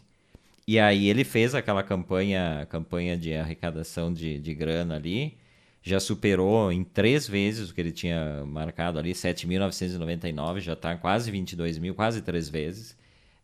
E 0.68 0.78
aí 0.78 1.08
ele 1.08 1.24
fez 1.24 1.56
aquela 1.56 1.84
campanha, 1.84 2.68
campanha 2.70 3.16
de 3.16 3.34
arrecadação 3.34 4.14
de, 4.14 4.40
de 4.40 4.54
grana 4.54 4.98
ali, 4.98 5.38
já 5.82 6.00
superou 6.00 6.72
em 6.72 6.84
três 6.84 7.28
vezes 7.28 7.70
o 7.70 7.74
que 7.74 7.82
ele 7.82 7.92
tinha 7.92 8.44
marcado 8.46 9.00
ali, 9.00 9.12
7.999, 9.14 10.60
já 10.60 10.74
está 10.74 10.96
quase 10.96 11.32
22 11.32 11.78
mil, 11.78 11.96
quase 11.96 12.22
três 12.22 12.50
vezes. 12.50 12.98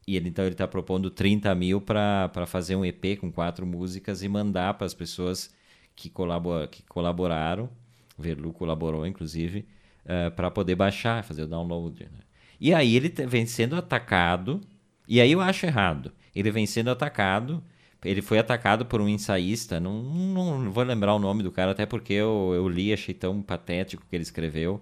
E 0.07 0.15
ele 0.15 0.29
então 0.29 0.45
ele 0.45 0.53
está 0.53 0.67
propondo 0.67 1.09
30 1.09 1.53
mil 1.55 1.81
para 1.81 2.45
fazer 2.45 2.75
um 2.75 2.85
EP 2.85 3.17
com 3.19 3.31
quatro 3.31 3.65
músicas 3.65 4.21
e 4.21 4.27
mandar 4.29 4.75
para 4.75 4.85
as 4.85 4.93
pessoas 4.93 5.53
que, 5.95 6.09
colabora, 6.09 6.67
que 6.67 6.83
colaboraram, 6.83 7.69
Verlu 8.17 8.53
colaborou 8.53 9.07
inclusive, 9.07 9.65
uh, 10.05 10.29
para 10.31 10.51
poder 10.51 10.75
baixar, 10.75 11.23
fazer 11.23 11.43
o 11.43 11.47
download. 11.47 12.03
Né? 12.03 12.19
E 12.59 12.73
aí 12.73 12.95
ele 12.95 13.09
vem 13.27 13.45
sendo 13.45 13.75
atacado, 13.75 14.61
e 15.07 15.19
aí 15.19 15.31
eu 15.31 15.41
acho 15.41 15.65
errado. 15.65 16.11
Ele 16.35 16.51
vem 16.51 16.65
sendo 16.65 16.91
atacado, 16.91 17.63
ele 18.05 18.21
foi 18.21 18.39
atacado 18.39 18.85
por 18.85 19.01
um 19.01 19.09
ensaísta, 19.09 19.79
não, 19.79 20.01
não, 20.01 20.71
vou 20.71 20.83
lembrar 20.83 21.15
o 21.15 21.19
nome 21.19 21.43
do 21.43 21.51
cara, 21.51 21.71
até 21.71 21.85
porque 21.85 22.13
eu, 22.13 22.51
eu 22.55 22.69
li, 22.69 22.93
achei 22.93 23.13
tão 23.13 23.41
patético 23.41 24.05
que 24.09 24.15
ele 24.15 24.23
escreveu. 24.23 24.81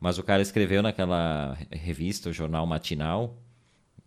Mas 0.00 0.18
o 0.18 0.22
cara 0.22 0.42
escreveu 0.42 0.82
naquela 0.82 1.56
revista, 1.70 2.28
o 2.28 2.32
Jornal 2.32 2.66
Matinal, 2.66 3.38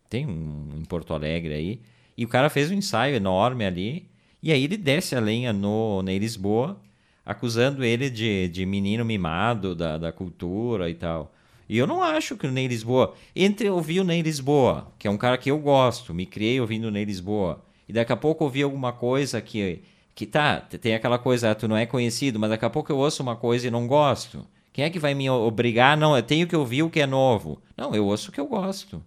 tem 0.10 0.28
um 0.28 0.70
em 0.78 0.86
Porto 0.86 1.14
Alegre 1.14 1.54
aí, 1.54 1.82
e 2.18 2.26
o 2.26 2.28
cara 2.28 2.50
fez 2.50 2.70
um 2.70 2.76
ensaio 2.76 3.16
enorme 3.16 3.66
ali, 3.66 4.08
e 4.44 4.52
aí 4.52 4.64
ele 4.64 4.78
desce 4.78 5.16
a 5.16 5.20
lenha 5.20 5.52
no 5.52 6.02
Ney 6.04 6.20
Lisboa, 6.20 6.80
acusando 7.26 7.84
ele 7.84 8.10
de, 8.10 8.48
de 8.50 8.66
menino 8.66 9.04
mimado 9.04 9.74
da, 9.74 9.98
da 9.98 10.12
cultura 10.12 10.90
e 10.90 10.94
tal. 10.94 11.34
E 11.70 11.78
eu 11.78 11.86
não 11.88 12.02
acho 12.02 12.38
que 12.38 12.48
o 12.48 12.52
Ney 12.52 12.68
Lisboa. 12.68 13.14
Entre 13.36 13.70
ouvir 13.70 14.00
o 14.00 14.04
Ney 14.04 14.22
Lisboa, 14.22 14.92
que 14.98 15.08
é 15.08 15.12
um 15.12 15.18
cara 15.18 15.38
que 15.38 15.52
eu 15.52 15.60
gosto, 15.60 16.14
me 16.14 16.26
criei 16.26 16.62
ouvindo 16.62 16.86
o 16.86 16.92
Ney 16.92 17.04
Lisboa, 17.04 17.62
e 17.88 17.94
daqui 17.94 18.12
a 18.12 18.18
pouco 18.18 18.44
ouvir 18.44 18.64
alguma 18.64 18.92
coisa 18.92 19.42
que. 19.42 19.82
Que 20.14 20.26
tá, 20.26 20.62
tem 20.62 20.96
aquela 20.96 21.20
coisa, 21.20 21.52
ah, 21.52 21.56
tu 21.56 21.68
não 21.68 21.78
é 21.78 21.86
conhecido, 21.86 22.40
mas 22.40 22.50
daqui 22.50 22.66
a 22.66 22.72
pouco 22.72 22.92
eu 22.92 22.98
ouço 22.98 23.22
uma 23.22 23.36
coisa 23.36 23.68
e 23.68 23.70
não 23.70 23.86
gosto. 23.86 24.48
Quem 24.74 24.84
é 24.84 24.90
que 24.90 24.98
vai 24.98 25.14
me 25.14 25.30
obrigar? 25.30 25.96
Não, 25.96 26.16
eu 26.16 26.24
tenho 26.24 26.48
que 26.48 26.56
ouvir 26.56 26.82
o 26.82 26.90
que 26.90 27.00
é 27.00 27.06
novo. 27.06 27.62
Não, 27.78 27.94
eu 27.94 28.04
ouço 28.04 28.30
o 28.30 28.34
que 28.34 28.40
eu 28.40 28.48
gosto. 28.48 29.04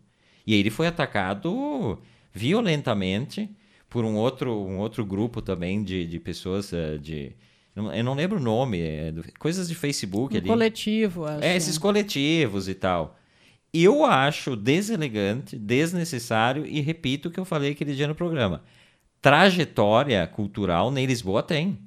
E 0.46 0.54
ele 0.54 0.70
foi 0.70 0.86
atacado 0.86 1.98
violentamente 2.32 3.50
por 3.88 4.04
um 4.04 4.16
outro, 4.16 4.52
um 4.52 4.78
outro 4.78 5.04
grupo 5.04 5.42
também 5.42 5.82
de, 5.82 6.06
de 6.06 6.18
pessoas 6.20 6.72
uh, 6.72 6.98
de. 6.98 7.32
Eu 7.74 8.04
não 8.04 8.14
lembro 8.14 8.38
o 8.38 8.42
nome, 8.42 8.80
é, 8.80 9.12
coisas 9.38 9.68
de 9.68 9.74
Facebook 9.74 10.34
um 10.34 10.38
ali. 10.38 10.46
Coletivo, 10.46 11.24
acho. 11.24 11.44
É, 11.44 11.56
esses 11.56 11.78
coletivos 11.78 12.68
e 12.68 12.74
tal. 12.74 13.16
Eu 13.72 14.04
acho 14.04 14.56
deselegante, 14.56 15.56
desnecessário 15.56 16.66
e 16.66 16.80
repito 16.80 17.28
o 17.28 17.30
que 17.30 17.38
eu 17.38 17.44
falei 17.44 17.70
aquele 17.70 17.94
dia 17.94 18.08
no 18.08 18.14
programa. 18.14 18.62
Trajetória 19.22 20.26
cultural 20.26 20.90
nem 20.90 21.06
Lisboa 21.06 21.42
tem. 21.42 21.78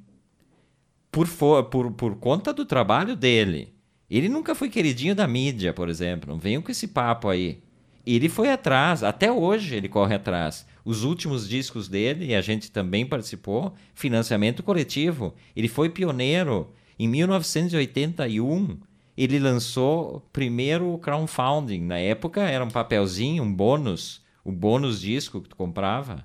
Por, 1.12 1.28
for, 1.28 1.66
por, 1.66 1.92
por 1.92 2.16
conta 2.16 2.54
do 2.54 2.66
trabalho 2.66 3.16
dele. 3.16 3.74
Ele 4.10 4.30
nunca 4.30 4.56
foi 4.56 4.70
queridinho 4.70 5.16
da 5.16 5.28
mídia, 5.28 5.74
por 5.74 5.90
exemplo. 5.90 6.32
Não 6.32 6.40
venham 6.40 6.62
com 6.62 6.72
esse 6.72 6.88
papo 6.88 7.28
aí. 7.28 7.62
Ele 8.06 8.30
foi 8.30 8.50
atrás, 8.52 9.02
até 9.02 9.32
hoje 9.32 9.76
ele 9.76 9.90
corre 9.90 10.16
atrás. 10.16 10.66
Os 10.86 11.04
últimos 11.04 11.48
discos 11.48 11.88
dele, 11.88 12.28
e 12.28 12.36
a 12.36 12.42
gente 12.42 12.70
também 12.70 13.06
participou, 13.06 13.74
financiamento 13.94 14.62
coletivo. 14.62 15.34
Ele 15.56 15.68
foi 15.68 15.90
pioneiro. 15.90 16.72
Em 17.00 17.08
1981, 17.08 18.78
ele 19.18 19.40
lançou 19.40 20.28
primeiro 20.34 20.94
o 20.94 20.98
crowdfunding. 20.98 21.82
Na 21.82 21.98
época 21.98 22.42
era 22.42 22.64
um 22.64 22.70
papelzinho, 22.70 23.44
um 23.44 23.54
bônus, 23.54 24.22
o 24.44 24.52
bônus 24.52 25.02
disco 25.02 25.42
que 25.42 25.50
tu 25.50 25.56
comprava. 25.56 26.24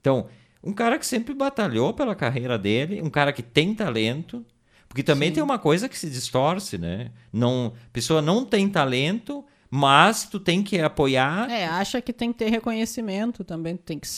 Então, 0.00 0.26
um 0.62 0.72
cara 0.72 0.98
que 0.98 1.06
sempre 1.06 1.34
batalhou 1.34 1.92
pela 1.92 2.14
carreira 2.14 2.58
dele, 2.58 3.00
um 3.02 3.10
cara 3.10 3.32
que 3.32 3.42
tem 3.42 3.74
talento, 3.74 4.44
porque 4.88 5.02
também 5.02 5.28
Sim. 5.30 5.36
tem 5.36 5.42
uma 5.42 5.58
coisa 5.58 5.88
que 5.88 5.98
se 5.98 6.10
distorce, 6.10 6.76
né? 6.76 7.10
Não, 7.32 7.72
a 7.86 7.90
pessoa 7.92 8.20
não 8.20 8.44
tem 8.44 8.68
talento, 8.68 9.44
mas 9.70 10.24
tu 10.28 10.38
tem 10.38 10.62
que 10.62 10.78
apoiar. 10.78 11.50
É, 11.50 11.66
acha 11.66 12.02
que 12.02 12.12
tem 12.12 12.32
que 12.32 12.38
ter 12.38 12.50
reconhecimento 12.50 13.42
também, 13.42 13.76
tem 13.76 13.98
que 13.98 14.08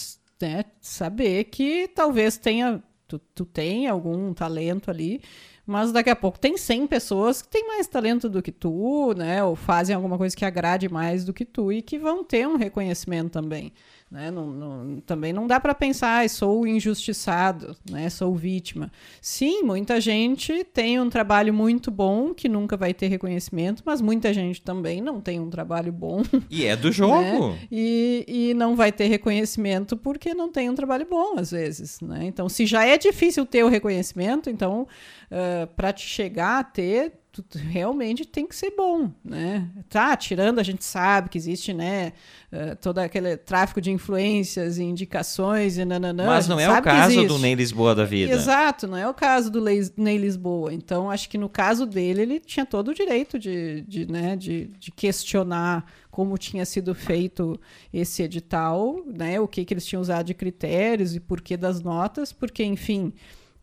né, 0.41 0.65
saber 0.81 1.45
que 1.45 1.89
talvez 1.89 2.37
tenha 2.37 2.83
tu, 3.07 3.19
tu 3.19 3.45
tem 3.45 3.87
algum 3.87 4.33
talento 4.35 4.91
ali, 4.91 5.21
mas 5.67 5.93
daqui 5.93 6.11
a 6.11 6.17
pouco 6.17 6.39
tem 6.39 6.57
100 6.57 6.87
pessoas 6.87 7.41
que 7.41 7.49
têm 7.49 7.67
mais 7.67 7.87
talento 7.87 8.29
do 8.29 8.43
que 8.43 8.53
tu, 8.53 9.15
né? 9.17 9.43
Ou 9.43 9.57
fazem 9.57 9.95
alguma 9.95 10.19
coisa 10.19 10.37
que 10.37 10.45
agrade 10.45 10.89
mais 10.89 11.25
do 11.25 11.33
que 11.33 11.45
tu 11.45 11.73
e 11.73 11.81
que 11.81 11.99
vão 11.99 12.23
ter 12.23 12.47
um 12.47 12.57
reconhecimento 12.57 13.31
também. 13.31 13.73
Né? 14.15 14.31
Não, 14.31 14.47
não, 14.47 15.01
também 15.01 15.33
não 15.33 15.45
dá 15.45 15.59
para 15.59 15.75
pensar, 15.75 16.25
ah, 16.25 16.29
sou 16.29 16.65
injustiçado, 16.69 17.77
né? 17.91 18.09
sou 18.09 18.33
vítima. 18.33 18.93
Sim, 19.21 19.65
muita 19.65 20.01
gente 20.01 20.63
tem 20.63 21.01
um 21.01 21.11
trabalho 21.11 21.53
muito 21.53 21.91
bom 21.91 22.33
que 22.33 22.49
nunca 22.49 22.77
vai 22.77 22.95
ter 22.95 23.09
reconhecimento, 23.09 23.83
mas 23.85 24.01
muita 24.01 24.33
gente 24.33 24.63
também 24.63 25.01
não 25.01 25.21
tem 25.21 25.41
um 25.41 25.51
trabalho 25.51 25.91
bom. 25.93 26.23
E 26.49 26.65
é 26.65 26.77
do 26.77 26.93
jogo. 26.93 27.15
Né? 27.15 27.59
E, 27.73 28.25
e 28.29 28.55
não 28.55 28.77
vai 28.77 28.93
ter 28.93 29.09
reconhecimento 29.09 29.97
porque 29.97 30.33
não 30.33 30.49
tem 30.49 30.71
um 30.71 30.77
trabalho 30.77 31.09
bom, 31.11 31.35
às 31.37 31.51
vezes. 31.51 32.01
Né? 32.01 32.21
Então, 32.27 32.49
se 32.49 32.67
já 32.67 32.87
é 32.87 32.97
difícil 32.97 33.45
ter 33.45 33.65
o 33.65 33.69
reconhecimento, 33.69 34.49
então, 34.49 34.87
uh, 35.29 35.67
para 35.75 35.93
te 35.93 36.07
chegar 36.07 36.61
a 36.61 36.65
ter, 36.65 37.15
realmente 37.55 38.25
tem 38.25 38.47
que 38.47 38.55
ser 38.55 38.73
bom, 38.77 39.11
né? 39.25 39.69
Tá, 39.89 40.17
tirando 40.17 40.59
a 40.59 40.63
gente 40.63 40.85
sabe 40.85 41.29
que 41.29 41.39
existe, 41.39 41.73
né, 41.73 42.13
uh, 42.53 42.77
todo 42.77 42.99
aquele 42.99 43.37
tráfico 43.37 43.81
de 43.81 43.91
influências 43.91 44.79
e 44.79 44.83
indicações 44.83 45.79
e 45.79 45.85
nananã. 45.85 46.27
Mas 46.27 46.47
não 46.47 46.61
é 46.61 46.69
o 46.69 46.83
caso 46.83 47.27
do 47.27 47.39
Ney 47.39 47.55
Lisboa 47.55 47.95
da 47.95 48.05
vida. 48.05 48.33
Exato, 48.33 48.87
não 48.87 48.97
é 48.97 49.09
o 49.09 49.15
caso 49.15 49.51
do 49.51 49.61
Ney 49.61 50.19
Lisboa. 50.19 50.73
Então, 50.73 51.11
acho 51.11 51.29
que 51.29 51.39
no 51.39 51.49
caso 51.49 51.87
dele, 51.87 52.23
ele 52.23 52.41
tinha 52.41 52.67
todo 52.67 52.89
o 52.89 52.95
direito 52.95 53.39
de, 53.39 53.83
de, 53.83 54.11
né, 54.11 54.37
de, 54.37 54.69
de 54.79 54.91
questionar 54.91 55.85
como 56.11 56.39
tinha 56.39 56.65
sido 56.65 56.95
feito 56.95 57.61
esse 57.93 58.23
edital, 58.23 59.03
né, 59.05 59.41
o 59.41 59.49
que, 59.49 59.65
que 59.65 59.75
eles 59.75 59.85
tinham 59.85 60.01
usado 60.01 60.27
de 60.27 60.35
critérios 60.35 61.17
e 61.17 61.21
porquê 61.21 61.57
das 61.57 61.81
notas, 61.81 62.33
porque, 62.33 62.63
enfim 62.63 63.13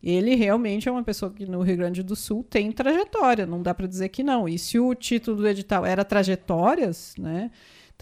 ele 0.02 0.34
realmente 0.34 0.88
é 0.88 0.92
uma 0.92 1.02
pessoa 1.02 1.32
que 1.32 1.46
no 1.46 1.62
Rio 1.62 1.76
Grande 1.76 2.02
do 2.02 2.16
Sul 2.16 2.44
tem 2.48 2.72
trajetória, 2.72 3.46
não 3.46 3.62
dá 3.62 3.72
para 3.72 3.86
dizer 3.86 4.08
que 4.08 4.22
não. 4.22 4.48
E 4.48 4.58
se 4.58 4.78
o 4.78 4.94
título 4.94 5.36
do 5.38 5.48
edital 5.48 5.86
era 5.86 6.04
trajetórias, 6.04 7.14
né? 7.18 7.50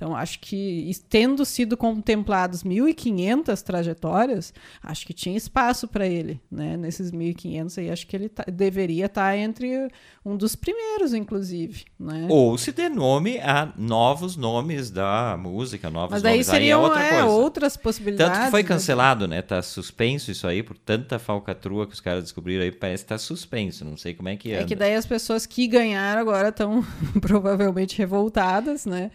Então, 0.00 0.16
acho 0.16 0.40
que, 0.40 0.90
tendo 1.10 1.44
sido 1.44 1.76
contemplados 1.76 2.64
1.500 2.64 3.60
trajetórias, 3.60 4.54
acho 4.82 5.06
que 5.06 5.12
tinha 5.12 5.36
espaço 5.36 5.86
para 5.86 6.06
ele, 6.06 6.40
né? 6.50 6.74
Nesses 6.74 7.12
1.500 7.12 7.76
aí, 7.76 7.90
acho 7.90 8.06
que 8.06 8.16
ele 8.16 8.30
tá, 8.30 8.42
deveria 8.50 9.04
estar 9.04 9.32
tá 9.32 9.36
entre 9.36 9.90
um 10.24 10.38
dos 10.38 10.56
primeiros, 10.56 11.12
inclusive, 11.12 11.84
né? 11.98 12.26
Ou 12.30 12.56
se 12.56 12.72
dê 12.72 12.88
nome 12.88 13.40
a 13.40 13.74
novos 13.76 14.38
nomes 14.38 14.90
da 14.90 15.36
música, 15.38 15.90
novos 15.90 16.12
Mas 16.12 16.22
daí 16.22 16.36
nomes. 16.36 16.46
seriam 16.46 16.80
aí 16.80 16.86
é 16.86 16.88
outra 16.88 17.04
é, 17.04 17.24
outras 17.24 17.76
possibilidades. 17.76 18.32
Tanto 18.32 18.44
que 18.46 18.50
foi 18.50 18.62
né? 18.62 18.68
cancelado, 18.68 19.28
né? 19.28 19.42
Tá 19.42 19.60
suspenso 19.60 20.30
isso 20.30 20.46
aí, 20.46 20.62
por 20.62 20.78
tanta 20.78 21.18
falcatrua 21.18 21.86
que 21.86 21.92
os 21.92 22.00
caras 22.00 22.22
descobriram 22.22 22.64
aí, 22.64 22.72
parece 22.72 23.04
que 23.04 23.10
tá 23.10 23.18
suspenso, 23.18 23.84
não 23.84 23.98
sei 23.98 24.14
como 24.14 24.30
é 24.30 24.36
que 24.36 24.50
é. 24.50 24.62
É 24.62 24.64
que 24.64 24.74
daí 24.74 24.94
as 24.94 25.04
pessoas 25.04 25.44
que 25.44 25.66
ganharam 25.66 26.22
agora 26.22 26.48
estão 26.48 26.82
provavelmente 27.20 27.98
revoltadas, 27.98 28.86
né? 28.86 29.10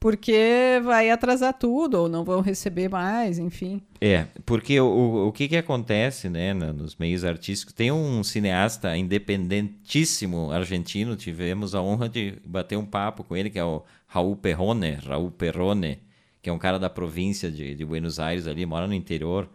Porque 0.00 0.80
vai 0.84 1.10
atrasar 1.10 1.52
tudo, 1.54 1.94
ou 2.02 2.08
não 2.08 2.24
vão 2.24 2.40
receber 2.40 2.88
mais, 2.88 3.38
enfim. 3.38 3.82
É, 4.00 4.26
porque 4.46 4.80
o, 4.80 5.26
o 5.26 5.32
que, 5.32 5.48
que 5.48 5.56
acontece 5.56 6.28
né, 6.28 6.54
nos 6.54 6.96
meios 6.96 7.24
artísticos? 7.24 7.74
Tem 7.74 7.90
um 7.90 8.22
cineasta 8.22 8.96
independentíssimo 8.96 10.52
argentino, 10.52 11.16
tivemos 11.16 11.74
a 11.74 11.82
honra 11.82 12.08
de 12.08 12.34
bater 12.44 12.76
um 12.78 12.86
papo 12.86 13.24
com 13.24 13.36
ele, 13.36 13.50
que 13.50 13.58
é 13.58 13.64
o 13.64 13.82
Raul 14.06 14.36
Perrone, 14.36 14.92
Raul 14.94 15.32
Perrone, 15.32 15.98
que 16.40 16.48
é 16.48 16.52
um 16.52 16.58
cara 16.58 16.78
da 16.78 16.88
província 16.88 17.50
de, 17.50 17.74
de 17.74 17.84
Buenos 17.84 18.20
Aires 18.20 18.46
ali, 18.46 18.64
mora 18.64 18.86
no 18.86 18.94
interior, 18.94 19.50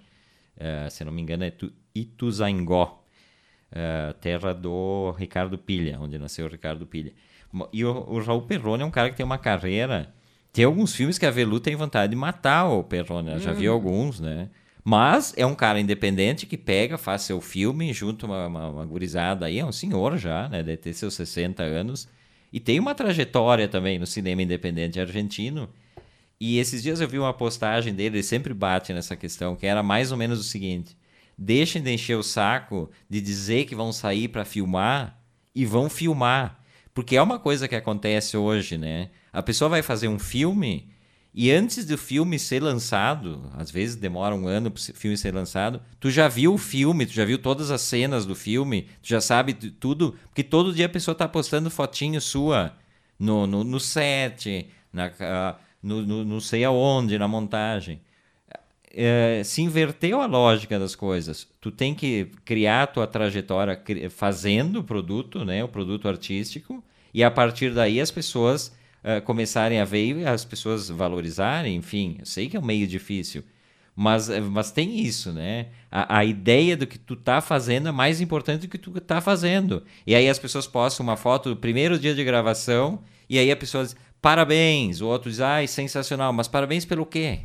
uh, 0.58 0.92
se 0.92 1.06
não 1.06 1.12
me 1.12 1.22
engano 1.22 1.46
é 1.46 1.54
Ituzaingó, 1.96 3.02
uh, 3.72 4.14
terra 4.16 4.54
do 4.54 5.12
Ricardo 5.12 5.58
Pilha, 5.58 5.98
onde 6.02 6.20
nasceu 6.20 6.46
o 6.46 6.50
Ricardo 6.50 6.86
Pilha. 6.86 7.14
E 7.72 7.86
o, 7.86 7.92
o 8.10 8.22
Raul 8.22 8.42
Perrone 8.42 8.84
é 8.84 8.86
um 8.86 8.92
cara 8.92 9.10
que 9.10 9.16
tem 9.16 9.26
uma 9.26 9.38
carreira 9.38 10.14
tem 10.54 10.66
alguns 10.66 10.94
filmes 10.94 11.18
que 11.18 11.26
a 11.26 11.32
Velu 11.32 11.60
tem 11.60 11.76
vontade 11.76 12.12
de 12.12 12.16
matar 12.16 12.66
o 12.66 12.84
Perrone, 12.84 13.32
né? 13.32 13.40
já 13.40 13.52
vi 13.52 13.68
uhum. 13.68 13.74
alguns, 13.74 14.20
né? 14.20 14.50
Mas 14.84 15.34
é 15.36 15.46
um 15.46 15.56
cara 15.56 15.80
independente 15.80 16.46
que 16.46 16.58
pega, 16.58 16.98
faz 16.98 17.24
seu 17.24 17.42
filme, 17.42 17.92
junto 17.92 18.28
uma, 18.28 18.46
uma, 18.46 18.68
uma 18.70 18.86
gurizada 18.86 19.48
aí, 19.48 19.58
é 19.58 19.66
um 19.66 19.72
senhor 19.72 20.16
já, 20.18 20.48
né? 20.48 20.62
Deve 20.62 20.78
ter 20.78 20.94
seus 20.94 21.16
60 21.16 21.64
anos. 21.64 22.08
E 22.52 22.60
tem 22.60 22.80
uma 22.80 22.94
trajetória 22.94 23.68
também 23.68 23.98
no 23.98 24.06
cinema 24.06 24.44
independente 24.44 25.00
argentino. 25.00 25.68
E 26.40 26.60
esses 26.60 26.84
dias 26.84 27.02
eu 27.02 27.08
vi 27.08 27.18
uma 27.18 27.34
postagem 27.34 27.94
dele, 27.94 28.18
ele 28.18 28.24
sempre 28.24 28.54
bate 28.54 28.94
nessa 28.94 29.16
questão, 29.16 29.56
que 29.56 29.66
era 29.66 29.82
mais 29.82 30.12
ou 30.12 30.18
menos 30.18 30.40
o 30.40 30.44
seguinte: 30.44 30.96
deixem 31.36 31.82
de 31.82 31.92
encher 31.92 32.18
o 32.18 32.24
saco 32.24 32.92
de 33.10 33.22
dizer 33.22 33.66
que 33.66 33.74
vão 33.74 33.92
sair 33.92 34.28
para 34.28 34.46
filmar 34.46 35.20
e 35.56 35.66
vão 35.66 35.90
filmar. 35.90 36.62
Porque 36.94 37.16
é 37.16 37.22
uma 37.22 37.40
coisa 37.40 37.68
que 37.68 37.76
acontece 37.76 38.38
hoje, 38.38 38.78
né? 38.78 39.10
A 39.32 39.42
pessoa 39.42 39.70
vai 39.70 39.82
fazer 39.82 40.08
um 40.08 40.20
filme 40.20 40.94
e 41.34 41.50
antes 41.50 41.84
do 41.86 41.98
filme 41.98 42.38
ser 42.38 42.62
lançado, 42.62 43.50
às 43.54 43.72
vezes 43.72 43.96
demora 43.96 44.36
um 44.36 44.48
ano 44.48 44.70
para 44.70 44.80
o 44.80 44.94
filme 44.94 45.18
ser 45.18 45.34
lançado, 45.34 45.82
tu 46.00 46.12
já 46.12 46.28
viu 46.28 46.54
o 46.54 46.60
filme, 46.60 47.08
tu 47.08 47.14
já 47.14 47.26
viu 47.26 47.40
todas 47.40 47.72
as 47.72 47.82
cenas 47.82 48.24
do 48.24 48.36
filme, 48.36 48.84
tu 49.02 49.08
já 49.08 49.20
sabe 49.20 49.54
tudo, 49.54 50.16
porque 50.26 50.44
todo 50.44 50.72
dia 50.72 50.86
a 50.86 50.90
pessoa 50.90 51.14
está 51.14 51.28
postando 51.28 51.72
fotinho 51.72 52.22
sua 52.22 52.76
no, 53.18 53.48
no, 53.48 53.64
no 53.64 53.80
set, 53.80 54.68
na, 54.92 55.58
no, 55.82 56.04
no, 56.04 56.24
não 56.24 56.40
sei 56.40 56.64
aonde, 56.64 57.18
na 57.18 57.28
montagem. 57.28 58.00
É, 58.94 59.42
se 59.44 59.62
inverteu 59.62 60.22
a 60.22 60.28
lógica 60.28 60.78
das 60.78 60.96
coisas. 60.96 61.48
Tu 61.60 61.72
tem 61.72 61.96
que 61.96 62.30
criar 62.46 62.84
a 62.84 62.88
tua 62.88 63.08
trajetória 63.08 63.82
fazendo 64.10 64.80
o 64.80 64.84
produto, 64.84 65.44
né, 65.44 65.64
o 65.64 65.68
produto 65.68 66.08
artístico, 66.08 66.84
e 67.14 67.24
a 67.24 67.32
partir 67.32 67.74
daí 67.74 68.00
as 68.00 68.12
pessoas 68.12 68.68
uh, 69.04 69.22
começarem 69.24 69.80
a 69.80 69.86
ver 69.86 70.18
e 70.18 70.26
as 70.26 70.46
pessoas 70.46 70.90
valorizarem, 70.90 71.76
enfim. 71.76 72.18
Eu 72.20 72.26
sei 72.26 72.48
que 72.48 72.56
é 72.56 72.60
um 72.60 72.66
meio 72.66 72.88
difícil, 72.88 73.44
mas, 73.96 74.30
eh, 74.30 74.42
mas 74.42 74.72
tem 74.72 75.00
isso, 75.00 75.32
né? 75.32 75.68
A, 75.92 76.20
a 76.20 76.26
ideia 76.26 76.76
do 76.76 76.88
que 76.88 76.98
tu 76.98 77.16
tá 77.16 77.42
fazendo 77.42 77.90
é 77.90 77.92
mais 77.92 78.22
importante 78.22 78.62
do 78.62 78.68
que 78.68 78.78
tu 78.78 78.92
tá 79.02 79.22
fazendo. 79.22 79.84
E 80.08 80.16
aí 80.16 80.28
as 80.28 80.40
pessoas 80.40 80.66
postam 80.66 81.06
uma 81.06 81.18
foto 81.18 81.50
do 81.50 81.56
primeiro 81.56 82.00
dia 82.00 82.16
de 82.16 82.24
gravação 82.24 83.04
e 83.30 83.38
aí 83.38 83.52
a 83.52 83.56
pessoa 83.56 83.84
diz, 83.84 83.96
parabéns. 84.20 85.02
O 85.02 85.08
outro 85.08 85.30
diz, 85.30 85.40
ai, 85.40 85.68
sensacional. 85.68 86.34
Mas 86.34 86.48
parabéns 86.48 86.86
pelo 86.86 87.06
quê? 87.06 87.42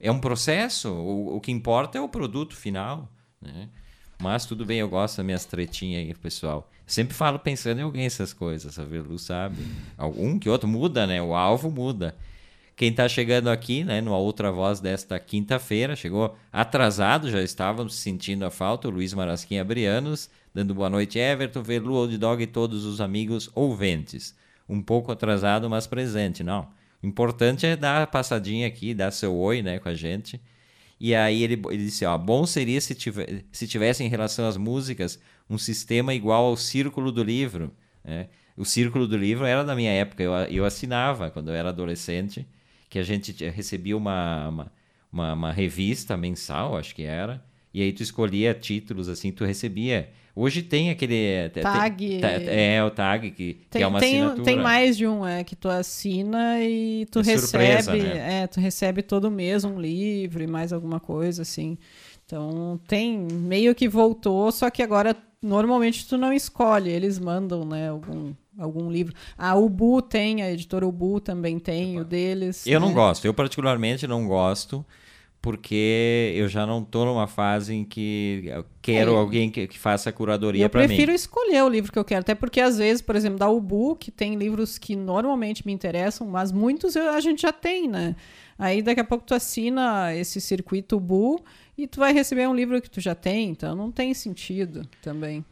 É 0.00 0.10
um 0.10 0.18
processo. 0.18 0.90
O, 0.90 1.36
o 1.36 1.40
que 1.40 1.52
importa 1.52 1.98
é 1.98 2.00
o 2.00 2.08
produto 2.08 2.56
final, 2.56 3.08
né? 3.40 3.68
Mas 4.20 4.44
tudo 4.44 4.66
bem, 4.66 4.78
eu 4.78 4.88
gosto 4.88 5.16
das 5.16 5.26
minhas 5.26 5.44
tretinhas 5.44 6.06
aí, 6.06 6.14
pessoal. 6.14 6.70
Sempre 6.86 7.14
falo 7.14 7.38
pensando 7.38 7.78
em 7.78 7.82
alguém 7.82 8.04
essas 8.04 8.32
coisas, 8.32 8.78
a 8.78 8.84
Verlu 8.84 9.18
sabe. 9.18 9.56
Algum 9.96 10.38
que 10.38 10.48
outro 10.48 10.68
muda, 10.68 11.06
né? 11.06 11.22
O 11.22 11.34
alvo 11.34 11.70
muda. 11.70 12.14
Quem 12.76 12.90
está 12.90 13.08
chegando 13.08 13.48
aqui, 13.48 13.84
né, 13.84 14.00
numa 14.00 14.16
outra 14.16 14.50
voz 14.50 14.80
desta 14.80 15.18
quinta-feira, 15.18 15.94
chegou 15.94 16.34
atrasado, 16.50 17.30
já 17.30 17.42
estávamos 17.42 17.94
sentindo 17.94 18.44
a 18.44 18.50
falta, 18.50 18.88
o 18.88 18.90
Luiz 18.90 19.12
Marasquim 19.12 19.58
Abrianos, 19.58 20.30
dando 20.54 20.74
boa 20.74 20.88
noite, 20.88 21.18
Everton, 21.18 21.62
Verlu, 21.62 21.94
Old 21.94 22.16
Dog 22.16 22.42
e 22.42 22.46
todos 22.46 22.86
os 22.86 23.00
amigos 23.02 23.50
ouventes. 23.54 24.34
Um 24.66 24.80
pouco 24.80 25.12
atrasado, 25.12 25.68
mas 25.68 25.86
presente, 25.86 26.42
não. 26.42 26.68
O 27.02 27.06
importante 27.06 27.66
é 27.66 27.76
dar 27.76 28.02
a 28.02 28.06
passadinha 28.06 28.66
aqui, 28.66 28.94
dar 28.94 29.10
seu 29.10 29.34
oi, 29.34 29.62
né, 29.62 29.78
com 29.78 29.88
a 29.88 29.94
gente. 29.94 30.40
E 30.98 31.14
aí 31.14 31.42
ele, 31.42 31.60
ele 31.70 31.84
disse, 31.84 32.04
ó, 32.04 32.16
bom 32.18 32.44
seria 32.44 32.80
se, 32.80 32.94
tive, 32.94 33.44
se 33.50 33.66
tivesse 33.66 34.04
em 34.04 34.08
relação 34.08 34.46
às 34.46 34.56
músicas 34.56 35.18
um 35.48 35.56
sistema 35.56 36.12
igual 36.14 36.44
ao 36.44 36.56
Círculo 36.56 37.10
do 37.10 37.22
Livro, 37.22 37.72
né? 38.04 38.28
O 38.56 38.64
Círculo 38.64 39.08
do 39.08 39.16
Livro 39.16 39.46
era 39.46 39.64
da 39.64 39.74
minha 39.74 39.90
época, 39.90 40.22
eu, 40.22 40.32
eu 40.32 40.64
assinava 40.66 41.30
quando 41.30 41.48
eu 41.48 41.54
era 41.54 41.70
adolescente, 41.70 42.46
que 42.90 42.98
a 42.98 43.02
gente 43.02 43.32
recebia 43.48 43.96
uma, 43.96 44.48
uma, 44.48 44.72
uma, 45.10 45.32
uma 45.32 45.52
revista 45.52 46.16
mensal, 46.16 46.76
acho 46.76 46.94
que 46.94 47.04
era, 47.04 47.42
e 47.72 47.80
aí 47.80 47.92
tu 47.92 48.02
escolhia 48.02 48.52
títulos 48.52 49.08
assim, 49.08 49.32
tu 49.32 49.44
recebia. 49.44 50.10
Hoje 50.34 50.62
tem 50.62 50.90
aquele 50.90 51.48
tag. 51.60 52.20
Tem, 52.20 52.46
é 52.46 52.84
o 52.84 52.90
tag 52.90 53.30
que, 53.30 53.54
tem, 53.68 53.80
que 53.80 53.82
é 53.82 53.86
uma 53.86 53.98
tem, 53.98 54.20
assinatura. 54.20 54.44
Tem 54.44 54.56
mais 54.56 54.96
de 54.96 55.06
um, 55.06 55.26
é 55.26 55.42
que 55.42 55.56
tu 55.56 55.68
assina 55.68 56.60
e 56.62 57.06
tu 57.10 57.20
é 57.20 57.22
recebe, 57.22 57.46
surpresa, 57.46 57.92
né? 57.94 58.42
é, 58.42 58.46
tu 58.46 58.60
recebe 58.60 59.02
todo 59.02 59.30
mês 59.30 59.64
um 59.64 59.80
livro 59.80 60.42
e 60.42 60.46
mais 60.46 60.72
alguma 60.72 61.00
coisa 61.00 61.42
assim. 61.42 61.76
Então 62.24 62.80
tem 62.86 63.18
meio 63.18 63.74
que 63.74 63.88
voltou, 63.88 64.52
só 64.52 64.70
que 64.70 64.82
agora 64.82 65.16
normalmente 65.42 66.06
tu 66.06 66.16
não 66.16 66.32
escolhe, 66.32 66.90
eles 66.90 67.18
mandam, 67.18 67.64
né, 67.64 67.88
algum 67.88 68.32
algum 68.58 68.90
livro. 68.90 69.14
A 69.36 69.56
Ubu 69.56 70.02
tem, 70.02 70.42
a 70.42 70.52
editora 70.52 70.86
Ubu 70.86 71.18
também 71.20 71.58
tem 71.58 71.98
o 71.98 72.04
deles. 72.04 72.66
Eu 72.66 72.78
né? 72.78 72.86
não 72.86 72.92
gosto, 72.92 73.24
eu 73.24 73.32
particularmente 73.32 74.06
não 74.06 74.26
gosto, 74.26 74.84
porque 75.42 76.34
eu 76.36 76.48
já 76.48 76.66
não 76.66 76.82
estou 76.82 77.06
numa 77.06 77.26
fase 77.26 77.74
em 77.74 77.84
que 77.84 78.42
eu 78.44 78.64
quero 78.82 79.14
é, 79.14 79.16
alguém 79.16 79.50
que, 79.50 79.66
que, 79.66 79.78
faça 79.78 80.10
a 80.10 80.12
curadoria 80.12 80.68
para 80.68 80.80
mim. 80.80 80.84
Eu 80.84 80.88
prefiro 80.88 81.12
escolher 81.12 81.62
o 81.62 81.68
livro 81.68 81.90
que 81.90 81.98
eu 81.98 82.04
quero, 82.04 82.20
até 82.20 82.34
porque 82.34 82.60
às 82.60 82.76
vezes, 82.76 83.00
por 83.00 83.16
exemplo, 83.16 83.38
da 83.38 83.48
Ubu, 83.48 83.96
que 83.96 84.10
tem 84.10 84.34
livros 84.34 84.76
que 84.76 84.94
normalmente 84.94 85.66
me 85.66 85.72
interessam, 85.72 86.26
mas 86.26 86.52
muitos 86.52 86.94
eu, 86.94 87.10
a 87.10 87.20
gente 87.20 87.42
já 87.42 87.52
tem, 87.52 87.88
né? 87.88 88.14
Aí 88.58 88.82
daqui 88.82 89.00
a 89.00 89.04
pouco 89.04 89.24
tu 89.24 89.34
assina 89.34 90.14
esse 90.14 90.40
circuito 90.40 90.96
Ubu 90.96 91.42
e 91.76 91.86
tu 91.86 92.00
vai 92.00 92.12
receber 92.12 92.46
um 92.46 92.54
livro 92.54 92.80
que 92.82 92.90
tu 92.90 93.00
já 93.00 93.14
tem, 93.14 93.48
então 93.48 93.74
não 93.74 93.90
tem 93.90 94.12
sentido 94.12 94.86
também. 95.00 95.42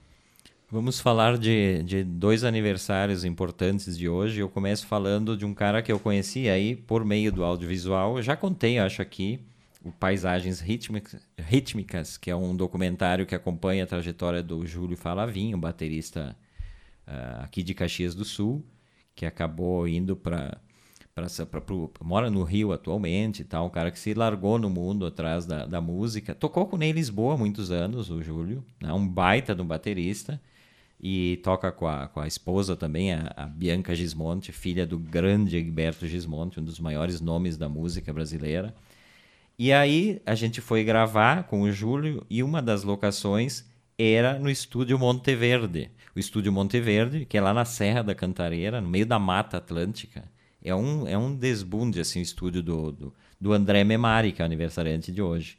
Vamos 0.71 1.01
falar 1.01 1.39
de, 1.39 1.83
de 1.83 2.05
dois 2.05 2.45
aniversários 2.45 3.25
importantes 3.25 3.97
de 3.97 4.07
hoje. 4.07 4.41
Eu 4.41 4.51
começo 4.51 4.87
falando 4.87 5.35
de 5.35 5.47
um 5.47 5.55
cara 5.55 5.81
que 5.81 5.91
eu 5.91 5.99
conheci 5.99 6.47
aí 6.47 6.77
por 6.77 7.07
meio 7.07 7.33
do 7.33 7.43
audiovisual. 7.43 8.19
Eu 8.19 8.23
já 8.23 8.37
contei, 8.37 8.79
acho 8.79 9.01
aqui, 9.01 9.41
Paisagens 9.91 10.61
Rítmicas, 10.61 12.17
que 12.17 12.31
é 12.31 12.37
um 12.37 12.55
documentário 12.55 13.27
que 13.27 13.35
acompanha 13.35 13.85
a 13.85 13.87
trajetória 13.87 14.43
do 14.43 14.67
Júlio 14.67 14.97
Falavinho, 14.97 15.59
baterista 15.59 16.37
uh, 17.07 17.45
aqui 17.45 17.63
de 17.63 17.75
Caxias 17.75 18.15
do 18.15 18.25
Sul, 18.25 18.65
que 19.15 19.27
acabou 19.27 19.87
indo 19.89 20.17
para 20.17 20.61
mora 22.01 22.31
no 22.31 22.45
Rio 22.45 22.73
atualmente, 22.73 23.43
tal, 23.45 23.67
um 23.67 23.71
cara 23.71 23.91
que 23.91 23.99
se 23.99 24.15
largou 24.15 24.59
no 24.59 24.71
mundo 24.71 25.05
atrás 25.05 25.45
da, 25.45 25.67
da 25.67 25.81
música. 25.81 26.35
Tocou 26.35 26.67
com 26.67 26.77
Ney 26.77 26.93
Lisboa 26.93 27.35
há 27.35 27.37
muitos 27.37 27.71
anos, 27.71 28.11
o 28.11 28.23
Júlio, 28.23 28.65
né? 28.81 28.93
um 28.93 29.07
baita 29.07 29.55
de 29.55 29.63
um 29.63 29.67
baterista 29.67 30.41
e 31.01 31.39
toca 31.43 31.71
com 31.71 31.87
a, 31.87 32.09
com 32.09 32.21
a 32.21 32.27
esposa 32.27 32.77
também, 32.77 33.13
a, 33.13 33.33
a, 33.37 33.47
Bianca 33.47 33.95
Gismonte, 33.95 34.51
filha 34.51 34.87
do 34.87 34.99
grande 34.99 35.57
Egberto 35.57 36.07
Gismonte, 36.07 36.59
um 36.59 36.65
dos 36.65 36.81
maiores 36.81 37.21
nomes 37.21 37.57
da 37.57 37.69
música 37.69 38.13
brasileira. 38.13 38.75
E 39.59 39.73
aí 39.73 40.23
a 40.25 40.37
gente 40.37 40.61
foi 40.61 40.85
gravar 40.85 41.43
com 41.45 41.63
o 41.63 41.73
Júlio 41.73 42.25
e 42.31 42.45
uma 42.45 42.63
das 42.63 42.85
locações 42.85 43.69
era 43.99 44.39
no 44.39 44.49
estúdio 44.49 44.97
Monteverde. 44.97 45.91
O 46.15 46.19
estúdio 46.21 46.53
Monteverde, 46.53 47.25
que 47.25 47.37
é 47.37 47.41
lá 47.41 47.53
na 47.53 47.65
Serra 47.65 48.03
da 48.03 48.15
Cantareira, 48.15 48.81
no 48.81 48.89
meio 48.89 49.05
da 49.05 49.19
Mata 49.19 49.57
Atlântica. 49.57 50.31
É 50.63 50.73
um, 50.73 51.09
é 51.09 51.19
um 51.19 51.35
desbunde, 51.35 52.01
assim, 52.01 52.21
o 52.21 52.23
estúdio 52.23 52.63
do, 52.63 52.93
do, 52.93 53.15
do 53.41 53.53
André 53.53 53.83
Memari, 53.83 54.31
que 54.31 54.41
é 54.41 54.45
o 54.45 54.47
aniversariante 54.47 55.11
de 55.11 55.21
hoje. 55.21 55.59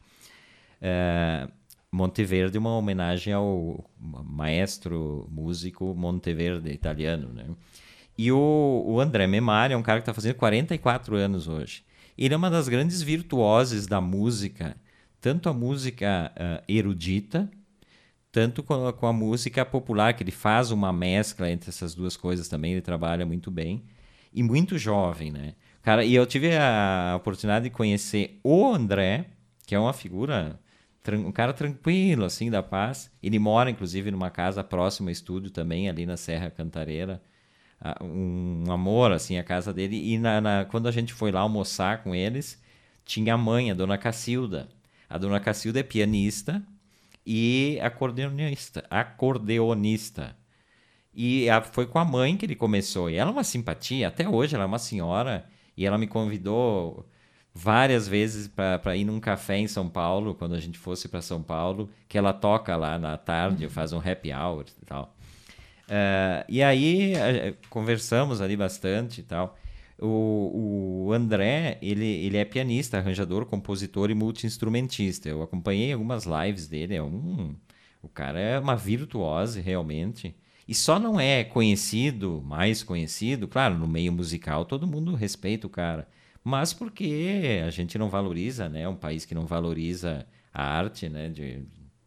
É, 0.82 1.50
Monteverde 1.92 2.58
uma 2.58 2.78
homenagem 2.78 3.34
ao 3.34 3.84
maestro 4.00 5.28
músico 5.30 5.94
Monteverde, 5.94 6.72
italiano, 6.72 7.34
né? 7.34 7.46
E 8.18 8.32
o, 8.32 8.84
o 8.86 9.00
André 9.02 9.28
Memari 9.28 9.74
é 9.74 9.78
um 9.78 9.82
cara 9.82 10.00
que 10.00 10.04
está 10.04 10.14
fazendo 10.14 10.36
44 10.36 11.16
anos 11.18 11.48
hoje. 11.50 11.84
Ele 12.20 12.34
é 12.34 12.38
uma 12.38 12.50
das 12.50 12.68
grandes 12.68 13.02
virtuoses 13.02 13.88
da 13.88 14.02
música, 14.02 14.76
tanto 15.22 15.48
a 15.48 15.54
música 15.54 16.34
uh, 16.36 16.64
erudita, 16.68 17.50
tanto 18.30 18.62
com 18.62 18.88
a, 18.88 18.92
com 18.92 19.08
a, 19.08 19.14
música 19.14 19.64
popular, 19.64 20.14
que 20.14 20.22
ele 20.22 20.32
faz 20.32 20.70
uma 20.70 20.92
mescla 20.92 21.50
entre 21.50 21.70
essas 21.70 21.96
duas 21.96 22.18
coisas 22.18 22.50
também, 22.50 22.74
ele 22.74 22.82
trabalha 22.82 23.26
muito 23.26 23.50
bem, 23.50 23.86
e 24.34 24.44
muito 24.44 24.78
jovem, 24.78 25.32
né? 25.32 25.54
Cara, 25.82 26.04
e 26.04 26.14
eu 26.14 26.26
tive 26.26 26.58
a 26.58 27.14
oportunidade 27.16 27.64
de 27.64 27.70
conhecer 27.70 28.38
o 28.44 28.68
André, 28.68 29.28
que 29.66 29.74
é 29.74 29.80
uma 29.80 29.94
figura 29.94 30.60
um 31.14 31.32
cara 31.32 31.54
tranquilo, 31.54 32.26
assim, 32.26 32.52
da 32.52 32.62
paz. 32.62 33.10
Ele 33.24 33.40
mora, 33.40 33.70
inclusive, 33.72 34.12
numa 34.12 34.30
casa 34.30 34.62
próxima 34.62 35.10
ao 35.10 35.14
estúdio 35.14 35.50
também, 35.50 35.90
ali 35.90 36.06
na 36.06 36.18
Serra 36.18 36.52
Cantareira. 36.52 37.22
Um, 38.02 38.66
amor, 38.70 39.12
assim, 39.12 39.38
a 39.38 39.44
casa 39.44 39.74
dele. 39.74 40.14
E 40.14 40.18
na, 40.18 40.42
na, 40.42 40.66
quando 40.66 40.88
a 40.88 40.92
gente 40.92 41.14
foi 41.14 41.32
lá 41.32 41.42
almoçar 41.42 42.04
com 42.04 42.14
eles, 42.14 42.62
tinha 43.06 43.34
a 43.34 43.38
mãe, 43.38 43.72
a 43.72 43.74
dona 43.74 43.98
Cacilda. 43.98 44.68
A 45.10 45.18
dona 45.18 45.40
Cacilda 45.40 45.80
é 45.80 45.84
pianista 45.84 46.62
e 47.26 47.80
acordeonista. 47.82 48.86
acordeonista. 48.90 50.36
E 51.14 51.50
a, 51.50 51.62
foi 51.62 51.86
com 51.86 52.00
a 52.00 52.06
mãe 52.06 52.36
que 52.38 52.46
ele 52.46 52.56
começou. 52.56 53.10
E 53.10 53.16
ela 53.16 53.32
é 53.32 53.34
uma 53.34 53.44
simpatia, 53.44 54.08
até 54.08 54.28
hoje 54.28 54.56
ela 54.56 54.66
é 54.66 54.68
uma 54.68 54.80
senhora. 54.80 55.46
E 55.76 55.86
ela 55.86 55.98
me 55.98 56.08
convidou 56.08 57.08
várias 57.54 58.08
vezes 58.08 58.48
para 58.48 58.96
ir 58.96 59.06
num 59.06 59.20
café 59.20 59.58
em 59.58 59.68
São 59.68 59.90
Paulo, 59.90 60.36
quando 60.36 60.56
a 60.56 60.60
gente 60.60 60.78
fosse 60.78 61.08
para 61.08 61.22
São 61.22 61.42
Paulo, 61.42 61.90
que 62.08 62.18
ela 62.18 62.34
toca 62.34 62.76
lá 62.76 63.00
na 63.00 63.18
tarde, 63.18 63.66
uhum. 63.66 63.70
faz 63.70 63.94
um 63.94 64.00
happy 64.00 64.32
hour 64.32 64.66
e 64.82 64.86
tal. 64.86 65.16
Uh, 65.90 66.46
e 66.48 66.62
aí 66.62 67.14
conversamos 67.70 68.42
ali 68.42 68.56
bastante 68.56 69.22
e 69.22 69.24
tal. 69.24 69.58
O, 69.98 71.08
o 71.08 71.14
André, 71.14 71.78
ele, 71.82 72.06
ele 72.06 72.38
é 72.38 72.46
pianista, 72.46 72.98
arranjador, 72.98 73.46
compositor 73.46 74.10
e 74.10 74.16
multi-instrumentista. 74.16 75.28
Eu 75.28 75.42
acompanhei 75.42 75.92
algumas 75.92 76.26
lives 76.26 76.68
dele, 76.68 76.96
é 76.96 77.04
um... 77.04 77.56
O 78.02 78.08
cara 78.08 78.40
é 78.40 78.58
uma 78.58 78.78
virtuose, 78.78 79.60
realmente. 79.60 80.34
E 80.66 80.74
só 80.74 80.98
não 80.98 81.20
é 81.20 81.44
conhecido, 81.44 82.42
mais 82.46 82.82
conhecido, 82.82 83.46
claro, 83.46 83.78
no 83.78 83.88
meio 83.88 84.14
musical 84.14 84.64
todo 84.64 84.88
mundo 84.88 85.16
respeita 85.16 85.68
o 85.68 85.70
cara 85.70 86.08
mas 86.44 86.74
porque 86.74 87.62
a 87.66 87.70
gente 87.70 87.98
não 87.98 88.10
valoriza, 88.10 88.70
né? 88.70 88.88
Um 88.88 88.96
país 88.96 89.26
que 89.26 89.36
não 89.36 89.46
valoriza 89.46 90.26
a 90.54 90.64
arte, 90.64 91.10
né? 91.10 91.30
De, 91.30 91.64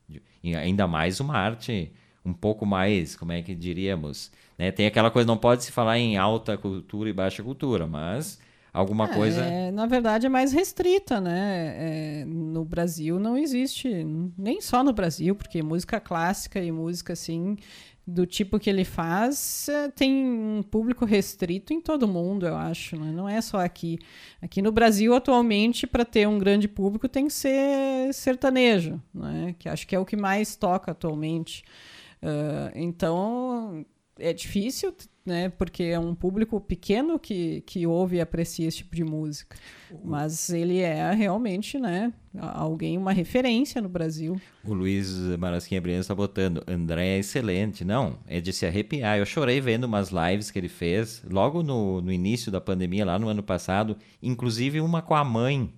de, 0.08 0.56
ainda 0.56 0.86
mais 0.86 1.20
uma 1.20 1.36
arte 1.36 1.92
um 2.24 2.32
pouco 2.32 2.64
mais, 2.64 3.16
como 3.16 3.32
é 3.32 3.42
que 3.42 3.54
diríamos, 3.54 4.30
né? 4.58 4.70
Tem 4.70 4.86
aquela 4.86 5.10
coisa, 5.10 5.26
não 5.26 5.36
pode 5.36 5.64
se 5.64 5.72
falar 5.72 5.98
em 5.98 6.16
alta 6.16 6.56
cultura 6.56 7.10
e 7.10 7.12
baixa 7.12 7.42
cultura, 7.42 7.86
mas 7.86 8.38
alguma 8.72 9.04
é, 9.04 9.08
coisa. 9.08 9.70
Na 9.72 9.86
verdade, 9.86 10.26
é 10.26 10.28
mais 10.28 10.52
restrita, 10.52 11.20
né? 11.20 11.74
É, 11.76 12.24
no 12.24 12.64
Brasil 12.64 13.18
não 13.18 13.36
existe, 13.36 13.88
nem 14.38 14.60
só 14.60 14.82
no 14.82 14.92
Brasil, 14.92 15.34
porque 15.34 15.62
música 15.62 16.00
clássica 16.00 16.60
e 16.60 16.70
música 16.70 17.12
assim 17.12 17.56
do 18.04 18.26
tipo 18.26 18.58
que 18.58 18.68
ele 18.68 18.84
faz 18.84 19.68
é, 19.68 19.88
tem 19.88 20.12
um 20.12 20.62
público 20.62 21.04
restrito 21.04 21.72
em 21.72 21.80
todo 21.80 22.08
mundo, 22.08 22.46
eu 22.46 22.56
acho, 22.56 22.96
né? 22.96 23.12
não 23.12 23.28
é 23.28 23.40
só 23.40 23.58
aqui. 23.58 23.98
Aqui 24.40 24.60
no 24.60 24.72
Brasil, 24.72 25.14
atualmente, 25.14 25.86
para 25.86 26.04
ter 26.04 26.26
um 26.26 26.38
grande 26.38 26.66
público, 26.66 27.08
tem 27.08 27.26
que 27.26 27.32
ser 27.32 28.12
sertanejo, 28.12 29.00
né? 29.14 29.54
que 29.58 29.68
acho 29.68 29.86
que 29.86 29.94
é 29.94 29.98
o 29.98 30.04
que 30.04 30.16
mais 30.16 30.56
toca 30.56 30.90
atualmente. 30.90 31.62
Uh, 32.22 32.70
então, 32.74 33.84
é 34.18 34.32
difícil 34.32 34.94
né? 35.24 35.48
Porque 35.50 35.84
é 35.84 35.98
um 35.98 36.14
público 36.14 36.60
pequeno 36.60 37.18
que, 37.18 37.62
que 37.62 37.86
ouve 37.86 38.16
e 38.16 38.20
aprecia 38.20 38.66
esse 38.66 38.78
tipo 38.78 38.94
de 38.94 39.04
música. 39.04 39.56
Mas 40.04 40.50
ele 40.50 40.80
é 40.80 41.12
realmente, 41.12 41.78
né? 41.78 42.12
Alguém, 42.36 42.98
uma 42.98 43.12
referência 43.12 43.80
no 43.80 43.88
Brasil. 43.88 44.40
O 44.64 44.74
Luiz 44.74 45.10
Marasquinha 45.38 45.80
Briano 45.80 46.00
está 46.00 46.14
botando, 46.14 46.62
André 46.66 47.16
é 47.16 47.18
excelente. 47.18 47.84
Não, 47.84 48.18
é 48.26 48.40
de 48.40 48.52
se 48.52 48.66
arrepiar. 48.66 49.18
Eu 49.18 49.26
chorei 49.26 49.60
vendo 49.60 49.84
umas 49.84 50.10
lives 50.10 50.50
que 50.50 50.58
ele 50.58 50.68
fez, 50.68 51.22
logo 51.30 51.62
no, 51.62 52.00
no 52.00 52.12
início 52.12 52.50
da 52.50 52.60
pandemia, 52.60 53.04
lá 53.04 53.18
no 53.18 53.28
ano 53.28 53.42
passado, 53.42 53.96
inclusive 54.22 54.80
uma 54.80 55.02
com 55.02 55.14
a 55.14 55.24
mãe. 55.24 55.72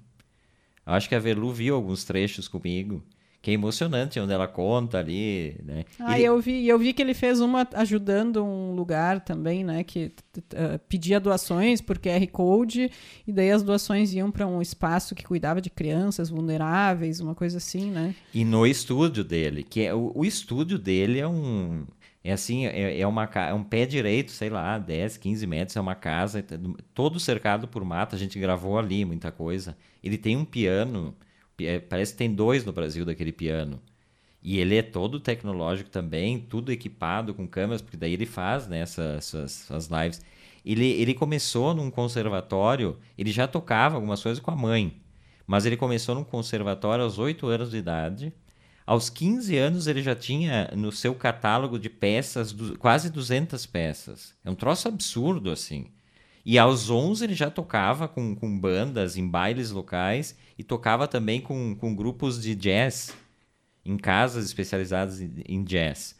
Acho 0.86 1.08
que 1.08 1.14
a 1.14 1.18
Velu 1.18 1.50
viu 1.50 1.74
alguns 1.74 2.04
trechos 2.04 2.46
comigo 2.46 3.02
que 3.44 3.50
é 3.50 3.54
emocionante 3.54 4.18
onde 4.18 4.32
ela 4.32 4.48
conta 4.48 4.98
ali, 4.98 5.54
né? 5.62 5.84
Ah, 6.00 6.18
ele... 6.18 6.26
eu 6.26 6.40
vi, 6.40 6.66
eu 6.66 6.78
vi 6.78 6.94
que 6.94 7.02
ele 7.02 7.12
fez 7.12 7.42
uma 7.42 7.68
ajudando 7.74 8.42
um 8.42 8.72
lugar 8.74 9.20
também, 9.20 9.62
né, 9.62 9.84
que 9.84 10.12
uh, 10.38 10.78
pedia 10.88 11.20
doações 11.20 11.82
por 11.82 11.98
QR 11.98 12.26
Code 12.32 12.90
e 13.26 13.30
daí 13.30 13.50
as 13.50 13.62
doações 13.62 14.14
iam 14.14 14.30
para 14.30 14.46
um 14.46 14.62
espaço 14.62 15.14
que 15.14 15.24
cuidava 15.24 15.60
de 15.60 15.68
crianças 15.68 16.30
vulneráveis, 16.30 17.20
uma 17.20 17.34
coisa 17.34 17.58
assim, 17.58 17.90
né? 17.90 18.14
E 18.32 18.46
no 18.46 18.66
estúdio 18.66 19.22
dele, 19.22 19.62
que 19.62 19.82
é 19.82 19.92
o, 19.92 20.10
o 20.14 20.24
estúdio 20.24 20.78
dele 20.78 21.18
é 21.18 21.28
um 21.28 21.84
é 22.24 22.32
assim, 22.32 22.64
é, 22.64 22.98
é, 22.98 23.06
uma, 23.06 23.24
é 23.24 23.52
um 23.52 23.62
pé 23.62 23.84
direito, 23.84 24.32
sei 24.32 24.48
lá, 24.48 24.78
10, 24.78 25.18
15 25.18 25.46
metros, 25.46 25.76
é 25.76 25.80
uma 25.82 25.94
casa, 25.94 26.42
todo 26.94 27.20
cercado 27.20 27.68
por 27.68 27.84
mata, 27.84 28.16
a 28.16 28.18
gente 28.18 28.38
gravou 28.38 28.78
ali 28.78 29.04
muita 29.04 29.30
coisa. 29.30 29.76
Ele 30.02 30.16
tem 30.16 30.34
um 30.34 30.46
piano 30.46 31.14
parece 31.88 32.12
que 32.12 32.18
tem 32.18 32.34
dois 32.34 32.64
no 32.64 32.72
Brasil 32.72 33.04
daquele 33.04 33.32
piano. 33.32 33.80
E 34.42 34.58
ele 34.58 34.76
é 34.76 34.82
todo 34.82 35.18
tecnológico 35.18 35.88
também, 35.88 36.38
tudo 36.38 36.70
equipado 36.70 37.32
com 37.32 37.48
câmeras, 37.48 37.80
porque 37.80 37.96
daí 37.96 38.12
ele 38.12 38.26
faz 38.26 38.68
né, 38.68 38.80
essas, 38.80 39.16
essas, 39.16 39.70
essas 39.70 39.86
lives. 39.88 40.22
Ele, 40.64 40.86
ele 40.86 41.14
começou 41.14 41.74
num 41.74 41.90
conservatório, 41.90 42.98
ele 43.16 43.32
já 43.32 43.46
tocava 43.46 43.94
algumas 43.94 44.22
coisas 44.22 44.42
com 44.42 44.50
a 44.50 44.56
mãe, 44.56 45.00
mas 45.46 45.64
ele 45.64 45.76
começou 45.76 46.14
num 46.14 46.24
conservatório 46.24 47.04
aos 47.04 47.18
8 47.18 47.46
anos 47.46 47.70
de 47.70 47.78
idade. 47.78 48.32
Aos 48.86 49.08
15 49.08 49.56
anos 49.56 49.86
ele 49.86 50.02
já 50.02 50.14
tinha 50.14 50.70
no 50.76 50.92
seu 50.92 51.14
catálogo 51.14 51.78
de 51.78 51.88
peças 51.88 52.54
quase 52.78 53.10
200 53.10 53.64
peças. 53.64 54.34
É 54.44 54.50
um 54.50 54.54
troço 54.54 54.88
absurdo 54.88 55.50
assim. 55.50 55.86
E 56.44 56.58
aos 56.58 56.90
11 56.90 57.24
ele 57.24 57.34
já 57.34 57.50
tocava 57.50 58.06
com, 58.06 58.34
com 58.34 58.58
bandas 58.58 59.16
em 59.16 59.26
bailes 59.26 59.70
locais 59.70 60.36
e 60.58 60.62
tocava 60.62 61.08
também 61.08 61.40
com, 61.40 61.74
com 61.74 61.94
grupos 61.94 62.42
de 62.42 62.54
jazz 62.54 63.14
em 63.84 63.96
casas 63.96 64.44
especializadas 64.44 65.20
em, 65.20 65.64
jazz. 65.64 66.16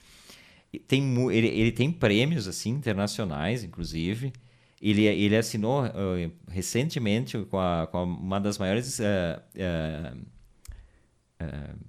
Tem, 0.89 1.03
ele, 1.33 1.49
ele 1.49 1.73
tem 1.73 1.91
prêmios 1.91 2.49
assim 2.49 2.71
internacionais, 2.71 3.63
inclusive. 3.63 4.33
Ele, 4.81 5.05
ele 5.05 5.37
assinou 5.37 5.85
uh, 5.85 6.33
recentemente 6.49 7.39
com, 7.45 7.59
a, 7.59 7.87
com 7.87 7.99
a, 7.99 8.03
uma 8.03 8.41
das 8.41 8.59
maiores 8.59 8.99
uh, 8.99 9.03
uh, 9.57 10.25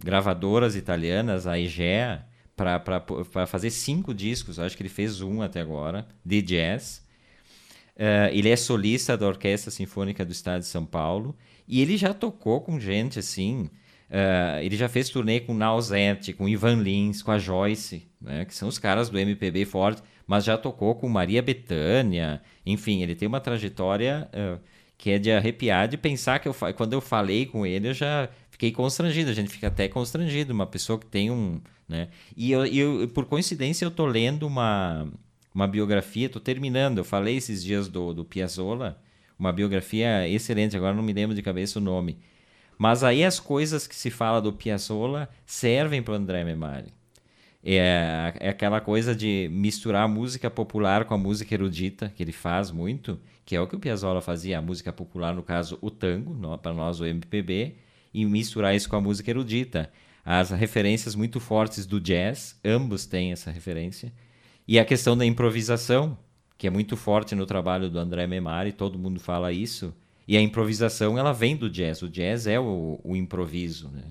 gravadoras 0.04 0.76
italianas, 0.76 1.48
a 1.48 1.60
Egea, 1.60 2.26
para 2.56 3.46
fazer 3.48 3.70
cinco 3.70 4.14
discos. 4.14 4.60
Acho 4.60 4.78
que 4.78 4.84
ele 4.84 4.90
fez 4.90 5.22
um 5.22 5.42
até 5.42 5.60
agora, 5.60 6.08
de 6.24 6.42
jazz. 6.42 7.05
Ele 8.32 8.50
é 8.50 8.56
solista 8.56 9.18
da 9.18 9.28
Orquestra 9.28 9.72
Sinfônica 9.72 10.26
do 10.26 10.32
Estado 10.32 10.60
de 10.60 10.68
São 10.68 10.86
Paulo 10.86 11.36
e 11.68 11.82
ele 11.82 11.98
já 11.98 12.14
tocou 12.14 12.62
com 12.62 12.80
gente 12.80 13.20
assim. 13.20 13.70
Uh, 14.10 14.62
ele 14.62 14.76
já 14.76 14.88
fez 14.88 15.10
turnê 15.10 15.40
com 15.40 15.54
Nausete, 15.54 16.32
com 16.32 16.48
Ivan 16.48 16.76
Lins, 16.76 17.24
com 17.24 17.32
a 17.32 17.40
Joyce, 17.40 18.08
né, 18.22 18.46
que 18.46 18.54
são 18.54 18.68
os 18.68 18.78
caras 18.78 19.10
do 19.10 19.18
MPB 19.18 19.66
forte, 19.66 20.02
mas 20.28 20.44
já 20.44 20.58
tocou 20.58 20.96
com 20.96 21.10
Maria 21.10 21.42
Bethânia. 21.42 22.42
Enfim, 22.66 23.02
ele 23.02 23.16
tem 23.16 23.28
uma 23.28 23.40
trajetória 23.40 24.30
uh, 24.32 24.60
que 24.98 25.12
é 25.12 25.20
de 25.20 25.32
arrepiar, 25.32 25.88
de 25.88 25.98
pensar 25.98 26.40
que 26.40 26.48
eu, 26.48 26.56
quando 26.76 26.94
eu 26.94 27.02
falei 27.02 27.46
com 27.46 27.66
ele, 27.66 27.90
eu 27.90 27.94
já 27.94 28.30
fiquei 28.50 28.72
constrangido. 28.72 29.32
A 29.32 29.34
gente 29.34 29.50
fica 29.50 29.68
até 29.68 29.88
constrangido, 29.88 30.54
uma 30.54 30.68
pessoa 30.68 31.00
que 31.00 31.06
tem 31.08 31.32
um. 31.32 31.60
Né? 31.88 32.08
E 32.38 32.52
eu, 32.52 32.66
eu, 32.66 33.08
por 33.10 33.26
coincidência, 33.26 33.86
eu 33.86 33.92
tô 33.92 34.06
lendo 34.06 34.48
uma, 34.48 35.08
uma 35.56 35.68
biografia, 35.68 36.30
tô 36.30 36.40
terminando. 36.40 37.00
Eu 37.00 37.06
falei 37.06 37.38
esses 37.38 37.64
dias 37.64 37.88
do, 37.88 38.14
do 38.14 38.24
Piazzolla 38.24 39.02
uma 39.38 39.52
biografia 39.52 40.28
excelente, 40.28 40.76
agora 40.76 40.94
não 40.94 41.04
me 41.04 41.14
lembro 41.14 41.36
de 41.36 41.42
cabeça 41.42 41.80
o 41.80 41.82
nome. 41.82 42.18
Mas 42.78 43.04
aí 43.04 43.24
as 43.24 43.40
coisas 43.40 43.88
que 43.88 43.96
se 43.96 44.10
fala 44.10 44.42
do 44.42 44.52
Piazzolla 44.52 45.30
servem 45.46 46.02
para 46.02 46.16
André 46.16 46.44
Memari. 46.44 46.94
É, 47.64 48.34
é 48.40 48.50
aquela 48.50 48.80
coisa 48.80 49.16
de 49.16 49.50
misturar 49.52 50.04
a 50.04 50.08
música 50.08 50.50
popular 50.50 51.06
com 51.06 51.14
a 51.14 51.18
música 51.18 51.54
erudita, 51.54 52.12
que 52.16 52.22
ele 52.22 52.32
faz 52.32 52.70
muito, 52.70 53.20
que 53.46 53.56
é 53.56 53.62
o 53.62 53.68
que 53.68 53.76
o 53.76 53.80
Piazzolla 53.80 54.22
fazia, 54.22 54.60
a 54.60 54.62
música 54.62 54.94
popular, 54.94 55.34
no 55.34 55.42
caso, 55.42 55.78
o 55.82 55.90
tango, 55.90 56.58
para 56.58 56.74
nós 56.74 57.00
o 57.00 57.06
MPB, 57.06 57.76
e 58.14 58.26
misturar 58.26 58.76
isso 58.76 58.90
com 58.90 58.96
a 58.96 59.02
música 59.02 59.32
erudita. 59.32 59.92
As 60.24 60.52
referências 60.52 61.16
muito 61.16 61.40
fortes 61.40 61.86
do 61.86 62.00
jazz, 62.00 62.60
ambos 62.64 63.06
têm 63.06 63.32
essa 63.32 63.52
referência. 63.52 64.12
E 64.68 64.80
a 64.80 64.86
questão 64.86 65.16
da 65.18 65.26
improvisação, 65.26 66.18
que 66.58 66.68
é 66.68 66.70
muito 66.70 66.98
forte 66.98 67.36
no 67.36 67.46
trabalho 67.46 67.90
do 67.90 68.00
André 68.00 68.26
Memari, 68.26 68.72
todo 68.72 68.98
mundo 68.98 69.20
fala 69.20 69.52
isso. 69.52 69.94
E 70.28 70.36
a 70.36 70.42
improvisação, 70.42 71.18
ela 71.18 71.32
vem 71.32 71.56
do 71.56 71.70
jazz. 71.70 72.02
O 72.02 72.10
jazz 72.10 72.48
é 72.48 72.60
o, 72.60 73.00
o 73.04 73.16
improviso, 73.16 73.90
né? 73.90 74.04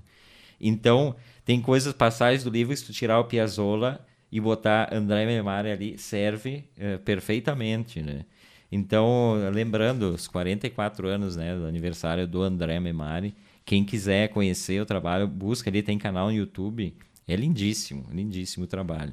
Então, 0.61 1.17
tem 1.45 1.61
coisas, 1.61 1.93
passagens 1.93 2.45
do 2.45 2.51
livro, 2.51 2.77
se 2.77 2.85
tu 2.85 2.93
tirar 2.93 3.19
o 3.19 3.25
Piazzolla 3.25 4.05
e 4.31 4.41
botar 4.41 4.95
André 4.95 5.27
Memari 5.27 5.71
ali, 5.71 5.99
serve 5.99 6.65
uh, 6.79 6.99
perfeitamente, 7.01 8.01
né? 8.01 8.25
Então, 8.71 9.35
lembrando 9.53 10.15
os 10.15 10.27
44 10.27 11.07
anos 11.07 11.37
né, 11.37 11.55
do 11.55 11.67
aniversário 11.67 12.27
do 12.27 12.43
André 12.43 12.81
Memari, 12.81 13.35
quem 13.65 13.85
quiser 13.85 14.29
conhecer 14.29 14.81
o 14.81 14.87
trabalho, 14.87 15.29
busca 15.29 15.71
ali, 15.71 15.83
tem 15.83 15.97
canal 15.97 16.27
no 16.27 16.33
YouTube. 16.33 16.93
É 17.27 17.37
lindíssimo, 17.37 18.07
lindíssimo 18.11 18.67
trabalho. 18.67 19.13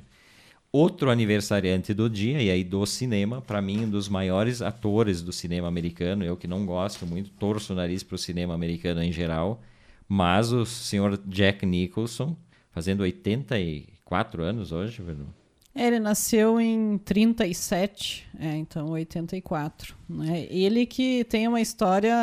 Outro 0.73 1.11
aniversariante 1.11 1.93
do 1.93 2.09
dia, 2.09 2.41
e 2.41 2.49
aí 2.49 2.63
do 2.63 2.85
cinema, 2.85 3.41
para 3.41 3.61
mim, 3.61 3.83
um 3.83 3.89
dos 3.89 4.07
maiores 4.07 4.61
atores 4.61 5.21
do 5.21 5.33
cinema 5.33 5.67
americano, 5.67 6.23
eu 6.23 6.37
que 6.37 6.47
não 6.47 6.65
gosto 6.65 7.05
muito, 7.05 7.29
torço 7.31 7.73
o 7.73 7.75
nariz 7.75 8.03
para 8.03 8.15
o 8.15 8.17
cinema 8.17 8.53
americano 8.53 9.03
em 9.03 9.11
geral, 9.11 9.61
mas 10.07 10.53
o 10.53 10.65
senhor 10.65 11.17
Jack 11.25 11.65
Nicholson, 11.65 12.37
fazendo 12.71 13.01
84 13.01 14.41
anos 14.43 14.71
hoje, 14.71 15.01
velho. 15.01 15.27
É, 15.73 15.87
ele 15.87 15.99
nasceu 15.99 16.59
em 16.59 16.97
37, 16.97 18.27
é, 18.39 18.55
então 18.55 18.89
84. 18.91 19.95
Né? 20.07 20.47
Ele 20.49 20.85
que 20.85 21.23
tem 21.25 21.47
uma 21.47 21.61
história 21.61 22.15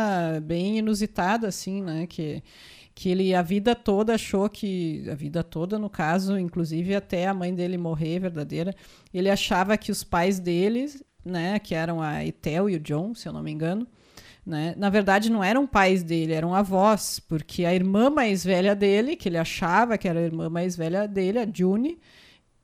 bem 0.42 0.78
inusitada, 0.78 1.48
assim, 1.48 1.82
né? 1.82 2.06
Que 2.06 2.42
que 2.98 3.10
ele 3.10 3.32
a 3.32 3.42
vida 3.42 3.76
toda 3.76 4.16
achou 4.16 4.50
que 4.50 5.08
a 5.08 5.14
vida 5.14 5.44
toda 5.44 5.78
no 5.78 5.88
caso, 5.88 6.36
inclusive 6.36 6.96
até 6.96 7.28
a 7.28 7.32
mãe 7.32 7.54
dele 7.54 7.78
morrer 7.78 8.18
verdadeira, 8.18 8.74
ele 9.14 9.30
achava 9.30 9.78
que 9.78 9.92
os 9.92 10.02
pais 10.02 10.40
deles, 10.40 11.00
né, 11.24 11.60
que 11.60 11.76
eram 11.76 12.02
a 12.02 12.24
Etel 12.24 12.68
e 12.68 12.74
o 12.74 12.80
John, 12.80 13.14
se 13.14 13.28
eu 13.28 13.32
não 13.32 13.40
me 13.40 13.52
engano, 13.52 13.86
né, 14.44 14.74
na 14.76 14.90
verdade 14.90 15.30
não 15.30 15.44
eram 15.44 15.64
pais 15.64 16.02
dele, 16.02 16.32
eram 16.32 16.52
avós, 16.52 17.20
porque 17.20 17.64
a 17.64 17.72
irmã 17.72 18.10
mais 18.10 18.44
velha 18.44 18.74
dele, 18.74 19.14
que 19.14 19.28
ele 19.28 19.38
achava 19.38 19.96
que 19.96 20.08
era 20.08 20.18
a 20.18 20.24
irmã 20.24 20.50
mais 20.50 20.74
velha 20.74 21.06
dele, 21.06 21.38
a 21.38 21.46
June, 21.48 22.00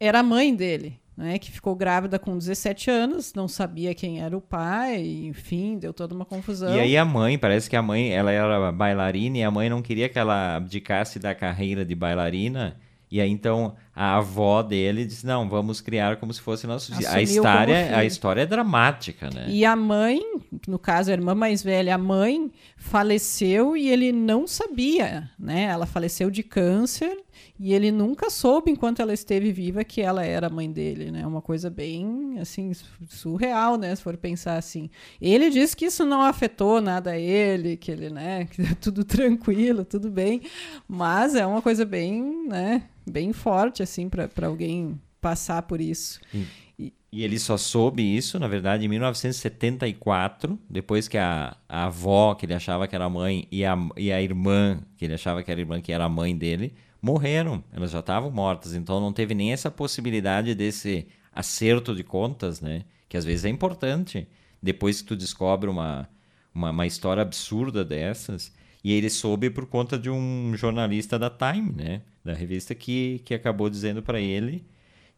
era 0.00 0.18
a 0.18 0.24
mãe 0.24 0.52
dele 0.52 0.98
né, 1.16 1.38
que 1.38 1.50
ficou 1.50 1.76
grávida 1.76 2.18
com 2.18 2.36
17 2.36 2.90
anos, 2.90 3.34
não 3.34 3.46
sabia 3.46 3.94
quem 3.94 4.20
era 4.20 4.36
o 4.36 4.40
pai, 4.40 5.00
enfim, 5.26 5.78
deu 5.78 5.92
toda 5.92 6.14
uma 6.14 6.24
confusão. 6.24 6.74
E 6.74 6.80
aí 6.80 6.96
a 6.96 7.04
mãe, 7.04 7.38
parece 7.38 7.70
que 7.70 7.76
a 7.76 7.82
mãe, 7.82 8.10
ela 8.10 8.32
era 8.32 8.72
bailarina 8.72 9.38
e 9.38 9.42
a 9.44 9.50
mãe 9.50 9.70
não 9.70 9.80
queria 9.80 10.08
que 10.08 10.18
ela 10.18 10.56
abdicasse 10.56 11.18
da 11.18 11.34
carreira 11.34 11.84
de 11.84 11.94
bailarina. 11.94 12.76
E 13.10 13.20
aí 13.20 13.30
então 13.30 13.76
a 13.94 14.16
avó 14.16 14.60
dele 14.60 15.04
disse: 15.04 15.24
"Não, 15.24 15.48
vamos 15.48 15.80
criar 15.80 16.16
como 16.16 16.32
se 16.32 16.40
fosse 16.40 16.66
nosso 16.66 16.92
filho". 16.96 17.08
A 17.08 17.22
história, 17.22 17.96
a 17.96 18.04
história 18.04 18.40
é 18.40 18.46
dramática, 18.46 19.30
né? 19.30 19.46
E 19.48 19.64
a 19.64 19.76
mãe, 19.76 20.20
no 20.66 20.80
caso, 20.80 21.10
a 21.10 21.14
irmã 21.14 21.32
mais 21.32 21.62
velha, 21.62 21.94
a 21.94 21.98
mãe, 21.98 22.50
faleceu 22.76 23.76
e 23.76 23.88
ele 23.88 24.10
não 24.10 24.48
sabia, 24.48 25.30
né? 25.38 25.64
Ela 25.64 25.86
faleceu 25.86 26.28
de 26.28 26.42
câncer 26.42 27.23
e 27.58 27.72
ele 27.72 27.92
nunca 27.92 28.30
soube, 28.30 28.70
enquanto 28.70 29.00
ela 29.00 29.12
esteve 29.12 29.52
viva, 29.52 29.84
que 29.84 30.00
ela 30.00 30.24
era 30.24 30.48
a 30.48 30.50
mãe 30.50 30.70
dele, 30.70 31.12
né? 31.12 31.24
Uma 31.24 31.40
coisa 31.40 31.70
bem, 31.70 32.36
assim, 32.40 32.72
surreal, 33.08 33.76
né? 33.76 33.94
Se 33.94 34.02
for 34.02 34.16
pensar 34.16 34.56
assim. 34.56 34.90
Ele 35.20 35.48
disse 35.50 35.76
que 35.76 35.84
isso 35.84 36.04
não 36.04 36.22
afetou 36.22 36.80
nada 36.80 37.12
a 37.12 37.18
ele, 37.18 37.76
que 37.76 37.92
ele, 37.92 38.10
né? 38.10 38.46
Que 38.50 38.62
é 38.62 38.74
tudo 38.74 39.04
tranquilo, 39.04 39.84
tudo 39.84 40.10
bem. 40.10 40.42
Mas 40.88 41.36
é 41.36 41.46
uma 41.46 41.62
coisa 41.62 41.84
bem, 41.84 42.46
né? 42.48 42.88
Bem 43.08 43.32
forte, 43.32 43.82
assim, 43.82 44.08
para 44.08 44.46
alguém 44.46 45.00
passar 45.20 45.62
por 45.62 45.80
isso. 45.80 46.20
Sim. 46.32 46.46
E 46.76 47.22
ele 47.22 47.38
só 47.38 47.56
soube 47.56 48.02
isso, 48.02 48.40
na 48.40 48.48
verdade, 48.48 48.84
em 48.84 48.88
1974, 48.88 50.58
depois 50.68 51.06
que 51.06 51.16
a, 51.16 51.56
a 51.68 51.84
avó, 51.84 52.34
que 52.34 52.44
ele 52.44 52.54
achava 52.54 52.88
que 52.88 52.94
era 52.96 53.04
a 53.04 53.08
mãe, 53.08 53.46
e 53.52 53.64
a, 53.64 53.78
e 53.96 54.10
a 54.10 54.20
irmã, 54.20 54.80
que 54.96 55.04
ele 55.04 55.14
achava 55.14 55.40
que 55.40 55.48
era 55.48 55.60
a 55.60 55.62
irmã, 55.62 55.80
que 55.80 55.92
era 55.92 56.04
a 56.04 56.08
mãe 56.08 56.36
dele, 56.36 56.74
morreram. 57.04 57.62
Elas 57.72 57.90
já 57.90 58.00
estavam 58.00 58.30
mortas. 58.30 58.74
Então 58.74 59.00
não 59.00 59.12
teve 59.12 59.34
nem 59.34 59.52
essa 59.52 59.70
possibilidade 59.70 60.54
desse 60.54 61.06
acerto 61.32 61.94
de 61.94 62.02
contas, 62.02 62.60
né? 62.60 62.84
Que 63.08 63.16
às 63.16 63.24
vezes 63.24 63.44
é 63.44 63.48
importante. 63.48 64.26
Depois 64.62 65.02
que 65.02 65.08
tu 65.08 65.16
descobre 65.16 65.68
uma, 65.68 66.08
uma, 66.54 66.70
uma 66.70 66.86
história 66.86 67.22
absurda 67.22 67.84
dessas. 67.84 68.52
E 68.82 68.92
ele 68.92 69.10
soube 69.10 69.50
por 69.50 69.66
conta 69.66 69.98
de 69.98 70.10
um 70.10 70.54
jornalista 70.56 71.18
da 71.18 71.30
Time, 71.30 71.72
né? 71.72 72.02
Da 72.24 72.32
revista 72.32 72.74
que, 72.74 73.20
que 73.24 73.34
acabou 73.34 73.68
dizendo 73.68 74.02
para 74.02 74.20
ele 74.20 74.64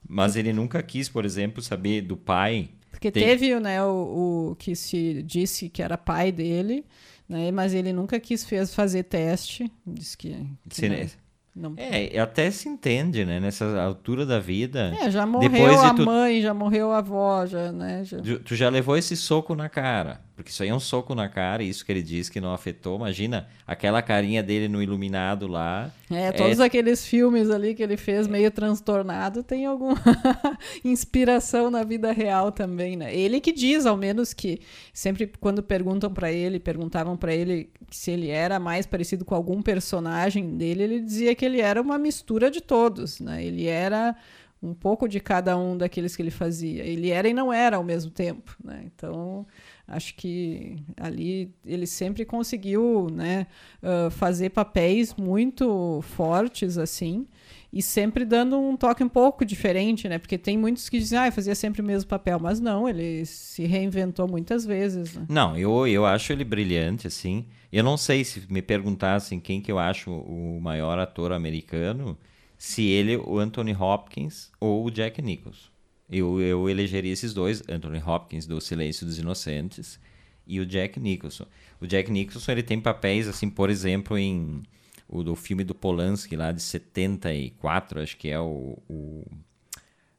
mas 0.08 0.36
ele 0.36 0.52
nunca 0.52 0.82
quis, 0.82 1.08
por 1.08 1.24
exemplo, 1.24 1.62
saber 1.62 2.02
do 2.02 2.16
pai. 2.16 2.70
Porque 2.90 3.10
Tem... 3.10 3.24
teve 3.24 3.58
né, 3.60 3.82
o, 3.82 4.50
o, 4.50 4.56
que 4.56 4.74
se 4.74 5.22
disse 5.22 5.68
que 5.68 5.82
era 5.82 5.98
pai 5.98 6.32
dele, 6.32 6.84
né, 7.28 7.50
mas 7.50 7.74
ele 7.74 7.92
nunca 7.92 8.18
quis 8.18 8.44
fez, 8.44 8.74
fazer 8.74 9.04
teste. 9.04 9.70
Disse 9.86 10.16
que. 10.16 10.46
que 10.68 10.88
né, 10.88 11.10
não... 11.56 11.74
É, 11.78 12.18
até 12.18 12.50
se 12.50 12.68
entende, 12.68 13.24
né? 13.24 13.40
Nessa 13.40 13.80
altura 13.80 14.26
da 14.26 14.38
vida. 14.38 14.94
É, 15.00 15.10
já 15.10 15.24
morreu 15.24 15.80
a 15.80 15.94
tu... 15.94 16.04
mãe, 16.04 16.42
já 16.42 16.52
morreu 16.52 16.92
a 16.92 16.98
avó, 16.98 17.46
já, 17.46 17.72
né? 17.72 18.04
Já... 18.04 18.18
Tu 18.44 18.54
já 18.54 18.68
levou 18.68 18.96
esse 18.96 19.16
soco 19.16 19.54
na 19.54 19.68
cara. 19.70 20.20
Porque 20.36 20.50
isso 20.50 20.62
aí 20.62 20.68
é 20.68 20.74
um 20.74 20.78
soco 20.78 21.14
na 21.14 21.30
cara, 21.30 21.62
isso 21.62 21.84
que 21.84 21.90
ele 21.90 22.02
diz 22.02 22.28
que 22.28 22.42
não 22.42 22.52
afetou. 22.52 22.96
Imagina 22.96 23.48
aquela 23.66 24.02
carinha 24.02 24.42
dele 24.42 24.68
no 24.68 24.82
iluminado 24.82 25.46
lá. 25.46 25.90
É, 26.10 26.30
todos 26.30 26.60
é... 26.60 26.64
aqueles 26.64 27.06
filmes 27.06 27.48
ali 27.48 27.74
que 27.74 27.82
ele 27.82 27.96
fez 27.96 28.28
meio 28.28 28.50
transtornado 28.50 29.42
tem 29.42 29.64
alguma 29.64 29.96
inspiração 30.84 31.70
na 31.70 31.82
vida 31.84 32.12
real 32.12 32.52
também, 32.52 32.96
né? 32.96 33.16
Ele 33.16 33.40
que 33.40 33.50
diz, 33.50 33.86
ao 33.86 33.96
menos, 33.96 34.34
que 34.34 34.60
sempre 34.92 35.26
quando 35.40 35.62
perguntam 35.62 36.12
para 36.12 36.30
ele, 36.30 36.60
perguntavam 36.60 37.16
para 37.16 37.34
ele 37.34 37.70
se 37.90 38.10
ele 38.10 38.28
era 38.28 38.60
mais 38.60 38.84
parecido 38.84 39.24
com 39.24 39.34
algum 39.34 39.62
personagem 39.62 40.54
dele, 40.58 40.82
ele 40.82 41.00
dizia 41.00 41.34
que 41.34 41.46
ele 41.46 41.62
era 41.62 41.80
uma 41.80 41.96
mistura 41.96 42.50
de 42.50 42.60
todos, 42.60 43.20
né? 43.20 43.42
Ele 43.42 43.66
era 43.66 44.14
um 44.62 44.74
pouco 44.74 45.08
de 45.08 45.18
cada 45.18 45.56
um 45.56 45.78
daqueles 45.78 46.14
que 46.14 46.20
ele 46.20 46.30
fazia. 46.30 46.84
Ele 46.84 47.10
era 47.10 47.26
e 47.26 47.32
não 47.32 47.50
era 47.52 47.76
ao 47.76 47.84
mesmo 47.84 48.10
tempo, 48.10 48.54
né? 48.62 48.82
Então 48.84 49.46
Acho 49.88 50.14
que 50.14 50.76
ali 50.96 51.54
ele 51.64 51.86
sempre 51.86 52.24
conseguiu 52.24 53.08
né, 53.10 53.46
uh, 53.82 54.10
fazer 54.10 54.50
papéis 54.50 55.14
muito 55.14 56.00
fortes 56.02 56.76
assim 56.76 57.26
e 57.72 57.82
sempre 57.82 58.24
dando 58.24 58.58
um 58.58 58.76
toque 58.76 59.04
um 59.04 59.08
pouco 59.08 59.44
diferente, 59.44 60.08
né? 60.08 60.18
Porque 60.18 60.38
tem 60.38 60.56
muitos 60.56 60.88
que 60.88 60.98
dizem, 60.98 61.18
ah, 61.18 61.30
fazia 61.30 61.54
sempre 61.54 61.82
o 61.82 61.84
mesmo 61.84 62.08
papel, 62.08 62.38
mas 62.40 62.58
não, 62.58 62.88
ele 62.88 63.24
se 63.26 63.64
reinventou 63.66 64.26
muitas 64.26 64.64
vezes. 64.64 65.14
Né? 65.14 65.26
Não, 65.28 65.56
eu, 65.56 65.86
eu 65.86 66.06
acho 66.06 66.32
ele 66.32 66.42
brilhante, 66.42 67.06
assim. 67.06 67.44
Eu 67.70 67.84
não 67.84 67.96
sei 67.96 68.24
se 68.24 68.42
me 68.50 68.62
perguntassem 68.62 69.38
quem 69.38 69.60
que 69.60 69.70
eu 69.70 69.78
acho 69.78 70.10
o 70.10 70.58
maior 70.60 70.98
ator 70.98 71.32
americano, 71.32 72.16
se 72.56 72.82
ele, 72.82 73.16
o 73.16 73.38
Anthony 73.38 73.74
Hopkins 73.74 74.50
ou 74.58 74.84
o 74.84 74.90
Jack 74.90 75.20
Nicholson. 75.20 75.75
Eu, 76.08 76.40
eu 76.40 76.68
elegeria 76.70 77.12
esses 77.12 77.34
dois, 77.34 77.62
Anthony 77.68 78.00
Hopkins 78.04 78.46
do 78.46 78.60
Silêncio 78.60 79.04
dos 79.04 79.18
Inocentes 79.18 79.98
e 80.46 80.60
o 80.60 80.66
Jack 80.66 81.00
Nicholson. 81.00 81.46
O 81.80 81.86
Jack 81.86 82.10
Nicholson 82.10 82.52
ele 82.52 82.62
tem 82.62 82.80
papéis 82.80 83.26
assim, 83.26 83.50
por 83.50 83.68
exemplo, 83.68 84.16
em 84.16 84.62
o 85.08 85.22
do 85.22 85.34
filme 85.36 85.64
do 85.64 85.74
Polanski 85.74 86.36
lá 86.36 86.52
de 86.52 86.60
74, 86.60 88.00
acho 88.00 88.16
que 88.16 88.28
é 88.28 88.40
o, 88.40 88.78
o 88.88 89.24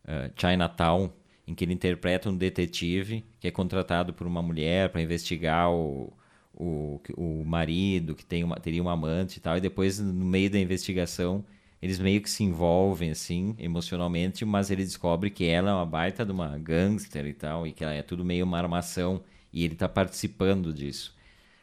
uh, 0.06 0.32
Chinatown, 0.36 1.12
em 1.46 1.54
que 1.54 1.64
ele 1.64 1.74
interpreta 1.74 2.30
um 2.30 2.38
detetive 2.38 3.24
que 3.40 3.48
é 3.48 3.52
contratado 3.52 4.14
por 4.14 4.28
uma 4.28 4.42
mulher 4.42 4.90
para 4.90 5.02
investigar 5.02 5.72
o, 5.72 6.14
o, 6.54 7.02
o 7.16 7.44
marido 7.46 8.16
que 8.16 8.26
tem 8.26 8.44
uma, 8.44 8.58
teria 8.58 8.82
uma 8.82 8.94
amante 8.94 9.38
e 9.38 9.42
tal, 9.42 9.58
e 9.58 9.62
depois 9.62 10.00
no 10.00 10.26
meio 10.26 10.50
da 10.50 10.60
investigação 10.60 11.46
eles 11.82 12.00
meio 12.00 12.22
que 12.22 12.30
se 12.30 12.44
envolvem, 12.44 13.12
assim, 13.12 13.56
emocionalmente, 13.60 14.44
mas 14.44 14.72
ele 14.72 14.84
descobre 14.84 15.30
que 15.30 15.46
ela 15.46 15.70
é 15.70 15.74
uma 15.74 15.86
baita 15.86 16.26
de 16.26 16.32
uma 16.32 16.58
gangster 16.58 17.26
e 17.26 17.34
tal, 17.34 17.68
e 17.68 17.72
que 17.72 17.84
ela 17.84 17.94
é 17.94 18.02
tudo 18.02 18.26
meio 18.26 18.46
uma 18.46 18.58
armação, 18.58 19.22
e 19.54 19.64
ele 19.64 19.74
está 19.74 19.88
participando 19.88 20.74
disso. 20.74 21.16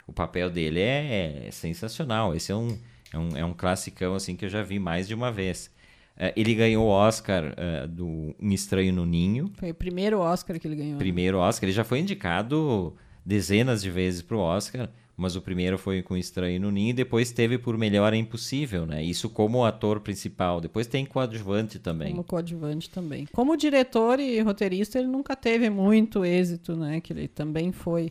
O 0.07 0.13
papel 0.13 0.51
dele 0.51 0.81
é, 0.81 1.47
é, 1.47 1.51
sensacional. 1.51 2.35
Esse 2.35 2.53
é 2.53 2.55
um, 2.55 2.79
é 3.13 3.19
um, 3.19 3.37
é 3.39 3.45
um 3.45 3.53
classicão, 3.53 4.15
assim, 4.15 4.37
que 4.37 4.45
eu 4.45 4.49
já 4.49 4.63
vi 4.63 4.79
mais 4.79 5.09
de 5.09 5.15
uma 5.15 5.33
vez. 5.33 5.71
Uh, 6.17 6.31
ele 6.37 6.55
ganhou 6.55 6.87
o 6.87 6.91
Oscar 6.91 7.45
uh, 7.45 7.89
do 7.89 8.37
Um 8.41 8.53
Estranho 8.53 8.93
no 8.93 9.05
Ninho. 9.05 9.51
Foi 9.57 9.71
o 9.71 9.75
primeiro 9.75 10.21
Oscar 10.21 10.61
que 10.61 10.69
ele 10.69 10.77
ganhou. 10.77 10.93
Né? 10.93 10.99
Primeiro 10.99 11.39
Oscar. 11.39 11.65
Ele 11.69 11.75
já 11.75 11.83
foi 11.83 11.99
indicado 11.99 12.95
dezenas 13.25 13.83
de 13.83 13.91
vezes 13.91 14.23
para 14.23 14.37
o 14.37 14.41
Oscar 14.41 14.89
mas 15.17 15.37
o 15.37 15.41
primeiro 15.41 15.79
foi 15.79 16.03
com 16.03 16.17
Estranho 16.17 16.61
no 16.61 16.71
Ninho 16.71 16.91
e 16.91 16.93
depois 16.93 17.31
teve 17.31 17.57
por 17.57 17.79
Melhor 17.79 18.13
é 18.13 18.17
Impossível, 18.17 18.85
né? 18.85 19.03
Isso 19.03 19.31
como 19.31 19.65
ator 19.65 20.01
principal. 20.01 20.61
Depois 20.61 20.87
tem 20.87 21.07
coadjuvante 21.07 21.79
também. 21.79 22.11
Como 22.11 22.25
coadjuvante 22.25 22.91
também. 22.91 23.27
Como 23.33 23.57
diretor 23.57 24.19
e 24.19 24.41
roteirista, 24.41 24.99
ele 24.99 25.09
nunca 25.09 25.37
teve 25.37 25.71
muito 25.71 26.25
êxito, 26.25 26.75
né? 26.75 27.01
Que 27.01 27.13
ele 27.13 27.29
também 27.29 27.71
foi. 27.71 28.11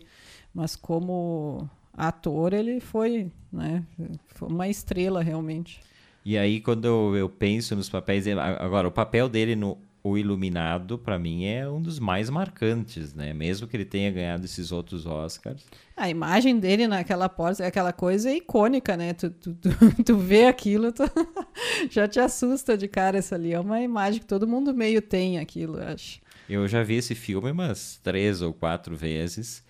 Mas 0.53 0.75
como 0.75 1.69
ator, 1.93 2.53
ele 2.53 2.79
foi, 2.79 3.29
né? 3.51 3.83
Foi 4.27 4.47
uma 4.47 4.69
estrela 4.69 5.21
realmente. 5.21 5.81
E 6.25 6.37
aí, 6.37 6.61
quando 6.61 6.85
eu, 6.85 7.15
eu 7.17 7.29
penso 7.29 7.75
nos 7.75 7.89
papéis. 7.89 8.25
Agora, 8.27 8.87
o 8.87 8.91
papel 8.91 9.27
dele 9.27 9.57
no 9.57 9.77
o 10.03 10.17
Iluminado, 10.17 10.97
para 10.97 11.17
mim, 11.17 11.45
é 11.45 11.67
um 11.67 11.81
dos 11.81 11.97
mais 11.97 12.29
marcantes, 12.29 13.13
né? 13.13 13.33
Mesmo 13.33 13.65
que 13.65 13.77
ele 13.77 13.85
tenha 13.85 14.11
ganhado 14.11 14.43
esses 14.43 14.69
outros 14.69 15.05
Oscars. 15.05 15.63
A 15.95 16.09
imagem 16.09 16.59
dele 16.59 16.85
naquela 16.87 17.29
porta, 17.29 17.65
aquela 17.65 17.93
coisa 17.93 18.29
é 18.29 18.35
icônica, 18.35 18.97
né? 18.97 19.13
Tu, 19.13 19.29
tu, 19.29 19.55
tu, 19.55 19.69
tu 20.03 20.17
vê 20.17 20.45
aquilo, 20.45 20.91
tu 20.91 21.03
já 21.89 22.05
te 22.05 22.19
assusta 22.19 22.77
de 22.77 22.89
cara 22.89 23.17
essa 23.17 23.35
ali. 23.35 23.53
É 23.53 23.59
uma 23.59 23.79
imagem 23.79 24.19
que 24.19 24.25
todo 24.25 24.45
mundo 24.45 24.73
meio 24.73 25.01
tem 25.01 25.39
aquilo, 25.39 25.77
eu 25.77 25.87
acho. 25.87 26.19
Eu 26.49 26.67
já 26.67 26.83
vi 26.83 26.95
esse 26.95 27.15
filme 27.15 27.49
umas 27.49 27.97
três 28.03 28.41
ou 28.41 28.53
quatro 28.53 28.97
vezes 28.97 29.63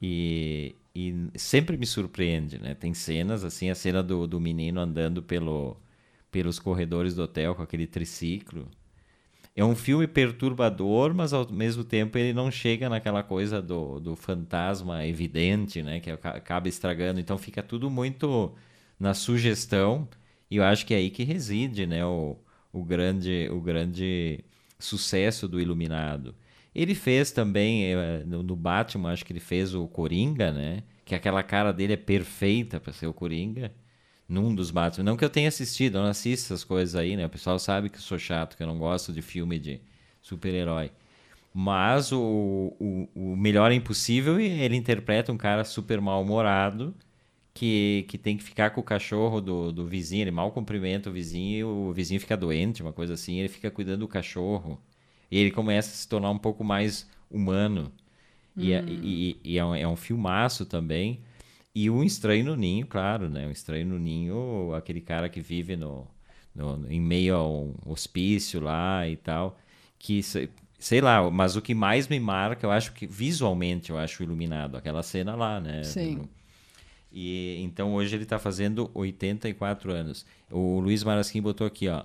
e, 0.00 0.76
e 0.94 1.26
sempre 1.36 1.78
me 1.78 1.86
surpreende, 1.86 2.58
né? 2.58 2.74
Tem 2.74 2.92
cenas, 2.92 3.44
assim, 3.44 3.70
a 3.70 3.74
cena 3.74 4.02
do, 4.02 4.26
do 4.26 4.38
menino 4.38 4.78
andando 4.78 5.22
pelo, 5.22 5.78
pelos 6.30 6.58
corredores 6.58 7.14
do 7.14 7.22
hotel 7.22 7.54
com 7.54 7.62
aquele 7.62 7.86
triciclo 7.86 8.68
é 9.54 9.64
um 9.64 9.74
filme 9.74 10.06
perturbador, 10.06 11.14
mas 11.14 11.32
ao 11.32 11.50
mesmo 11.50 11.84
tempo 11.84 12.16
ele 12.16 12.32
não 12.32 12.50
chega 12.50 12.88
naquela 12.88 13.22
coisa 13.22 13.60
do, 13.60 13.98
do 14.00 14.16
fantasma 14.16 15.06
evidente, 15.06 15.82
né? 15.82 16.00
Que 16.00 16.10
acaba 16.10 16.68
estragando. 16.68 17.20
Então 17.20 17.36
fica 17.36 17.62
tudo 17.62 17.90
muito 17.90 18.54
na 18.98 19.14
sugestão. 19.14 20.08
E 20.50 20.56
eu 20.56 20.64
acho 20.64 20.86
que 20.86 20.94
é 20.94 20.98
aí 20.98 21.10
que 21.10 21.24
reside, 21.24 21.86
né? 21.86 22.04
O, 22.04 22.36
o, 22.72 22.84
grande, 22.84 23.48
o 23.50 23.60
grande 23.60 24.44
sucesso 24.78 25.48
do 25.48 25.60
Iluminado. 25.60 26.34
Ele 26.74 26.94
fez 26.94 27.32
também, 27.32 27.92
eh, 27.92 28.24
no, 28.26 28.56
Batman, 28.56 29.12
acho 29.12 29.24
que 29.24 29.32
ele 29.32 29.40
fez 29.40 29.74
o 29.74 29.88
Coringa, 29.88 30.52
né? 30.52 30.84
Que 31.04 31.14
aquela 31.14 31.42
cara 31.42 31.72
dele 31.72 31.94
é 31.94 31.96
perfeita 31.96 32.80
para 32.80 32.92
ser 32.92 33.06
o 33.08 33.12
Coringa 33.12 33.72
num 34.30 34.54
dos 34.54 34.70
Batman. 34.70 35.04
Não 35.04 35.16
que 35.16 35.24
eu 35.24 35.28
tenha 35.28 35.48
assistido, 35.48 35.96
eu 35.98 36.02
não 36.02 36.08
assisto 36.10 36.46
essas 36.46 36.62
coisas 36.64 36.94
aí, 36.94 37.16
né? 37.16 37.26
O 37.26 37.28
pessoal 37.28 37.58
sabe 37.58 37.90
que 37.90 37.96
eu 37.96 38.02
sou 38.02 38.18
chato, 38.18 38.56
que 38.56 38.62
eu 38.62 38.66
não 38.66 38.78
gosto 38.78 39.12
de 39.12 39.20
filme 39.20 39.58
de 39.58 39.80
super-herói. 40.22 40.92
Mas 41.52 42.12
o, 42.12 42.72
o, 42.78 43.08
o 43.14 43.36
Melhor 43.36 43.72
é 43.72 43.74
Impossível, 43.74 44.38
ele 44.38 44.76
interpreta 44.76 45.32
um 45.32 45.36
cara 45.36 45.64
super 45.64 46.00
mal-humorado 46.00 46.94
que, 47.52 48.06
que 48.08 48.16
tem 48.16 48.36
que 48.36 48.44
ficar 48.44 48.70
com 48.70 48.80
o 48.80 48.84
cachorro 48.84 49.40
do, 49.40 49.72
do 49.72 49.84
vizinho. 49.84 50.22
Ele 50.22 50.30
mal 50.30 50.52
cumprimenta 50.52 51.10
o 51.10 51.12
vizinho 51.12 51.58
e 51.58 51.64
o 51.64 51.92
vizinho 51.92 52.20
fica 52.20 52.36
doente, 52.36 52.82
uma 52.82 52.92
coisa 52.92 53.14
assim. 53.14 53.38
Ele 53.40 53.48
fica 53.48 53.68
cuidando 53.68 54.00
do 54.00 54.08
cachorro. 54.08 54.80
E 55.28 55.38
ele 55.38 55.50
começa 55.50 55.90
a 55.90 55.94
se 55.94 56.08
tornar 56.08 56.30
um 56.30 56.38
pouco 56.38 56.62
mais 56.62 57.08
humano. 57.28 57.92
E, 58.56 58.72
é, 58.72 58.80
hum. 58.80 58.86
e, 58.88 59.40
e 59.42 59.58
é, 59.58 59.64
um, 59.64 59.74
é 59.74 59.88
um 59.88 59.96
filmaço 59.96 60.64
também. 60.64 61.20
E 61.74 61.88
um 61.88 62.02
estranho 62.02 62.44
no 62.44 62.56
ninho, 62.56 62.86
claro, 62.86 63.28
né? 63.28 63.46
Um 63.46 63.50
estranho 63.50 63.86
no 63.86 63.98
ninho, 63.98 64.74
aquele 64.74 65.00
cara 65.00 65.28
que 65.28 65.40
vive 65.40 65.76
no, 65.76 66.06
no 66.54 66.90
em 66.90 67.00
meio 67.00 67.36
a 67.36 67.46
um 67.48 67.74
hospício 67.86 68.60
lá 68.60 69.06
e 69.08 69.16
tal, 69.16 69.58
que 69.98 70.20
sei 70.78 71.00
lá, 71.00 71.30
mas 71.30 71.56
o 71.56 71.62
que 71.62 71.74
mais 71.74 72.08
me 72.08 72.18
marca, 72.18 72.66
eu 72.66 72.70
acho 72.70 72.92
que 72.92 73.06
visualmente 73.06 73.90
eu 73.90 73.98
acho 73.98 74.22
iluminado, 74.22 74.76
aquela 74.76 75.02
cena 75.02 75.36
lá, 75.36 75.60
né? 75.60 75.84
Sim. 75.84 76.28
E 77.12 77.60
então 77.60 77.94
hoje 77.94 78.16
ele 78.16 78.24
está 78.24 78.38
fazendo 78.38 78.90
84 78.94 79.92
anos. 79.92 80.24
O 80.50 80.80
Luiz 80.80 81.04
Marasquim 81.04 81.42
botou 81.42 81.66
aqui, 81.66 81.88
ó. 81.88 82.04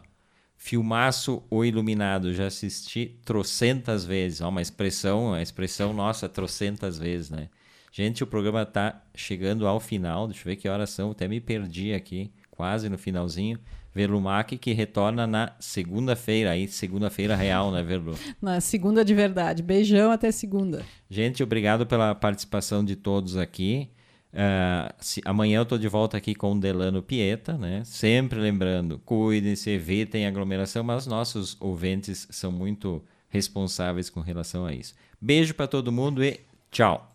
Filmaço 0.58 1.44
O 1.50 1.66
Iluminado, 1.66 2.34
já 2.34 2.48
assisti 2.48 3.18
trocentas 3.24 4.06
vezes. 4.06 4.42
Ó, 4.42 4.50
uma 4.50 4.62
expressão, 4.62 5.34
a 5.34 5.42
expressão 5.42 5.94
nossa, 5.94 6.28
trocentas 6.30 6.98
vezes, 6.98 7.30
né? 7.30 7.50
Gente, 7.98 8.22
o 8.22 8.28
programa 8.28 8.64
está 8.64 9.02
chegando 9.16 9.66
ao 9.66 9.80
final. 9.80 10.28
Deixa 10.28 10.42
eu 10.42 10.52
ver 10.52 10.58
que 10.58 10.68
horas 10.68 10.90
são. 10.90 11.12
Até 11.12 11.30
me 11.30 11.40
perdi 11.40 11.94
aqui, 11.94 12.30
quase 12.52 12.90
no 12.90 12.98
finalzinho. 12.98 13.58
Verlumac 13.94 14.58
que 14.58 14.74
retorna 14.74 15.26
na 15.26 15.54
segunda-feira, 15.62 16.52
aí 16.52 16.68
segunda-feira 16.68 17.38
real, 17.38 17.72
né, 17.72 17.82
Verlu? 17.82 18.14
Na 18.42 18.60
segunda 18.60 19.06
de 19.06 19.14
verdade. 19.14 19.64
Beijão 19.64 20.12
até 20.12 20.30
segunda. 20.30 20.84
Gente, 21.10 21.42
obrigado 21.42 21.88
pela 21.88 22.14
participação 22.14 22.84
de 22.84 22.98
todos 22.98 23.38
aqui. 23.38 23.90
Uh, 24.34 24.94
se, 25.00 25.22
amanhã 25.24 25.60
eu 25.60 25.64
estou 25.64 25.78
de 25.78 25.88
volta 25.88 26.18
aqui 26.18 26.36
com 26.36 26.52
o 26.52 26.60
Delano 26.60 27.02
Pieta, 27.02 27.58
né? 27.58 27.82
Sempre 27.86 28.42
lembrando, 28.42 29.00
cuidem-se, 29.06 29.70
evitem 29.70 30.28
aglomeração, 30.28 30.84
mas 30.84 31.08
nossos 31.08 31.56
ouvintes 31.62 32.28
são 32.30 32.52
muito 32.52 33.02
responsáveis 33.30 34.10
com 34.10 34.20
relação 34.20 34.66
a 34.66 34.74
isso. 34.74 34.94
Beijo 35.22 35.54
para 35.54 35.66
todo 35.66 35.94
mundo 35.94 36.22
e 36.22 36.42
tchau! 36.70 37.14